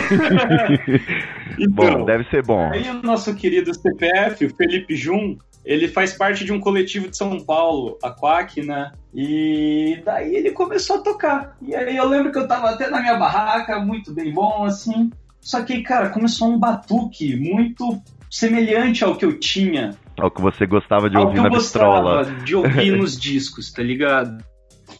bom, 1.69 2.05
deve 2.05 2.23
ser 2.29 2.43
bom. 2.43 2.71
Aí 2.71 2.89
o 2.89 3.01
nosso 3.03 3.35
querido 3.35 3.73
CPF, 3.73 4.45
o 4.45 4.55
Felipe 4.55 4.95
Jun, 4.95 5.37
ele 5.63 5.87
faz 5.87 6.13
parte 6.13 6.43
de 6.43 6.51
um 6.51 6.59
coletivo 6.59 7.09
de 7.09 7.15
São 7.15 7.39
Paulo, 7.39 7.97
a 8.01 8.09
Quack, 8.09 8.65
né? 8.65 8.91
E 9.13 10.01
daí 10.03 10.35
ele 10.35 10.51
começou 10.51 10.97
a 10.97 11.01
tocar. 11.01 11.57
E 11.61 11.75
aí 11.75 11.95
eu 11.95 12.07
lembro 12.07 12.31
que 12.31 12.39
eu 12.39 12.47
tava 12.47 12.69
até 12.69 12.89
na 12.89 13.01
minha 13.01 13.17
barraca, 13.17 13.79
muito 13.79 14.13
bem 14.13 14.33
bom, 14.33 14.63
assim. 14.63 15.11
Só 15.41 15.63
que, 15.63 15.81
cara, 15.81 16.09
começou 16.09 16.49
um 16.49 16.59
batuque 16.59 17.35
muito 17.35 17.99
semelhante 18.29 19.03
ao 19.03 19.15
que 19.15 19.25
eu 19.25 19.37
tinha. 19.37 19.95
Ao 20.17 20.31
que 20.31 20.41
você 20.41 20.65
gostava 20.65 21.09
de 21.09 21.17
ao 21.17 21.23
ouvir 21.23 21.35
que 21.35 21.41
na 21.41 21.49
bistrola. 21.49 22.25
de 22.25 22.55
ouvir 22.55 22.91
nos 22.95 23.19
discos, 23.19 23.71
tá 23.71 23.81
ligado? 23.81 24.43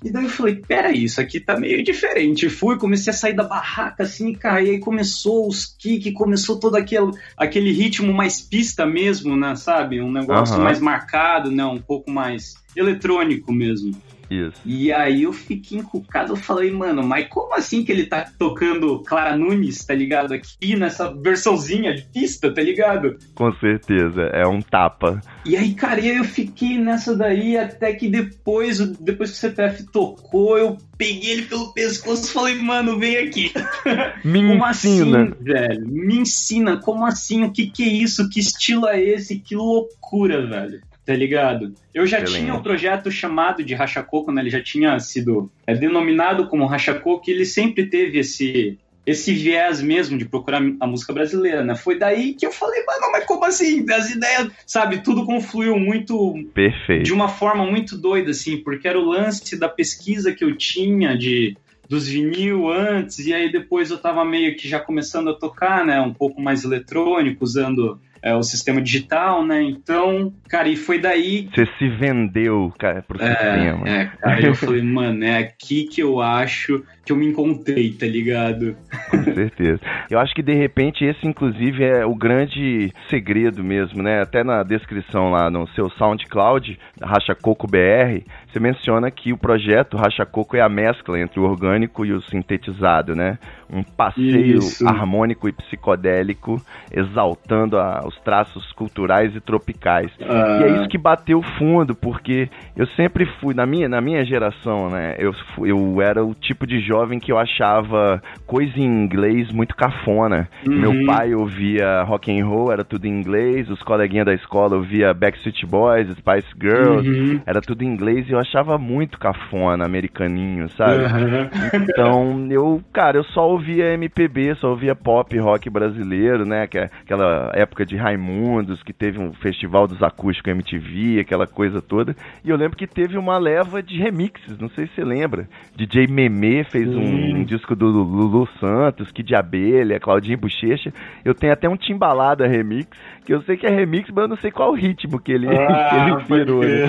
E 0.04 0.12
daí 0.12 0.24
eu 0.24 0.30
falei, 0.30 0.56
peraí, 0.56 1.04
isso 1.04 1.22
aqui 1.22 1.40
tá 1.40 1.58
meio 1.60 1.84
diferente. 1.84 2.50
Fui, 2.50 2.78
comecei 2.78 3.12
a 3.12 3.16
sair 3.16 3.34
da 3.34 3.44
barraca, 3.44 4.04
assim, 4.04 4.34
cara, 4.34 4.64
e 4.64 4.72
aí 4.72 4.80
começou 4.80 5.48
os 5.48 5.66
kick, 5.66 6.12
começou 6.14 6.60
todo 6.60 6.76
aquele, 6.76 7.12
aquele 7.38 7.72
ritmo 7.72 8.12
mais 8.12 8.42
pista 8.42 8.86
mesmo, 8.86 9.36
né, 9.36 9.56
sabe? 9.56 10.02
Um 10.02 10.12
negócio 10.12 10.56
Aham. 10.56 10.64
mais 10.64 10.80
marcado, 10.80 11.52
né, 11.52 11.64
um 11.66 11.80
pouco 11.80 12.10
mais 12.10 12.56
eletrônico 12.76 13.54
mesmo. 13.54 13.92
Isso. 14.32 14.62
E 14.66 14.94
aí 14.94 15.24
eu 15.24 15.34
fiquei 15.34 15.80
encucado, 15.80 16.32
eu 16.32 16.38
falei, 16.38 16.72
mano, 16.72 17.04
mas 17.04 17.28
como 17.28 17.54
assim 17.54 17.84
que 17.84 17.92
ele 17.92 18.06
tá 18.06 18.32
tocando 18.40 19.00
Clara 19.00 19.36
Nunes, 19.36 19.84
tá 19.84 19.94
ligado? 19.94 20.34
Aqui 20.34 20.78
nessa 20.78 21.14
versãozinha 21.14 21.94
de 21.94 22.04
pista, 22.04 22.54
tá 22.54 22.62
ligado? 22.62 23.18
Com 23.36 23.52
certeza. 23.56 24.22
É 24.34 24.48
um 24.48 24.62
tapa. 24.62 25.20
E 25.46 25.58
aí, 25.58 25.74
cara, 25.74 26.00
e 26.00 26.10
aí 26.10 26.18
eu 26.18 26.24
fiquei 26.24 26.78
nessa 26.78 27.14
daí 27.16 27.58
até 27.58 27.92
que 27.94 28.08
depois, 28.08 28.80
depois 28.80 29.32
que 29.32 29.36
o 29.36 29.40
CPF 29.40 29.84
tocou, 29.92 30.58
eu 30.58 30.78
peguei 30.98 31.32
ele 31.32 31.42
pelo 31.44 31.74
pescoço 31.74 32.30
e 32.30 32.34
falei, 32.34 32.56
mano, 32.56 32.98
vem 32.98 33.18
aqui. 33.18 33.52
Me 34.24 34.48
como 34.48 34.70
ensina. 34.70 35.24
assim, 35.24 35.34
velho? 35.42 35.88
Me 35.88 36.20
ensina, 36.20 36.78
como 36.78 37.06
assim? 37.06 37.44
O 37.44 37.52
que 37.52 37.68
que 37.68 37.84
é 37.84 37.88
isso? 37.88 38.30
Que 38.30 38.40
estilo 38.40 38.88
é 38.88 39.02
esse? 39.02 39.40
Que 39.40 39.56
loucura, 39.56 40.48
velho. 40.48 40.82
Tá 41.06 41.16
ligado? 41.16 41.74
Eu 41.94 42.06
já 42.06 42.24
tinha 42.24 42.54
um 42.54 42.62
projeto 42.62 43.10
chamado 43.10 43.64
de 43.64 43.74
Racha 43.74 44.04
Coco, 44.04 44.32
né? 44.32 44.42
Ele 44.42 44.52
já 44.52 44.62
tinha 44.62 45.00
sido 45.00 45.52
é, 45.66 45.74
denominado 45.74 46.48
como 46.48 46.66
Racha 46.66 46.94
Coco 46.94 47.30
e 47.30 47.34
ele 47.34 47.46
sempre 47.46 47.88
teve 47.88 48.20
esse 48.20 48.78
esse 49.06 49.34
viés 49.34 49.82
mesmo 49.82 50.18
de 50.18 50.26
procurar 50.26 50.62
a 50.80 50.88
música 50.88 51.12
brasileira, 51.12 51.64
né? 51.64 51.76
Foi 51.76 51.98
daí 51.98 52.34
que 52.34 52.46
eu 52.46 52.52
falei, 52.52 52.84
mano, 52.86 53.12
mas 53.12 53.26
como 53.26 53.44
assim? 53.46 53.84
As 53.92 54.12
ideias, 54.12 54.52
sabe? 54.66 55.00
Tudo 55.00 55.26
confluiu 55.26 55.78
muito 55.80 56.36
Perfeito. 56.54 57.04
de 57.04 57.12
uma 57.12 57.28
forma 57.28 57.66
muito 57.66 57.98
doida, 57.98 58.32
assim, 58.32 58.58
porque 58.58 58.88
era 58.88 59.00
o 59.00 59.04
lance 59.04 59.58
da 59.58 59.68
pesquisa 59.68 60.32
que 60.34 60.44
eu 60.44 60.56
tinha 60.56 61.18
de 61.18 61.58
dos 61.90 62.08
vinil 62.08 62.72
antes, 62.72 63.20
e 63.20 63.34
aí 63.34 63.52
depois 63.52 63.92
eu 63.92 63.98
tava 63.98 64.24
meio 64.24 64.56
que 64.56 64.66
já 64.66 64.80
começando 64.80 65.30
a 65.30 65.34
tocar, 65.34 65.86
né, 65.86 66.00
um 66.00 66.14
pouco 66.14 66.42
mais 66.42 66.64
eletrônico, 66.64 67.44
usando 67.44 68.00
é, 68.22 68.36
o 68.36 68.44
sistema 68.44 68.82
digital, 68.82 69.46
né, 69.46 69.62
então, 69.62 70.32
cara, 70.48 70.68
e 70.68 70.76
foi 70.76 71.00
daí 71.00 71.50
Você 71.54 71.66
se 71.78 71.90
vendeu, 71.90 72.72
cara, 72.78 73.02
pro 73.02 73.18
sistema. 73.20 73.88
é, 73.88 74.02
é, 74.02 74.06
cara, 74.06 74.46
eu 74.46 74.56
falei, 74.56 74.82
mano, 74.82 75.24
é 75.24 75.38
aqui 75.38 75.86
que 75.86 76.02
eu 76.02 76.22
acho 76.22 76.84
que 77.04 77.12
eu 77.12 77.16
me 77.18 77.26
encontrei, 77.26 77.92
tá 77.92 78.06
ligado? 78.06 78.76
Com 79.10 79.24
certeza. 79.24 79.80
Eu 80.10 80.20
acho 80.20 80.34
que 80.36 80.44
de 80.44 80.54
repente 80.54 81.04
esse, 81.04 81.26
inclusive, 81.28 81.84
é 81.84 82.06
o 82.06 82.16
grande 82.16 82.94
segredo 83.10 83.64
mesmo, 83.64 84.04
né? 84.04 84.22
Até 84.22 84.44
na 84.44 84.64
descrição 84.64 85.32
lá 85.32 85.50
no 85.50 85.68
seu 85.70 85.90
SoundCloud, 85.90 86.78
Racha 87.02 87.34
Coco 87.36 87.68
BR, 87.68 88.24
você 88.52 88.60
menciona 88.60 89.10
que 89.10 89.32
o 89.34 89.38
projeto 89.38 89.98
Racha 89.98 90.26
Coco 90.26 90.56
é 90.58 90.62
a 90.62 90.70
mescla 90.70 91.20
entre 91.20 91.40
o 91.40 91.44
orgânico 91.44 92.06
e 92.06 92.12
o 92.12 92.22
sintetizado, 92.22 93.16
né? 93.16 93.38
Um 93.74 93.84
passeio 93.84 94.58
Isso. 94.58 94.86
harmônico 94.88 95.48
e 95.48 95.54
psicodélico, 95.54 96.62
exaltando 96.92 97.78
a- 97.78 98.04
os 98.06 98.16
traços 98.20 98.72
culturais 98.74 99.34
e 99.36 99.40
tropicais. 99.40 100.12
E 100.20 100.64
é 100.64 100.70
isso 100.76 100.90
que 100.90 100.98
bateu 100.98 101.42
fundo, 101.58 101.96
porque 101.96 102.50
eu 102.76 102.86
sempre 102.88 103.26
fui, 103.40 103.54
na 103.54 103.66
minha, 103.66 103.88
na 103.88 104.02
minha 104.02 104.26
geração, 104.26 104.90
né? 104.90 105.16
Eu, 105.18 105.34
eu 105.66 106.02
era 106.02 106.24
o 106.26 106.34
tipo 106.36 106.68
de 106.68 106.80
jovem 106.82 107.18
que 107.20 107.32
eu 107.32 107.38
achava 107.38 108.22
coisa 108.46 108.78
em 108.78 108.84
inglês 108.84 109.50
muito 109.52 109.76
cafona. 109.76 110.50
Uhum. 110.68 110.76
Meu 110.78 111.06
pai 111.06 111.34
ouvia 111.34 112.04
rock 112.04 112.30
and 112.38 112.46
roll, 112.46 112.72
era 112.74 112.84
tudo 112.84 113.06
em 113.06 113.10
inglês, 113.20 113.70
os 113.70 113.82
coleguinhas 113.84 114.26
da 114.26 114.34
escola 114.34 114.76
ouvia 114.76 115.14
Backstreet 115.14 115.66
Boys, 115.66 116.10
Spice 116.10 116.48
Girls, 116.60 117.10
Uhum. 117.10 117.42
era 117.46 117.62
tudo 117.62 117.84
em 117.84 117.88
inglês 117.88 118.28
e 118.28 118.34
eu 118.34 118.40
achava 118.42 118.78
muito 118.78 119.20
cafona, 119.20 119.86
americaninho, 119.86 120.70
sabe? 120.70 121.06
Aham. 121.06 121.50
Então, 121.74 122.48
eu, 122.50 122.82
cara, 122.92 123.18
eu 123.18 123.24
só 123.24 123.48
ouvia 123.50 123.94
MPB, 123.94 124.56
só 124.56 124.70
ouvia 124.70 124.96
pop 124.96 125.38
rock 125.38 125.70
brasileiro, 125.70 126.46
né? 126.46 126.68
Que 126.68 126.80
é 126.80 126.90
aquela 127.02 127.52
época 127.54 127.86
de 127.86 127.96
Raimundos, 127.96 128.84
que 128.84 128.94
teve 128.94 129.20
um 129.20 129.34
festival 129.34 129.88
dos 129.88 130.02
acústicos 130.02 130.52
MTV, 130.52 131.20
aquela 131.20 131.48
coisa 131.48 131.82
toda. 131.82 132.16
E 132.44 132.50
eu 132.50 132.58
lembro 132.58 132.78
que 132.78 132.88
teve 132.88 133.18
uma 133.18 133.38
leva 133.38 133.82
de 133.82 133.98
remixes, 133.98 134.58
não 134.60 134.70
sei 134.70 134.88
se 134.88 134.96
você 134.96 135.04
lembra. 135.04 135.48
DJ 135.76 136.08
Meme 136.08 136.64
fez 136.66 136.88
um, 136.88 137.38
um 137.38 137.44
disco 137.44 137.76
do 137.76 137.88
Lulu 137.88 138.48
Santos, 138.60 139.12
Kid 139.12 139.34
Abelha, 139.36 140.00
Claudinho 140.00 140.38
Bochecha. 140.38 140.94
Eu 141.24 141.34
tenho 141.34 141.54
até 141.54 141.70
um 141.70 141.78
Timbalada 141.78 142.48
remix, 142.48 142.90
que 143.26 143.34
eu 143.34 143.42
sei 143.44 143.56
que 143.58 143.66
é 143.68 143.70
remix, 143.70 144.10
mas 144.10 144.24
eu 144.24 144.28
não 144.30 144.38
sei 144.38 144.52
qual 144.52 144.74
ritmo 144.74 145.20
que 145.20 145.32
ele, 145.32 145.48
que 145.50 145.54
ele 145.54 145.62
Ah, 145.62 146.18
virou. 146.28 146.62
né? 146.64 146.88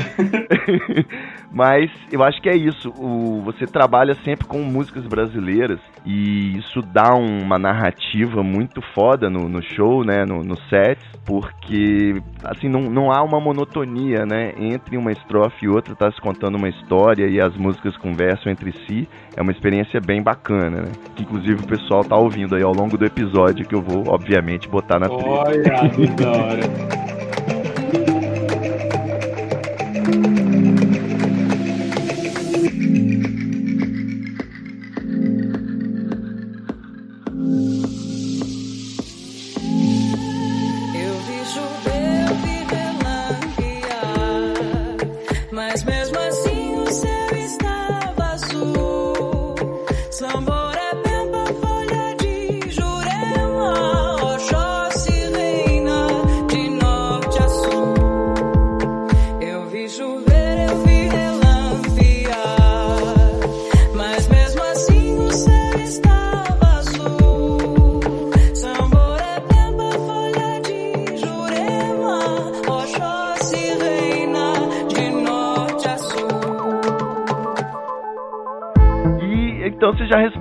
Mas 1.55 1.91
eu 2.11 2.22
acho 2.22 2.41
que 2.41 2.49
é 2.49 2.57
isso. 2.57 2.89
O, 2.97 3.43
você 3.45 3.66
trabalha 3.66 4.16
sempre 4.24 4.47
com 4.47 4.62
músicas 4.62 5.05
brasileiras 5.07 5.78
e 6.05 6.57
isso 6.57 6.80
dá 6.80 7.14
uma 7.14 7.59
narrativa 7.59 8.43
muito 8.43 8.80
foda 8.95 9.28
no, 9.28 9.51
no 9.51 9.62
show, 9.62 10.03
né? 10.03 10.24
No, 10.24 10.43
no 10.43 10.57
set, 10.70 10.99
porque 11.26 12.22
assim 12.43 12.70
não, 12.70 12.80
não 12.85 13.12
há 13.12 13.22
uma 13.22 13.39
monotonia, 13.39 14.24
né? 14.24 14.55
Entre 14.57 14.97
uma 14.97 15.12
estrofe 15.12 15.66
e 15.66 15.68
outra 15.68 15.95
tá 15.95 16.11
se 16.11 16.18
contando 16.22 16.55
uma 16.57 16.70
história 16.70 17.26
e 17.28 17.39
as 17.39 17.55
músicas 17.55 17.95
conversam 17.99 18.51
entre 18.51 18.72
si. 18.87 19.07
É 19.37 19.43
uma 19.43 19.53
experiência 19.53 20.01
bem 20.01 20.22
bacana, 20.22 20.80
né? 20.83 20.93
Que 21.14 21.22
inclusive 21.22 21.61
o 21.62 21.66
pessoal 21.66 22.03
tá 22.03 22.16
ouvindo 22.16 22.55
aí 22.57 22.62
ao 22.62 22.72
longo 22.72 22.97
do 22.97 23.05
episódio 23.05 23.66
que 23.66 23.74
eu 23.74 23.83
vou, 23.83 24.05
obviamente, 24.09 24.68
botar 24.70 24.99
na 24.99 25.09
trilha. 25.09 25.30
Olha, 25.30 25.62
da 26.22 26.30
hora. 26.30 26.62
Eu 40.94 41.14
vi 41.26 41.44
mas 45.50 45.82
mesmo 45.84 46.18
assim 46.18 46.76
o 46.76 46.86
céu 46.92 47.21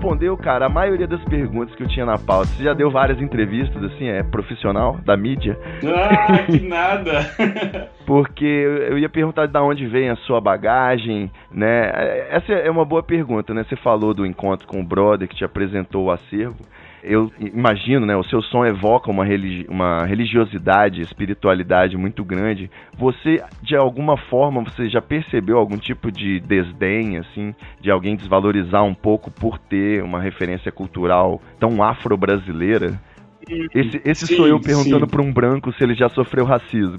respondeu, 0.02 0.36
cara, 0.36 0.66
a 0.66 0.70
maioria 0.70 1.08
das 1.08 1.24
perguntas 1.26 1.76
que 1.76 1.84
eu 1.84 1.88
tinha 1.88 2.06
na 2.06 2.18
pauta. 2.18 2.48
Você 2.48 2.64
já 2.64 2.74
deu 2.74 2.90
várias 2.90 3.22
entrevistas, 3.22 3.84
assim, 3.84 4.08
é 4.08 4.24
profissional 4.24 4.98
da 5.06 5.16
mídia? 5.16 5.56
Ah, 5.86 6.40
que 6.44 6.60
nada! 6.68 7.30
Porque 8.04 8.44
eu 8.44 8.98
ia 8.98 9.08
perguntar 9.08 9.46
de 9.46 9.60
onde 9.60 9.86
vem 9.86 10.10
a 10.10 10.16
sua 10.16 10.42
bagagem, 10.42 11.32
né? 11.52 11.92
Essa 12.32 12.52
é 12.52 12.72
uma 12.72 12.84
boa 12.84 13.04
pergunta, 13.04 13.54
né? 13.54 13.64
Você 13.64 13.76
falou 13.76 14.12
do 14.12 14.26
encontro 14.26 14.68
com 14.68 14.82
o 14.82 14.84
brother 14.84 15.28
que 15.28 15.36
te 15.36 15.46
apresentou 15.46 16.06
o 16.06 16.12
acervo 16.12 16.58
eu 17.04 17.32
imagino, 17.40 18.06
né, 18.06 18.16
o 18.16 18.24
seu 18.24 18.42
som 18.42 18.66
evoca 18.66 19.10
uma, 19.10 19.26
religi 19.26 19.66
uma 19.68 20.06
religiosidade, 20.06 21.02
espiritualidade 21.02 21.98
muito 21.98 22.24
grande. 22.24 22.70
Você, 22.98 23.44
de 23.62 23.76
alguma 23.76 24.18
forma, 24.18 24.64
você 24.64 24.88
já 24.88 25.02
percebeu 25.02 25.58
algum 25.58 25.78
tipo 25.78 26.12
de 26.12 26.40
desdém, 26.40 27.18
assim, 27.18 27.56
de 27.80 27.90
alguém 27.90 28.16
desvalorizar 28.16 28.84
um 28.84 28.94
pouco 28.94 29.32
por 29.32 29.58
ter 29.58 30.04
uma 30.04 30.22
referência 30.22 30.72
cultural 30.72 31.42
tão 31.60 31.82
afro-brasileira? 31.82 33.00
Esse, 33.74 34.02
esse 34.06 34.28
sim, 34.28 34.36
sou 34.36 34.48
eu 34.48 34.60
perguntando 34.60 35.08
para 35.08 35.22
um 35.22 35.34
branco 35.34 35.74
se 35.74 35.84
ele 35.84 35.96
já 35.96 36.08
sofreu 36.10 36.46
racismo. 36.46 36.98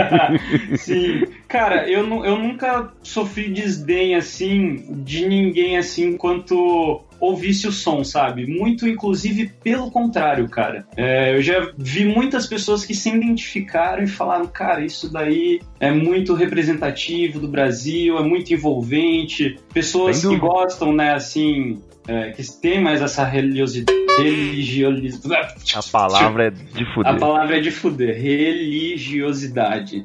sim. 0.76 1.22
Cara, 1.48 1.88
eu, 1.88 2.02
eu 2.24 2.38
nunca 2.38 2.92
sofri 3.02 3.48
desdém 3.48 4.14
assim 4.14 4.84
de 5.02 5.26
ninguém 5.26 5.78
assim 5.78 6.16
quanto 6.16 7.02
ouvisse 7.24 7.66
o 7.66 7.72
som, 7.72 8.04
sabe? 8.04 8.46
Muito, 8.46 8.88
inclusive, 8.88 9.52
pelo 9.62 9.90
contrário, 9.90 10.48
cara. 10.48 10.86
É, 10.96 11.34
eu 11.34 11.42
já 11.42 11.72
vi 11.76 12.04
muitas 12.04 12.46
pessoas 12.46 12.84
que 12.84 12.94
se 12.94 13.10
identificaram 13.10 14.04
e 14.04 14.06
falaram, 14.06 14.46
cara, 14.46 14.84
isso 14.84 15.12
daí 15.12 15.60
é 15.80 15.90
muito 15.90 16.34
representativo 16.34 17.38
do 17.40 17.48
Brasil, 17.48 18.18
é 18.18 18.22
muito 18.22 18.52
envolvente. 18.52 19.58
Pessoas 19.72 20.24
que 20.24 20.36
gostam, 20.36 20.92
né, 20.92 21.14
assim, 21.14 21.80
é, 22.06 22.30
que 22.30 22.42
tem 22.60 22.82
mais 22.82 23.00
essa 23.02 23.24
religiosidade. 23.24 23.98
religiosidade. 24.18 25.54
A 25.74 25.82
palavra 25.82 26.46
é 26.46 26.50
de 26.50 26.84
fuder. 26.94 27.12
A 27.12 27.16
palavra 27.16 27.56
é 27.56 27.60
de 27.60 27.70
fuder. 27.70 28.20
Religiosidade. 28.20 30.04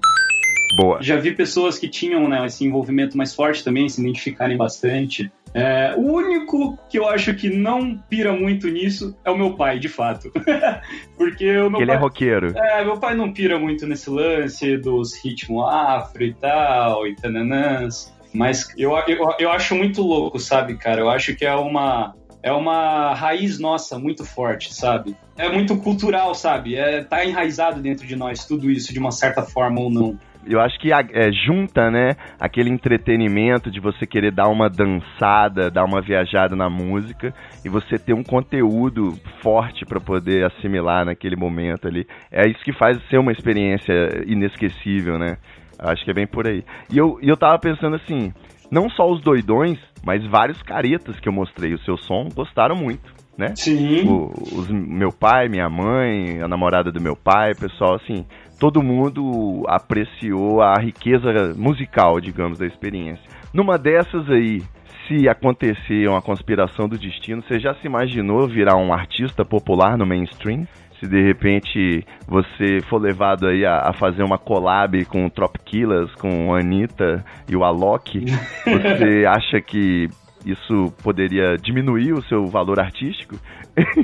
Boa. 0.73 1.01
Já 1.01 1.15
vi 1.17 1.33
pessoas 1.33 1.79
que 1.79 1.87
tinham 1.87 2.27
né, 2.27 2.45
esse 2.45 2.63
envolvimento 2.63 3.17
mais 3.17 3.33
forte 3.33 3.63
também, 3.63 3.89
se 3.89 4.01
identificarem 4.01 4.55
bastante. 4.55 5.31
É, 5.53 5.95
o 5.97 6.01
único 6.01 6.77
que 6.89 6.99
eu 6.99 7.07
acho 7.07 7.33
que 7.33 7.49
não 7.49 7.97
pira 7.97 8.31
muito 8.33 8.67
nisso 8.67 9.17
é 9.25 9.31
o 9.31 9.37
meu 9.37 9.55
pai, 9.55 9.79
de 9.79 9.89
fato. 9.89 10.31
Porque 11.17 11.57
o 11.57 11.69
meu 11.69 11.81
Ele 11.81 11.87
pai, 11.87 11.95
é 11.95 11.99
roqueiro. 11.99 12.53
É, 12.55 12.85
meu 12.85 12.97
pai 12.99 13.15
não 13.15 13.33
pira 13.33 13.57
muito 13.57 13.87
nesse 13.87 14.09
lance 14.09 14.77
dos 14.77 15.15
ritmos 15.23 15.67
afro 15.67 16.23
e 16.23 16.33
tal, 16.33 17.07
e 17.07 17.15
tananãs. 17.15 18.13
Mas 18.33 18.71
eu, 18.77 18.95
eu, 19.07 19.35
eu 19.39 19.51
acho 19.51 19.73
muito 19.75 20.03
louco, 20.03 20.39
sabe, 20.39 20.77
cara? 20.77 21.01
Eu 21.01 21.09
acho 21.09 21.35
que 21.35 21.43
é 21.43 21.55
uma, 21.55 22.13
é 22.43 22.51
uma 22.51 23.15
raiz 23.15 23.57
nossa 23.57 23.97
muito 23.97 24.23
forte, 24.23 24.71
sabe? 24.71 25.17
É 25.35 25.49
muito 25.49 25.75
cultural, 25.77 26.35
sabe? 26.35 26.75
É, 26.75 27.03
tá 27.03 27.25
enraizado 27.25 27.81
dentro 27.81 28.05
de 28.05 28.15
nós 28.15 28.45
tudo 28.45 28.69
isso 28.69 28.93
de 28.93 28.99
uma 28.99 29.11
certa 29.11 29.41
forma 29.41 29.81
ou 29.81 29.89
não 29.89 30.19
eu 30.45 30.59
acho 30.59 30.79
que 30.79 30.91
é, 30.91 31.31
junta, 31.31 31.91
né, 31.91 32.15
aquele 32.39 32.69
entretenimento 32.69 33.69
de 33.69 33.79
você 33.79 34.05
querer 34.07 34.31
dar 34.31 34.47
uma 34.47 34.69
dançada, 34.69 35.69
dar 35.69 35.83
uma 35.83 36.01
viajada 36.01 36.55
na 36.55 36.69
música 36.69 37.33
e 37.63 37.69
você 37.69 37.97
ter 37.97 38.13
um 38.13 38.23
conteúdo 38.23 39.13
forte 39.41 39.85
para 39.85 39.99
poder 39.99 40.45
assimilar 40.45 41.05
naquele 41.05 41.35
momento 41.35 41.87
ali. 41.87 42.07
É 42.31 42.47
isso 42.47 42.63
que 42.63 42.73
faz 42.73 42.97
ser 43.09 43.17
uma 43.17 43.31
experiência 43.31 43.93
inesquecível, 44.25 45.17
né? 45.19 45.37
Acho 45.77 46.03
que 46.03 46.11
é 46.11 46.13
bem 46.13 46.27
por 46.27 46.47
aí. 46.47 46.63
E 46.91 46.97
eu, 46.97 47.17
eu 47.21 47.37
tava 47.37 47.57
pensando 47.57 47.95
assim, 47.95 48.33
não 48.71 48.89
só 48.89 49.09
os 49.09 49.21
doidões, 49.21 49.77
mas 50.03 50.25
vários 50.25 50.61
caretas 50.61 51.19
que 51.19 51.27
eu 51.27 51.33
mostrei 51.33 51.73
o 51.73 51.79
seu 51.79 51.97
som 51.97 52.27
gostaram 52.33 52.75
muito, 52.75 53.13
né? 53.37 53.53
Sim. 53.55 54.07
O, 54.07 54.31
os, 54.57 54.69
meu 54.69 55.11
pai, 55.11 55.47
minha 55.47 55.69
mãe, 55.69 56.41
a 56.41 56.47
namorada 56.47 56.91
do 56.91 57.01
meu 57.01 57.15
pai, 57.15 57.53
pessoal, 57.55 57.95
assim, 57.95 58.25
todo 58.59 58.83
mundo 58.83 59.63
apreciou 59.67 60.61
a 60.61 60.75
riqueza 60.75 61.53
musical, 61.55 62.19
digamos, 62.19 62.59
da 62.59 62.67
experiência. 62.67 63.23
Numa 63.53 63.77
dessas 63.77 64.29
aí, 64.29 64.61
se 65.07 65.27
acontecer 65.27 66.07
uma 66.07 66.21
conspiração 66.21 66.87
do 66.87 66.97
destino, 66.97 67.41
você 67.41 67.59
já 67.59 67.73
se 67.75 67.87
imaginou 67.87 68.47
virar 68.47 68.75
um 68.75 68.93
artista 68.93 69.43
popular 69.43 69.97
no 69.97 70.05
mainstream? 70.05 70.67
Se 70.99 71.07
de 71.07 71.23
repente 71.23 72.05
você 72.27 72.81
for 72.89 73.01
levado 73.01 73.47
aí 73.47 73.65
a, 73.65 73.89
a 73.89 73.93
fazer 73.93 74.21
uma 74.21 74.37
collab 74.37 75.03
com 75.05 75.25
o 75.25 75.29
Trop 75.29 75.57
Killers, 75.63 76.13
com 76.15 76.53
a 76.53 76.59
Anitta 76.59 77.23
e 77.49 77.55
o 77.55 77.63
Alok, 77.63 78.25
você 78.67 79.25
acha 79.25 79.61
que 79.61 80.09
isso 80.45 80.93
poderia 81.01 81.55
diminuir 81.55 82.13
o 82.13 82.21
seu 82.23 82.45
valor 82.45 82.79
artístico? 82.79 83.35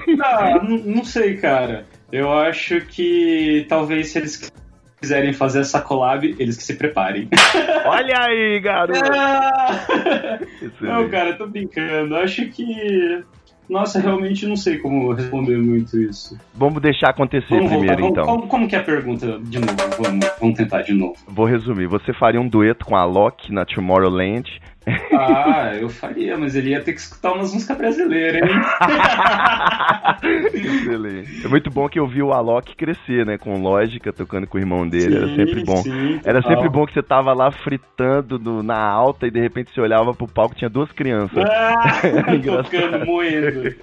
Não, 0.07 0.77
não 0.85 1.03
sei, 1.03 1.35
cara. 1.35 1.85
Eu 2.15 2.31
acho 2.31 2.79
que 2.79 3.65
talvez 3.67 4.07
se 4.07 4.19
eles 4.19 4.53
quiserem 5.01 5.33
fazer 5.33 5.59
essa 5.59 5.81
collab, 5.81 6.33
eles 6.39 6.55
que 6.55 6.63
se 6.63 6.75
preparem. 6.77 7.27
Olha 7.85 8.15
aí, 8.21 8.57
garoto! 8.61 9.01
Ah! 9.13 10.39
Não, 10.79 11.09
cara, 11.09 11.33
tô 11.33 11.45
brincando. 11.45 12.15
Acho 12.15 12.47
que. 12.47 13.21
Nossa, 13.67 13.99
realmente 13.99 14.45
não 14.45 14.55
sei 14.55 14.77
como 14.77 15.11
responder 15.11 15.57
muito 15.57 15.99
isso. 15.99 16.39
Vamos 16.53 16.81
deixar 16.81 17.09
acontecer 17.09 17.49
Vamos 17.49 17.69
primeiro, 17.71 18.03
voltar. 18.03 18.21
então. 18.21 18.35
Como, 18.35 18.47
como 18.47 18.67
que 18.69 18.75
é 18.77 18.79
a 18.79 18.83
pergunta 18.83 19.39
de 19.39 19.59
novo? 19.59 19.75
Vamos, 20.01 20.25
vamos 20.39 20.57
tentar 20.57 20.83
de 20.83 20.93
novo. 20.93 21.15
Vou 21.27 21.45
resumir. 21.45 21.87
Você 21.87 22.13
faria 22.13 22.39
um 22.39 22.47
dueto 22.47 22.85
com 22.85 22.95
a 22.95 23.03
Loki 23.03 23.51
na 23.51 23.65
Tomorrowland 23.65 24.49
ah, 24.87 25.71
eu 25.79 25.89
faria, 25.89 26.37
mas 26.37 26.55
ele 26.55 26.69
ia 26.69 26.81
ter 26.81 26.93
que 26.93 26.99
escutar 26.99 27.33
umas 27.33 27.53
músicas 27.53 27.77
brasileiras, 27.77 28.41
hein? 28.41 28.61
Excelente. 30.53 31.45
É 31.45 31.49
muito 31.49 31.69
bom 31.71 31.89
que 31.89 31.99
eu 31.99 32.07
vi 32.07 32.21
o 32.21 32.31
Alok 32.31 32.75
crescer, 32.75 33.25
né? 33.25 33.37
Com 33.37 33.61
lógica, 33.61 34.13
tocando 34.13 34.45
com 34.47 34.57
o 34.57 34.61
irmão 34.61 34.87
dele. 34.87 35.11
Sim, 35.11 35.17
era 35.17 35.35
sempre 35.35 35.63
bom. 35.63 35.77
Sim, 35.77 36.19
era 36.23 36.41
sempre 36.41 36.69
bom 36.69 36.85
que 36.85 36.93
você 36.93 37.01
tava 37.01 37.33
lá 37.33 37.51
fritando 37.51 38.37
no, 38.37 38.61
na 38.61 38.79
alta 38.79 39.25
e 39.27 39.31
de 39.31 39.39
repente 39.39 39.73
você 39.73 39.81
olhava 39.81 40.13
pro 40.13 40.27
palco 40.27 40.53
e 40.53 40.57
tinha 40.57 40.69
duas 40.69 40.91
crianças. 40.91 41.43
Ah, 41.49 42.01
tocando, 42.63 43.05
moendo. 43.05 43.75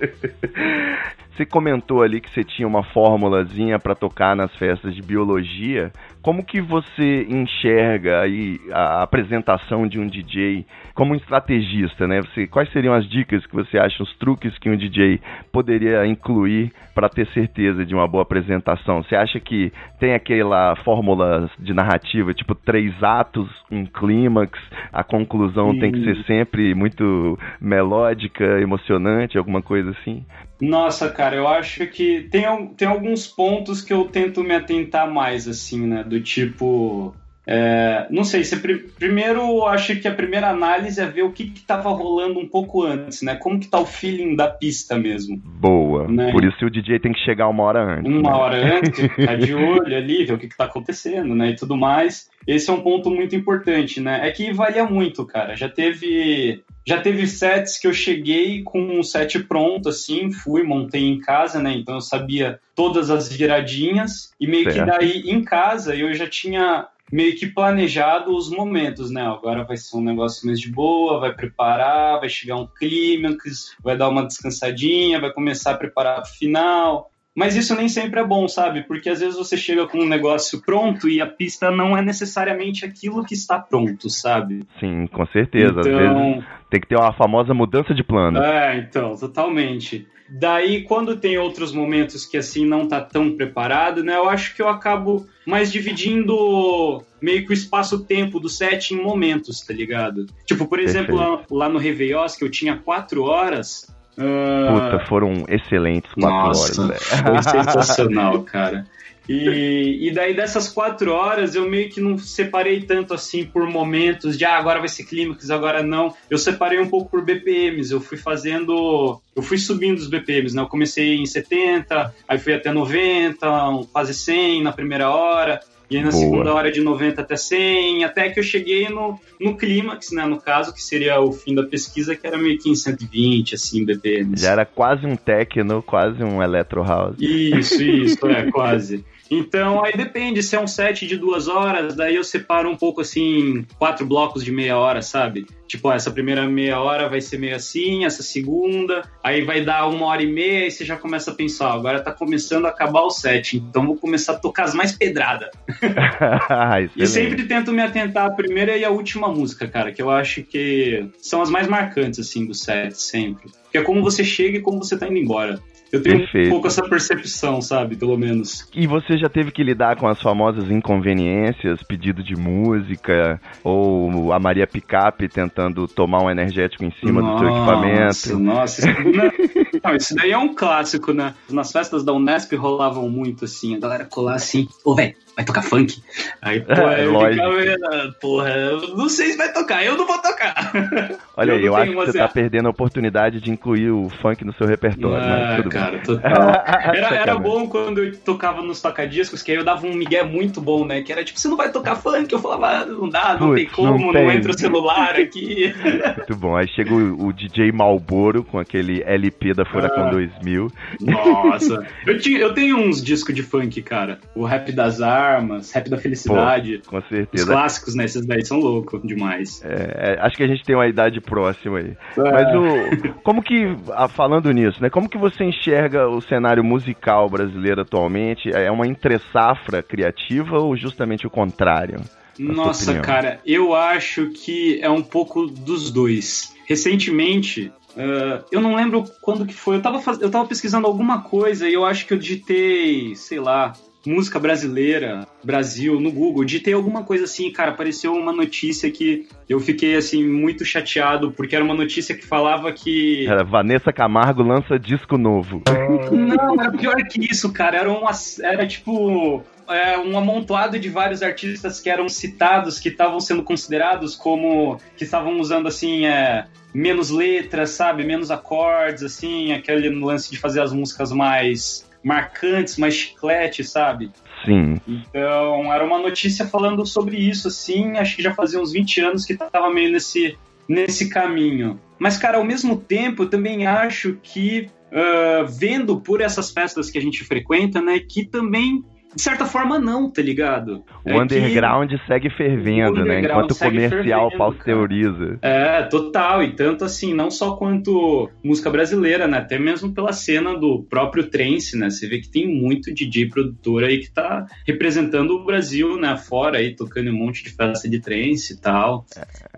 Você 1.34 1.46
comentou 1.46 2.02
ali 2.02 2.20
que 2.20 2.30
você 2.30 2.44
tinha 2.44 2.68
uma 2.68 2.82
fórmulazinha 2.82 3.78
para 3.78 3.94
tocar 3.94 4.36
nas 4.36 4.54
festas 4.56 4.94
de 4.94 5.00
biologia. 5.00 5.90
Como 6.22 6.44
que 6.44 6.60
você 6.60 7.26
enxerga 7.28 8.20
aí 8.20 8.60
a 8.70 9.02
apresentação 9.02 9.88
de 9.88 9.98
um 9.98 10.06
DJ 10.06 10.64
como 10.94 11.14
um 11.14 11.16
estrategista, 11.16 12.06
né? 12.06 12.20
Você, 12.20 12.46
quais 12.46 12.70
seriam 12.72 12.94
as 12.94 13.08
dicas 13.08 13.44
que 13.46 13.54
você 13.54 13.78
acha, 13.78 14.02
os 14.02 14.16
truques 14.18 14.56
que 14.58 14.70
um 14.70 14.76
DJ 14.76 15.20
poderia 15.50 16.06
incluir 16.06 16.72
para 16.94 17.08
ter 17.08 17.26
certeza 17.28 17.84
de 17.84 17.94
uma 17.94 18.06
boa 18.06 18.22
apresentação? 18.22 19.02
Você 19.02 19.16
acha 19.16 19.40
que 19.40 19.72
tem 19.98 20.14
aquela 20.14 20.76
fórmula 20.84 21.50
de 21.58 21.74
narrativa, 21.74 22.32
tipo 22.32 22.54
três 22.54 22.92
atos, 23.02 23.48
um 23.70 23.84
clímax, 23.84 24.58
a 24.92 25.02
conclusão 25.02 25.72
Sim. 25.72 25.80
tem 25.80 25.92
que 25.92 26.04
ser 26.04 26.24
sempre 26.24 26.74
muito 26.74 27.38
melódica, 27.60 28.60
emocionante, 28.60 29.36
alguma 29.38 29.62
coisa 29.62 29.90
assim? 29.90 30.24
Nossa, 30.62 31.10
cara, 31.10 31.34
eu 31.34 31.48
acho 31.48 31.84
que 31.88 32.28
tem, 32.30 32.44
tem 32.76 32.86
alguns 32.86 33.26
pontos 33.26 33.82
que 33.82 33.92
eu 33.92 34.04
tento 34.04 34.44
me 34.44 34.54
atentar 34.54 35.10
mais, 35.10 35.48
assim, 35.48 35.88
né? 35.88 36.04
Do 36.12 36.20
tipo. 36.22 37.16
É, 37.46 38.06
não 38.08 38.22
sei, 38.22 38.44
se 38.44 38.56
primeiro 38.98 39.66
acho 39.66 39.96
que 39.96 40.06
a 40.06 40.14
primeira 40.14 40.48
análise 40.48 41.00
é 41.00 41.06
ver 41.06 41.22
o 41.22 41.32
que 41.32 41.52
estava 41.54 41.90
rolando 41.90 42.38
um 42.38 42.46
pouco 42.46 42.84
antes, 42.84 43.22
né? 43.22 43.34
Como 43.34 43.58
que 43.58 43.68
tá 43.68 43.80
o 43.80 43.86
feeling 43.86 44.36
da 44.36 44.48
pista 44.48 44.96
mesmo. 44.96 45.36
Boa. 45.36 46.06
Né? 46.06 46.30
Por 46.30 46.44
isso 46.44 46.64
o 46.64 46.70
DJ 46.70 47.00
tem 47.00 47.12
que 47.12 47.20
chegar 47.24 47.48
uma 47.48 47.64
hora 47.64 47.98
antes. 47.98 48.12
Uma 48.12 48.30
né? 48.30 48.36
hora 48.36 48.76
antes, 48.78 49.00
ficar 49.14 49.36
de 49.36 49.54
olho 49.54 49.96
ali, 49.96 50.24
ver 50.24 50.34
o 50.34 50.38
que, 50.38 50.48
que 50.48 50.56
tá 50.56 50.64
acontecendo, 50.64 51.34
né? 51.34 51.50
E 51.50 51.56
tudo 51.56 51.76
mais. 51.76 52.30
Esse 52.46 52.70
é 52.70 52.72
um 52.72 52.80
ponto 52.80 53.10
muito 53.10 53.34
importante, 53.34 54.00
né? 54.00 54.26
É 54.26 54.30
que 54.30 54.52
varia 54.52 54.84
muito, 54.84 55.26
cara. 55.26 55.56
Já 55.56 55.68
teve 55.68 56.62
já 56.84 57.00
teve 57.00 57.28
sets 57.28 57.78
que 57.78 57.86
eu 57.86 57.92
cheguei 57.92 58.62
com 58.62 58.80
um 58.80 59.02
set 59.04 59.38
pronto, 59.44 59.88
assim, 59.88 60.32
fui, 60.32 60.64
montei 60.64 61.08
em 61.08 61.20
casa, 61.20 61.60
né? 61.60 61.72
Então 61.72 61.94
eu 61.94 62.00
sabia 62.00 62.58
todas 62.74 63.08
as 63.08 63.32
viradinhas. 63.32 64.32
E 64.40 64.46
meio 64.46 64.64
certo. 64.64 64.78
que 64.78 64.98
daí 64.98 65.30
em 65.30 65.44
casa 65.44 65.94
eu 65.94 66.12
já 66.12 66.28
tinha 66.28 66.88
meio 67.12 67.36
que 67.36 67.46
planejado 67.46 68.34
os 68.34 68.50
momentos, 68.50 69.10
né? 69.10 69.22
Agora 69.22 69.64
vai 69.64 69.76
ser 69.76 69.98
um 69.98 70.02
negócio 70.02 70.46
mais 70.46 70.58
de 70.58 70.72
boa, 70.72 71.20
vai 71.20 71.34
preparar, 71.34 72.18
vai 72.18 72.30
chegar 72.30 72.56
um 72.56 72.66
clímax, 72.66 73.76
vai 73.84 73.98
dar 73.98 74.08
uma 74.08 74.26
descansadinha, 74.26 75.20
vai 75.20 75.30
começar 75.30 75.72
a 75.72 75.76
preparar 75.76 76.22
o 76.22 76.26
final. 76.26 77.10
Mas 77.34 77.56
isso 77.56 77.74
nem 77.74 77.88
sempre 77.88 78.20
é 78.20 78.24
bom, 78.24 78.46
sabe? 78.46 78.82
Porque 78.82 79.08
às 79.08 79.20
vezes 79.20 79.36
você 79.36 79.56
chega 79.56 79.86
com 79.86 79.98
um 79.98 80.08
negócio 80.08 80.60
pronto 80.62 81.08
e 81.08 81.20
a 81.20 81.26
pista 81.26 81.70
não 81.70 81.96
é 81.96 82.02
necessariamente 82.02 82.84
aquilo 82.84 83.24
que 83.24 83.34
está 83.34 83.58
pronto, 83.58 84.10
sabe? 84.10 84.64
Sim, 84.80 85.06
com 85.06 85.26
certeza. 85.26 85.80
Então... 85.80 86.42
Tem 86.70 86.80
que 86.80 86.88
ter 86.88 86.96
uma 86.96 87.12
famosa 87.12 87.52
mudança 87.52 87.94
de 87.94 88.02
plano. 88.02 88.38
É, 88.38 88.78
então, 88.78 89.14
totalmente. 89.14 90.06
Daí, 90.28 90.84
quando 90.84 91.18
tem 91.18 91.36
outros 91.36 91.72
momentos 91.72 92.24
que 92.24 92.38
assim 92.38 92.66
não 92.66 92.88
tá 92.88 93.00
tão 93.00 93.36
preparado, 93.36 94.02
né? 94.02 94.16
Eu 94.16 94.28
acho 94.28 94.56
que 94.56 94.62
eu 94.62 94.68
acabo 94.68 95.26
mais 95.46 95.72
dividindo 95.72 97.02
meio 97.20 97.44
que 97.46 97.52
o 97.52 97.54
espaço-tempo 97.54 98.38
do 98.38 98.48
set 98.48 98.92
em 98.92 99.02
momentos, 99.02 99.60
tá 99.60 99.72
ligado? 99.72 100.26
Tipo, 100.46 100.66
por 100.66 100.78
exemplo, 100.78 101.16
lá, 101.16 101.42
lá 101.50 101.68
no 101.68 101.78
Réveillós, 101.78 102.36
que 102.36 102.44
eu 102.44 102.50
tinha 102.50 102.76
quatro 102.76 103.24
horas. 103.24 103.86
ah, 104.18 104.90
Puta, 104.90 105.06
foram 105.06 105.44
excelentes 105.48 106.12
quatro 106.14 106.48
nossa, 106.48 106.82
horas, 106.82 107.08
foi 107.08 107.42
sensacional, 107.64 108.42
cara. 108.42 108.86
E, 109.28 110.08
e 110.08 110.10
daí 110.10 110.34
dessas 110.34 110.68
quatro 110.68 111.12
horas 111.12 111.54
eu 111.54 111.68
meio 111.68 111.88
que 111.88 112.00
não 112.00 112.18
separei 112.18 112.82
tanto 112.82 113.14
assim 113.14 113.44
por 113.44 113.66
momentos 113.68 114.36
de 114.36 114.44
ah, 114.44 114.56
agora 114.56 114.80
vai 114.80 114.88
ser 114.88 115.04
clímax, 115.04 115.50
agora 115.50 115.82
não. 115.82 116.14
Eu 116.28 116.38
separei 116.38 116.80
um 116.80 116.88
pouco 116.88 117.10
por 117.10 117.24
BPMs, 117.24 117.92
eu 117.92 118.00
fui 118.00 118.16
fazendo. 118.18 119.20
Eu 119.34 119.42
fui 119.42 119.58
subindo 119.58 119.98
os 119.98 120.08
BPMs, 120.08 120.54
né? 120.54 120.62
Eu 120.62 120.68
comecei 120.68 121.16
em 121.16 121.26
70, 121.26 122.12
aí 122.26 122.38
fui 122.38 122.52
até 122.54 122.72
90, 122.72 123.68
um- 123.70 123.84
quase 123.84 124.14
100 124.14 124.62
na 124.62 124.72
primeira 124.72 125.10
hora. 125.10 125.60
E 125.92 125.96
aí 125.98 126.02
na 126.02 126.10
Boa. 126.10 126.22
segunda 126.22 126.54
hora 126.54 126.72
de 126.72 126.80
90 126.80 127.20
até 127.20 127.36
100, 127.36 128.04
até 128.04 128.30
que 128.30 128.40
eu 128.40 128.42
cheguei 128.42 128.88
no, 128.88 129.20
no 129.38 129.58
clímax, 129.58 130.10
né, 130.10 130.24
no 130.24 130.40
caso, 130.40 130.72
que 130.72 130.82
seria 130.82 131.20
o 131.20 131.32
fim 131.32 131.54
da 131.54 131.64
pesquisa, 131.64 132.16
que 132.16 132.26
era 132.26 132.38
meio 132.38 132.58
que 132.58 132.70
em 132.70 132.74
120, 132.74 133.54
assim, 133.54 133.84
BPMs. 133.84 134.42
Já 134.42 134.52
era 134.52 134.64
quase 134.64 135.04
um 135.04 135.16
techno, 135.16 135.82
quase 135.82 136.24
um 136.24 136.42
electro 136.42 136.82
house. 136.82 137.16
Isso, 137.20 137.82
isso, 137.82 138.26
é, 138.26 138.48
quase. 138.50 139.04
Então, 139.34 139.82
aí 139.82 139.94
depende, 139.96 140.42
se 140.42 140.54
é 140.54 140.60
um 140.60 140.66
set 140.66 141.06
de 141.06 141.16
duas 141.16 141.48
horas, 141.48 141.96
daí 141.96 142.16
eu 142.16 142.22
separo 142.22 142.68
um 142.68 142.76
pouco 142.76 143.00
assim, 143.00 143.64
quatro 143.78 144.04
blocos 144.04 144.44
de 144.44 144.52
meia 144.52 144.76
hora, 144.76 145.00
sabe? 145.00 145.46
Tipo, 145.66 145.90
essa 145.90 146.10
primeira 146.10 146.46
meia 146.46 146.78
hora 146.78 147.08
vai 147.08 147.22
ser 147.22 147.38
meio 147.38 147.56
assim, 147.56 148.04
essa 148.04 148.22
segunda, 148.22 149.10
aí 149.24 149.40
vai 149.40 149.64
dar 149.64 149.88
uma 149.88 150.04
hora 150.04 150.22
e 150.22 150.30
meia, 150.30 150.66
e 150.66 150.70
você 150.70 150.84
já 150.84 150.96
começa 150.96 151.30
a 151.30 151.34
pensar, 151.34 151.70
ó, 151.70 151.78
agora 151.78 152.02
tá 152.02 152.12
começando 152.12 152.66
a 152.66 152.68
acabar 152.68 153.00
o 153.00 153.10
set, 153.10 153.56
então 153.56 153.86
vou 153.86 153.96
começar 153.96 154.34
a 154.34 154.38
tocar 154.38 154.64
as 154.64 154.74
mais 154.74 154.92
pedradas. 154.92 155.48
E 156.94 157.02
Excelente. 157.02 157.08
sempre 157.08 157.44
tento 157.44 157.72
me 157.72 157.80
atentar 157.80 158.26
à 158.26 158.30
primeira 158.30 158.76
e 158.76 158.84
à 158.84 158.90
última 158.90 159.28
música, 159.28 159.66
cara, 159.66 159.92
que 159.92 160.02
eu 160.02 160.10
acho 160.10 160.42
que 160.42 161.06
são 161.18 161.40
as 161.40 161.48
mais 161.48 161.66
marcantes, 161.66 162.18
assim, 162.20 162.44
do 162.44 162.54
set, 162.54 162.92
sempre. 163.00 163.50
Que 163.70 163.78
é 163.78 163.82
como 163.82 164.02
você 164.02 164.22
chega 164.22 164.58
e 164.58 164.60
como 164.60 164.78
você 164.78 164.98
tá 164.98 165.06
indo 165.06 165.16
embora. 165.16 165.60
Eu 165.92 166.02
tenho 166.02 166.20
Perfeito. 166.20 166.46
um 166.46 166.50
pouco 166.52 166.68
essa 166.68 166.82
percepção, 166.88 167.60
sabe, 167.60 167.96
pelo 167.96 168.16
menos. 168.16 168.66
E 168.74 168.86
você 168.86 169.18
já 169.18 169.28
teve 169.28 169.52
que 169.52 169.62
lidar 169.62 169.96
com 169.96 170.08
as 170.08 170.18
famosas 170.22 170.70
inconveniências, 170.70 171.82
pedido 171.82 172.22
de 172.22 172.34
música, 172.34 173.38
ou 173.62 174.32
a 174.32 174.38
Maria 174.38 174.66
Picape 174.66 175.28
tentando 175.28 175.86
tomar 175.86 176.22
um 176.24 176.30
energético 176.30 176.82
em 176.82 176.92
cima 176.92 177.20
do 177.20 177.38
seu 177.38 177.48
equipamento. 177.48 178.38
Nossa, 178.38 178.88
isso, 178.88 179.00
não, 179.84 179.96
isso 179.96 180.14
daí 180.14 180.30
é 180.30 180.38
um 180.38 180.54
clássico, 180.54 181.12
né? 181.12 181.34
Nas 181.50 181.70
festas 181.70 182.02
da 182.02 182.14
Unesp 182.14 182.54
rolavam 182.54 183.10
muito 183.10 183.44
assim, 183.44 183.76
a 183.76 183.78
galera 183.78 184.06
colar 184.06 184.36
assim, 184.36 184.66
ô, 184.82 184.94
velho, 184.94 185.14
vai 185.36 185.44
tocar 185.44 185.62
funk? 185.62 186.02
Aí, 186.40 186.60
pô, 186.60 186.72
É, 186.72 187.04
eu 187.06 187.18
ficava, 187.30 187.56
vendo, 187.56 188.12
porra, 188.20 188.48
eu 188.50 188.96
não 188.96 189.08
sei 189.08 189.32
se 189.32 189.36
vai 189.38 189.52
tocar, 189.52 189.84
eu 189.84 189.96
não 189.96 190.06
vou 190.06 190.18
tocar. 190.20 190.72
Olha 191.36 191.54
aí, 191.54 191.60
não 191.60 191.66
eu 191.66 191.76
acho 191.76 191.90
que 191.90 191.96
você 191.96 192.18
tá 192.18 192.28
perdendo 192.28 192.66
a 192.66 192.70
oportunidade 192.70 193.40
de 193.40 193.50
incluir 193.50 193.90
o 193.90 194.08
funk 194.20 194.44
no 194.44 194.52
seu 194.54 194.66
repertório, 194.66 195.16
Ah, 195.16 195.56
tudo 195.56 195.70
cara, 195.70 195.90
bem. 195.92 196.00
total. 196.04 196.64
Era, 196.94 197.14
era 197.14 197.38
bom 197.38 197.66
quando 197.68 198.02
eu 198.02 198.16
tocava 198.18 198.62
nos 198.62 198.80
tocadiscos, 198.82 199.42
que 199.42 199.50
aí 199.52 199.56
eu 199.58 199.64
dava 199.64 199.86
um 199.86 199.94
migué 199.94 200.22
muito 200.22 200.60
bom, 200.60 200.84
né? 200.84 201.02
Que 201.02 201.12
era 201.12 201.24
tipo, 201.24 201.38
você 201.40 201.48
não 201.48 201.56
vai 201.56 201.70
tocar 201.70 201.96
funk? 201.96 202.32
Eu 202.32 202.38
falava, 202.38 202.66
ah, 202.82 202.86
não 202.86 203.08
dá, 203.08 203.36
não 203.38 203.48
Putz, 203.48 203.62
tem 203.62 203.66
como, 203.70 203.98
não 203.98 204.06
não, 204.06 204.12
tem. 204.12 204.36
entra 204.36 204.50
o 204.50 204.58
celular 204.58 205.14
aqui. 205.16 205.72
Muito 206.16 206.36
bom. 206.36 206.56
Aí 206.56 206.68
chega 206.68 206.92
o, 206.92 207.26
o 207.28 207.32
DJ 207.32 207.72
Malboro 207.72 208.44
com 208.44 208.58
aquele 208.58 209.02
LP 209.04 209.54
da 209.54 209.64
Furacão 209.64 210.06
Ah. 210.06 210.10
2000. 210.10 210.68
Nossa, 211.00 211.86
eu, 212.06 212.18
tinha, 212.18 212.38
eu 212.38 212.52
tenho 212.54 212.76
uns 212.76 213.02
discos 213.02 213.34
de 213.34 213.42
funk, 213.42 213.80
cara. 213.82 214.18
O 214.34 214.44
Rap 214.44 214.70
das 214.72 215.00
Armas, 215.22 215.72
Rap 215.72 215.88
da 215.88 215.96
Felicidade. 215.98 216.82
Com 216.86 216.98
Os 216.98 217.08
certeza. 217.08 217.46
clássicos, 217.46 217.94
né? 217.94 218.04
Esses 218.04 218.26
daí 218.26 218.44
são 218.44 218.58
loucos 218.58 219.02
demais. 219.02 219.62
É, 219.64 220.14
é, 220.14 220.20
acho 220.20 220.36
que 220.36 220.42
a 220.42 220.46
gente 220.46 220.64
tem 220.64 220.74
uma 220.74 220.86
idade 220.86 221.20
próxima 221.20 221.78
aí. 221.78 221.96
Mas 222.16 222.46
o. 222.54 223.12
Como 223.22 223.42
que. 223.42 223.76
ah, 223.92 224.08
Falando 224.08 224.50
nisso, 224.52 224.82
né? 224.82 224.90
Como 224.90 225.08
que 225.08 225.18
você 225.18 225.44
enxerga 225.44 226.08
o 226.08 226.20
cenário 226.20 226.62
musical 226.62 227.28
brasileiro 227.28 227.80
atualmente? 227.80 228.50
É 228.50 228.70
uma 228.70 228.86
entre-safra 228.86 229.82
criativa 229.82 230.58
ou 230.58 230.76
justamente 230.76 231.26
o 231.26 231.30
contrário? 231.30 232.00
Nossa, 232.38 233.00
cara, 233.00 233.40
eu 233.44 233.74
acho 233.74 234.30
que 234.30 234.80
é 234.82 234.90
um 234.90 235.02
pouco 235.02 235.46
dos 235.46 235.90
dois. 235.90 236.54
Recentemente, 236.66 237.72
ah, 237.96 238.42
eu 238.50 238.60
não 238.60 238.74
lembro 238.74 239.04
quando 239.20 239.46
que 239.46 239.54
foi, 239.54 239.76
eu 239.76 239.82
tava, 239.82 240.00
faz... 240.00 240.20
eu 240.20 240.30
tava 240.30 240.46
pesquisando 240.46 240.86
alguma 240.86 241.22
coisa 241.22 241.68
e 241.68 241.74
eu 241.74 241.84
acho 241.84 242.06
que 242.06 242.14
eu 242.14 242.18
digitei, 242.18 243.14
sei 243.14 243.40
lá, 243.40 243.72
música 244.06 244.38
brasileira, 244.38 245.26
Brasil, 245.42 246.00
no 246.00 246.10
Google, 246.10 246.44
digitei 246.44 246.74
alguma 246.74 247.04
coisa 247.04 247.24
assim, 247.24 247.50
cara, 247.50 247.70
apareceu 247.70 248.12
uma 248.14 248.32
notícia 248.32 248.90
que 248.90 249.26
eu 249.48 249.60
fiquei, 249.60 249.96
assim, 249.96 250.26
muito 250.26 250.64
chateado, 250.64 251.32
porque 251.32 251.54
era 251.54 251.64
uma 251.64 251.74
notícia 251.74 252.14
que 252.14 252.26
falava 252.26 252.72
que... 252.72 253.26
Era 253.26 253.44
Vanessa 253.44 253.92
Camargo 253.92 254.42
lança 254.42 254.78
disco 254.78 255.16
novo. 255.16 255.62
Não, 256.10 256.60
era 256.60 256.72
pior 256.72 256.96
que 256.96 257.24
isso, 257.30 257.52
cara. 257.52 257.78
Era, 257.78 257.92
uma, 257.92 258.10
era 258.42 258.66
tipo 258.66 259.42
é, 259.68 259.98
um 259.98 260.16
amontoado 260.16 260.78
de 260.78 260.88
vários 260.88 261.22
artistas 261.22 261.80
que 261.80 261.90
eram 261.90 262.08
citados, 262.08 262.78
que 262.78 262.88
estavam 262.88 263.20
sendo 263.20 263.42
considerados 263.42 264.16
como. 264.16 264.78
que 264.96 265.04
estavam 265.04 265.38
usando 265.40 265.68
assim. 265.68 266.06
É, 266.06 266.46
menos 266.74 267.10
letras, 267.10 267.70
sabe? 267.70 268.04
Menos 268.04 268.30
acordes, 268.30 269.02
assim, 269.02 269.52
aquele 269.52 269.88
lance 269.90 270.30
de 270.30 270.38
fazer 270.38 270.60
as 270.60 270.72
músicas 270.72 271.12
mais 271.12 271.90
marcantes, 272.02 272.76
mais 272.76 272.94
chiclete, 272.94 273.62
sabe? 273.62 274.10
Sim. 274.44 274.80
Então, 274.86 275.72
era 275.72 275.84
uma 275.84 275.98
notícia 275.98 276.46
falando 276.46 276.84
sobre 276.84 277.16
isso, 277.16 277.48
assim, 277.48 277.96
acho 277.96 278.16
que 278.16 278.22
já 278.22 278.34
fazia 278.34 278.60
uns 278.60 278.72
20 278.72 279.00
anos 279.00 279.24
que 279.24 279.36
tava 279.36 279.70
meio 279.70 279.92
nesse, 279.92 280.36
nesse 280.68 281.08
caminho. 281.08 281.78
Mas, 281.98 282.18
cara, 282.18 282.38
ao 282.38 282.44
mesmo 282.44 282.76
tempo, 282.76 283.22
eu 283.22 283.30
também 283.30 283.66
acho 283.66 284.18
que, 284.22 284.68
ah, 284.90 285.46
vendo 285.48 286.00
por 286.00 286.20
essas 286.20 286.50
festas 286.50 286.90
que 286.90 286.98
a 286.98 287.00
gente 287.00 287.24
frequenta, 287.24 287.80
né, 287.80 288.00
que 288.00 288.24
também, 288.24 288.84
de 289.14 289.22
certa 289.22 289.44
forma, 289.46 289.78
não, 289.78 290.10
tá 290.10 290.22
ligado? 290.22 290.82
O 291.04 291.10
É 291.10 291.12
que- 291.12 291.20
underground 291.20 291.92
segue 292.06 292.30
fervendo, 292.30 293.00
o 293.00 293.04
né? 293.04 293.20
Enquanto 293.20 293.52
o 293.52 293.58
comercial 293.58 294.30
fervendo, 294.30 294.38
pasteuriza. 294.38 295.38
É, 295.42 295.82
total. 295.82 296.42
E 296.42 296.52
tanto 296.54 296.84
assim, 296.84 297.12
não 297.14 297.30
só 297.30 297.56
quanto 297.56 298.28
música 298.42 298.70
brasileira, 298.70 299.26
né? 299.26 299.38
Até 299.38 299.58
mesmo 299.58 299.92
pela 299.92 300.12
cena 300.12 300.58
do 300.58 300.82
próprio 300.88 301.28
trance, 301.28 301.76
né? 301.78 301.90
Você 301.90 302.06
vê 302.08 302.20
que 302.20 302.28
tem 302.28 302.46
muito 302.46 302.92
DJ 302.92 303.28
produtor 303.28 303.84
aí 303.84 303.98
que 303.98 304.10
tá 304.10 304.46
representando 304.66 305.30
o 305.32 305.44
Brasil, 305.44 305.96
né? 305.98 306.16
Fora 306.16 306.58
aí, 306.58 306.74
tocando 306.74 307.10
um 307.10 307.14
monte 307.16 307.42
de 307.44 307.50
festa 307.50 307.88
de 307.88 308.00
trance 308.00 308.54
e 308.54 308.60
tal. 308.60 309.04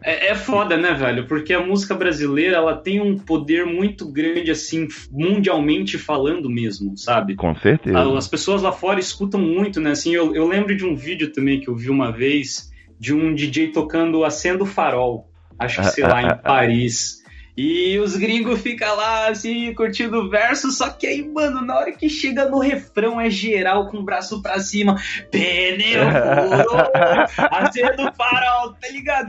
É, 0.03 0.31
é 0.31 0.35
foda, 0.35 0.77
né, 0.77 0.93
velho? 0.95 1.27
Porque 1.27 1.53
a 1.53 1.61
música 1.65 1.95
brasileira, 1.95 2.57
ela 2.57 2.77
tem 2.77 3.01
um 3.01 3.19
poder 3.19 3.65
muito 3.67 4.11
grande, 4.11 4.51
assim, 4.51 4.89
mundialmente 5.11 5.99
falando 5.99 6.49
mesmo, 6.51 6.97
sabe? 6.97 7.35
Com 7.35 7.55
certeza. 7.57 7.99
As 8.17 8.29
pessoas 8.29 8.63
lá 8.63 8.73
fora 8.73 9.01
escutam 9.01 9.44
muito, 9.45 9.81
né? 9.81 9.91
Assim, 9.91 10.15
eu, 10.15 10.35
eu 10.35 10.47
lembro 10.47 10.77
de 10.77 10.85
um 10.85 10.97
vídeo 10.97 11.33
também 11.33 11.61
que 11.61 11.69
eu 11.69 11.77
vi 11.77 11.91
uma 11.91 12.11
vez 12.11 12.73
de 12.99 13.15
um 13.15 13.35
DJ 13.35 13.69
tocando 13.69 14.25
Acendo 14.25 14.65
Farol. 14.67 15.31
Acho 15.59 15.83
que, 15.83 15.89
sei 15.89 16.05
lá, 16.05 16.23
em 16.23 16.37
Paris. 16.39 17.24
E 17.57 17.97
os 18.01 18.17
gringos 18.17 18.61
ficam 18.61 18.97
lá, 18.97 19.29
assim, 19.29 19.73
curtindo 19.75 20.19
o 20.23 20.29
verso, 20.29 20.71
só 20.73 20.91
que 20.91 21.07
aí, 21.07 21.23
mano, 21.27 21.61
na 21.65 21.77
hora 21.77 21.93
que 21.93 22.09
chega 22.09 22.49
no 22.49 22.59
refrão 22.59 23.21
é 23.21 23.31
geral 23.31 23.89
com 23.89 23.99
o 23.99 24.03
braço 24.03 24.43
pra 24.43 24.59
cima. 24.59 24.97
Pneu 25.31 26.03
furou, 26.11 26.91
acendo 27.51 28.13
farol, 28.17 28.73
tá 28.75 28.89
ligado? 28.91 29.29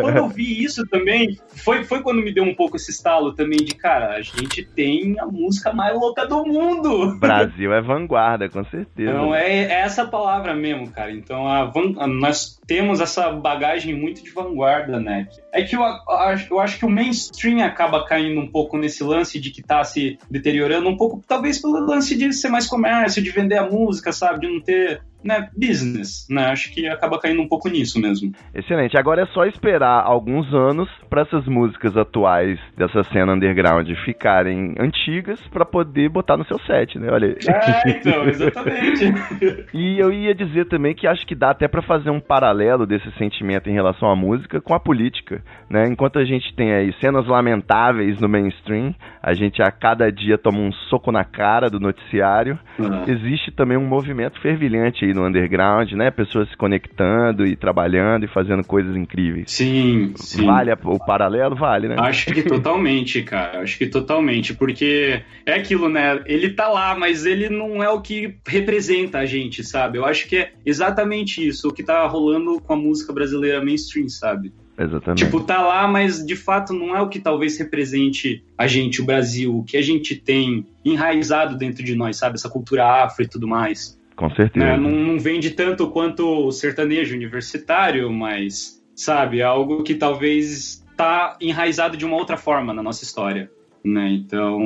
Quando 0.00 0.16
eu 0.16 0.28
vi 0.28 0.62
isso 0.62 0.86
também, 0.86 1.36
foi, 1.56 1.84
foi 1.84 2.00
quando 2.02 2.22
me 2.22 2.32
deu 2.32 2.44
um 2.44 2.54
pouco 2.54 2.76
esse 2.76 2.90
estalo 2.90 3.32
também 3.34 3.58
de, 3.58 3.74
cara, 3.74 4.14
a 4.14 4.22
gente 4.22 4.64
tem 4.64 5.18
a 5.18 5.26
música 5.26 5.72
mais 5.72 5.94
louca 5.98 6.26
do 6.26 6.44
mundo. 6.44 7.18
Brasil 7.18 7.72
é 7.72 7.80
vanguarda, 7.80 8.48
com 8.48 8.64
certeza. 8.64 9.10
Então 9.10 9.34
é, 9.34 9.64
é 9.64 9.80
essa 9.80 10.04
palavra 10.06 10.54
mesmo, 10.54 10.90
cara. 10.90 11.10
Então 11.10 11.46
a 11.48 11.64
van- 11.64 11.94
a- 11.98 12.06
nós 12.06 12.60
temos 12.66 13.00
essa 13.00 13.30
bagagem 13.30 13.94
muito 13.94 14.22
de 14.22 14.30
vanguarda, 14.30 15.00
né? 15.00 15.26
É 15.52 15.62
que 15.62 15.76
eu, 15.76 15.82
acho- 15.84 16.52
eu 16.52 16.60
acho 16.60 16.78
que 16.78 16.84
o 16.86 16.90
mainstream 16.90 17.63
acaba 17.64 18.04
caindo 18.04 18.40
um 18.40 18.46
pouco 18.46 18.76
nesse 18.76 19.02
lance 19.02 19.40
de 19.40 19.50
que 19.50 19.62
tá 19.62 19.82
se 19.84 20.18
deteriorando 20.30 20.88
um 20.88 20.96
pouco, 20.96 21.22
talvez 21.26 21.60
pelo 21.60 21.80
lance 21.80 22.16
de 22.16 22.32
ser 22.32 22.48
mais 22.48 22.66
comércio, 22.66 23.22
de 23.22 23.30
vender 23.30 23.56
a 23.56 23.68
música, 23.68 24.12
sabe? 24.12 24.40
De 24.40 24.52
não 24.52 24.60
ter 24.60 25.02
né, 25.24 25.48
business, 25.56 26.26
né? 26.28 26.46
Acho 26.46 26.72
que 26.72 26.86
acaba 26.86 27.18
caindo 27.18 27.40
um 27.40 27.48
pouco 27.48 27.68
nisso 27.68 27.98
mesmo. 27.98 28.32
Excelente. 28.54 28.98
Agora 28.98 29.22
é 29.22 29.26
só 29.26 29.46
esperar 29.46 30.02
alguns 30.04 30.52
anos 30.52 30.88
para 31.08 31.22
essas 31.22 31.46
músicas 31.46 31.96
atuais 31.96 32.58
dessa 32.76 33.02
cena 33.04 33.32
underground 33.32 33.88
ficarem 34.04 34.74
antigas 34.78 35.40
para 35.52 35.64
poder 35.64 36.10
botar 36.10 36.36
no 36.36 36.44
seu 36.44 36.58
set, 36.60 36.98
né? 36.98 37.08
Olha. 37.10 37.36
É, 37.48 37.90
então, 37.90 38.24
exatamente. 38.28 39.14
e 39.72 39.98
eu 39.98 40.12
ia 40.12 40.34
dizer 40.34 40.66
também 40.66 40.94
que 40.94 41.06
acho 41.06 41.26
que 41.26 41.34
dá 41.34 41.50
até 41.50 41.66
para 41.66 41.80
fazer 41.80 42.10
um 42.10 42.20
paralelo 42.20 42.86
desse 42.86 43.10
sentimento 43.12 43.70
em 43.70 43.72
relação 43.72 44.10
à 44.10 44.16
música 44.16 44.60
com 44.60 44.74
a 44.74 44.80
política, 44.80 45.42
né? 45.70 45.86
Enquanto 45.88 46.18
a 46.18 46.24
gente 46.24 46.54
tem 46.54 46.72
aí 46.72 46.92
cenas 47.00 47.26
lamentáveis 47.26 48.20
no 48.20 48.28
mainstream, 48.28 48.94
a 49.22 49.32
gente 49.32 49.62
a 49.62 49.70
cada 49.70 50.12
dia 50.12 50.36
toma 50.36 50.58
um 50.58 50.72
soco 50.90 51.10
na 51.10 51.24
cara 51.24 51.70
do 51.70 51.80
noticiário. 51.80 52.58
Uhum. 52.78 53.04
Existe 53.06 53.50
também 53.50 53.78
um 53.78 53.86
movimento 53.86 54.38
fervilhante 54.40 55.04
aí 55.04 55.13
no 55.14 55.26
underground, 55.26 55.92
né? 55.92 56.10
Pessoas 56.10 56.48
se 56.50 56.56
conectando 56.56 57.46
e 57.46 57.56
trabalhando 57.56 58.24
e 58.24 58.28
fazendo 58.28 58.64
coisas 58.64 58.96
incríveis. 58.96 59.50
Sim, 59.50 60.12
sim. 60.16 60.44
Vale 60.44 60.70
a, 60.70 60.78
o 60.84 60.98
paralelo? 60.98 61.54
Vale, 61.54 61.88
né? 61.88 61.96
Acho 61.98 62.32
que 62.32 62.42
totalmente, 62.42 63.22
cara. 63.22 63.60
Acho 63.60 63.78
que 63.78 63.86
totalmente. 63.86 64.54
Porque 64.54 65.22
é 65.46 65.54
aquilo, 65.54 65.88
né? 65.88 66.20
Ele 66.26 66.50
tá 66.50 66.68
lá, 66.68 66.96
mas 66.98 67.24
ele 67.24 67.48
não 67.48 67.82
é 67.82 67.88
o 67.88 68.00
que 68.00 68.36
representa 68.46 69.18
a 69.18 69.26
gente, 69.26 69.64
sabe? 69.64 69.98
Eu 69.98 70.04
acho 70.04 70.28
que 70.28 70.36
é 70.36 70.52
exatamente 70.66 71.46
isso, 71.46 71.68
o 71.68 71.72
que 71.72 71.82
tá 71.82 72.06
rolando 72.06 72.60
com 72.60 72.72
a 72.72 72.76
música 72.76 73.12
brasileira 73.12 73.64
mainstream, 73.64 74.08
sabe? 74.08 74.52
Exatamente. 74.78 75.24
Tipo, 75.24 75.40
tá 75.40 75.62
lá, 75.62 75.86
mas 75.86 76.24
de 76.24 76.34
fato 76.34 76.72
não 76.72 76.96
é 76.96 77.00
o 77.00 77.08
que 77.08 77.20
talvez 77.20 77.56
represente 77.58 78.44
a 78.58 78.66
gente, 78.66 79.00
o 79.00 79.04
Brasil, 79.04 79.56
o 79.58 79.64
que 79.64 79.76
a 79.76 79.82
gente 79.82 80.16
tem 80.16 80.66
enraizado 80.84 81.56
dentro 81.56 81.84
de 81.84 81.94
nós, 81.94 82.16
sabe? 82.16 82.34
Essa 82.34 82.48
cultura 82.48 83.04
afro 83.04 83.24
e 83.24 83.28
tudo 83.28 83.46
mais. 83.46 83.98
Com 84.16 84.30
certeza. 84.34 84.64
Né? 84.64 84.76
Não, 84.76 84.90
não 84.90 85.18
vende 85.18 85.50
tanto 85.50 85.90
quanto 85.90 86.46
o 86.46 86.52
sertanejo 86.52 87.14
universitário, 87.14 88.10
mas, 88.10 88.82
sabe, 88.94 89.40
é 89.40 89.42
algo 89.42 89.82
que 89.82 89.94
talvez 89.94 90.84
tá 90.96 91.36
enraizado 91.40 91.96
de 91.96 92.04
uma 92.04 92.16
outra 92.16 92.36
forma 92.36 92.72
na 92.72 92.82
nossa 92.82 93.04
história. 93.04 93.50
Né? 93.84 94.12
Então, 94.12 94.58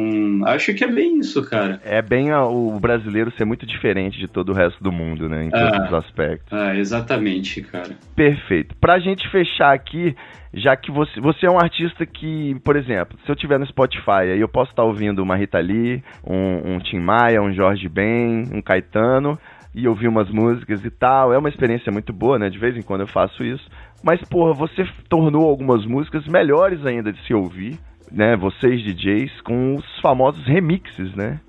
acho 0.47 0.73
que 0.75 0.85
é 0.85 0.87
bem 0.87 1.19
isso, 1.19 1.43
cara. 1.51 1.81
É 1.85 2.01
bem 2.01 2.33
o 2.33 2.79
brasileiro 2.79 3.33
ser 3.33 3.45
muito 3.45 3.67
diferente 3.67 4.17
de 4.17 4.29
todo 4.29 4.51
o 4.51 4.55
resto 4.55 4.81
do 4.83 4.93
mundo, 4.93 5.29
né? 5.29 5.47
Em 5.47 5.51
todos 5.51 5.73
ah, 5.73 5.87
os 5.89 5.95
aspectos. 5.95 6.53
Ah, 6.53 6.77
exatamente, 6.77 7.61
cara. 7.63 7.97
Perfeito. 8.15 8.77
Pra 8.81 9.01
gente 9.01 9.29
fechar 9.29 9.75
aqui, 9.75 10.15
já 10.55 10.77
que 10.77 10.93
você, 10.93 11.21
você 11.21 11.47
é 11.47 11.51
um 11.51 11.59
artista 11.59 12.07
que, 12.07 12.55
por 12.65 12.77
exemplo, 12.77 13.19
se 13.27 13.33
eu 13.33 13.35
tiver 13.35 13.59
no 13.59 13.67
Spotify, 13.67 14.31
aí 14.33 14.41
eu 14.41 14.49
posso 14.49 14.71
estar 14.71 14.85
ouvindo 14.85 15.21
uma 15.21 15.37
Rita 15.37 15.59
Lee, 15.59 16.01
um, 16.25 16.75
um 16.75 16.79
Tim 16.79 17.01
Maia, 17.01 17.43
um 17.43 17.53
Jorge 17.53 17.89
Ben, 17.89 18.45
um 18.53 18.63
Caetano, 18.63 19.37
e 19.75 19.89
ouvir 19.89 20.07
umas 20.07 20.31
músicas 20.31 20.85
e 20.85 20.91
tal. 20.91 21.33
É 21.33 21.39
uma 21.39 21.49
experiência 21.49 21.91
muito 21.91 22.13
boa, 22.13 22.39
né? 22.39 22.49
De 22.49 22.59
vez 22.59 22.77
em 22.77 22.83
quando 22.83 23.01
eu 23.01 23.09
faço 23.09 23.43
isso. 23.43 23.69
Mas, 24.01 24.21
porra, 24.29 24.53
você 24.53 24.87
tornou 25.09 25.49
algumas 25.49 25.85
músicas 25.85 26.25
melhores 26.29 26.87
ainda 26.87 27.13
de 27.13 27.21
se 27.27 27.35
ouvir 27.35 27.77
né, 28.11 28.37
vocês 28.37 28.83
DJs, 28.83 29.41
com 29.43 29.75
os 29.77 30.01
famosos 30.01 30.45
remixes, 30.47 31.15
né? 31.15 31.41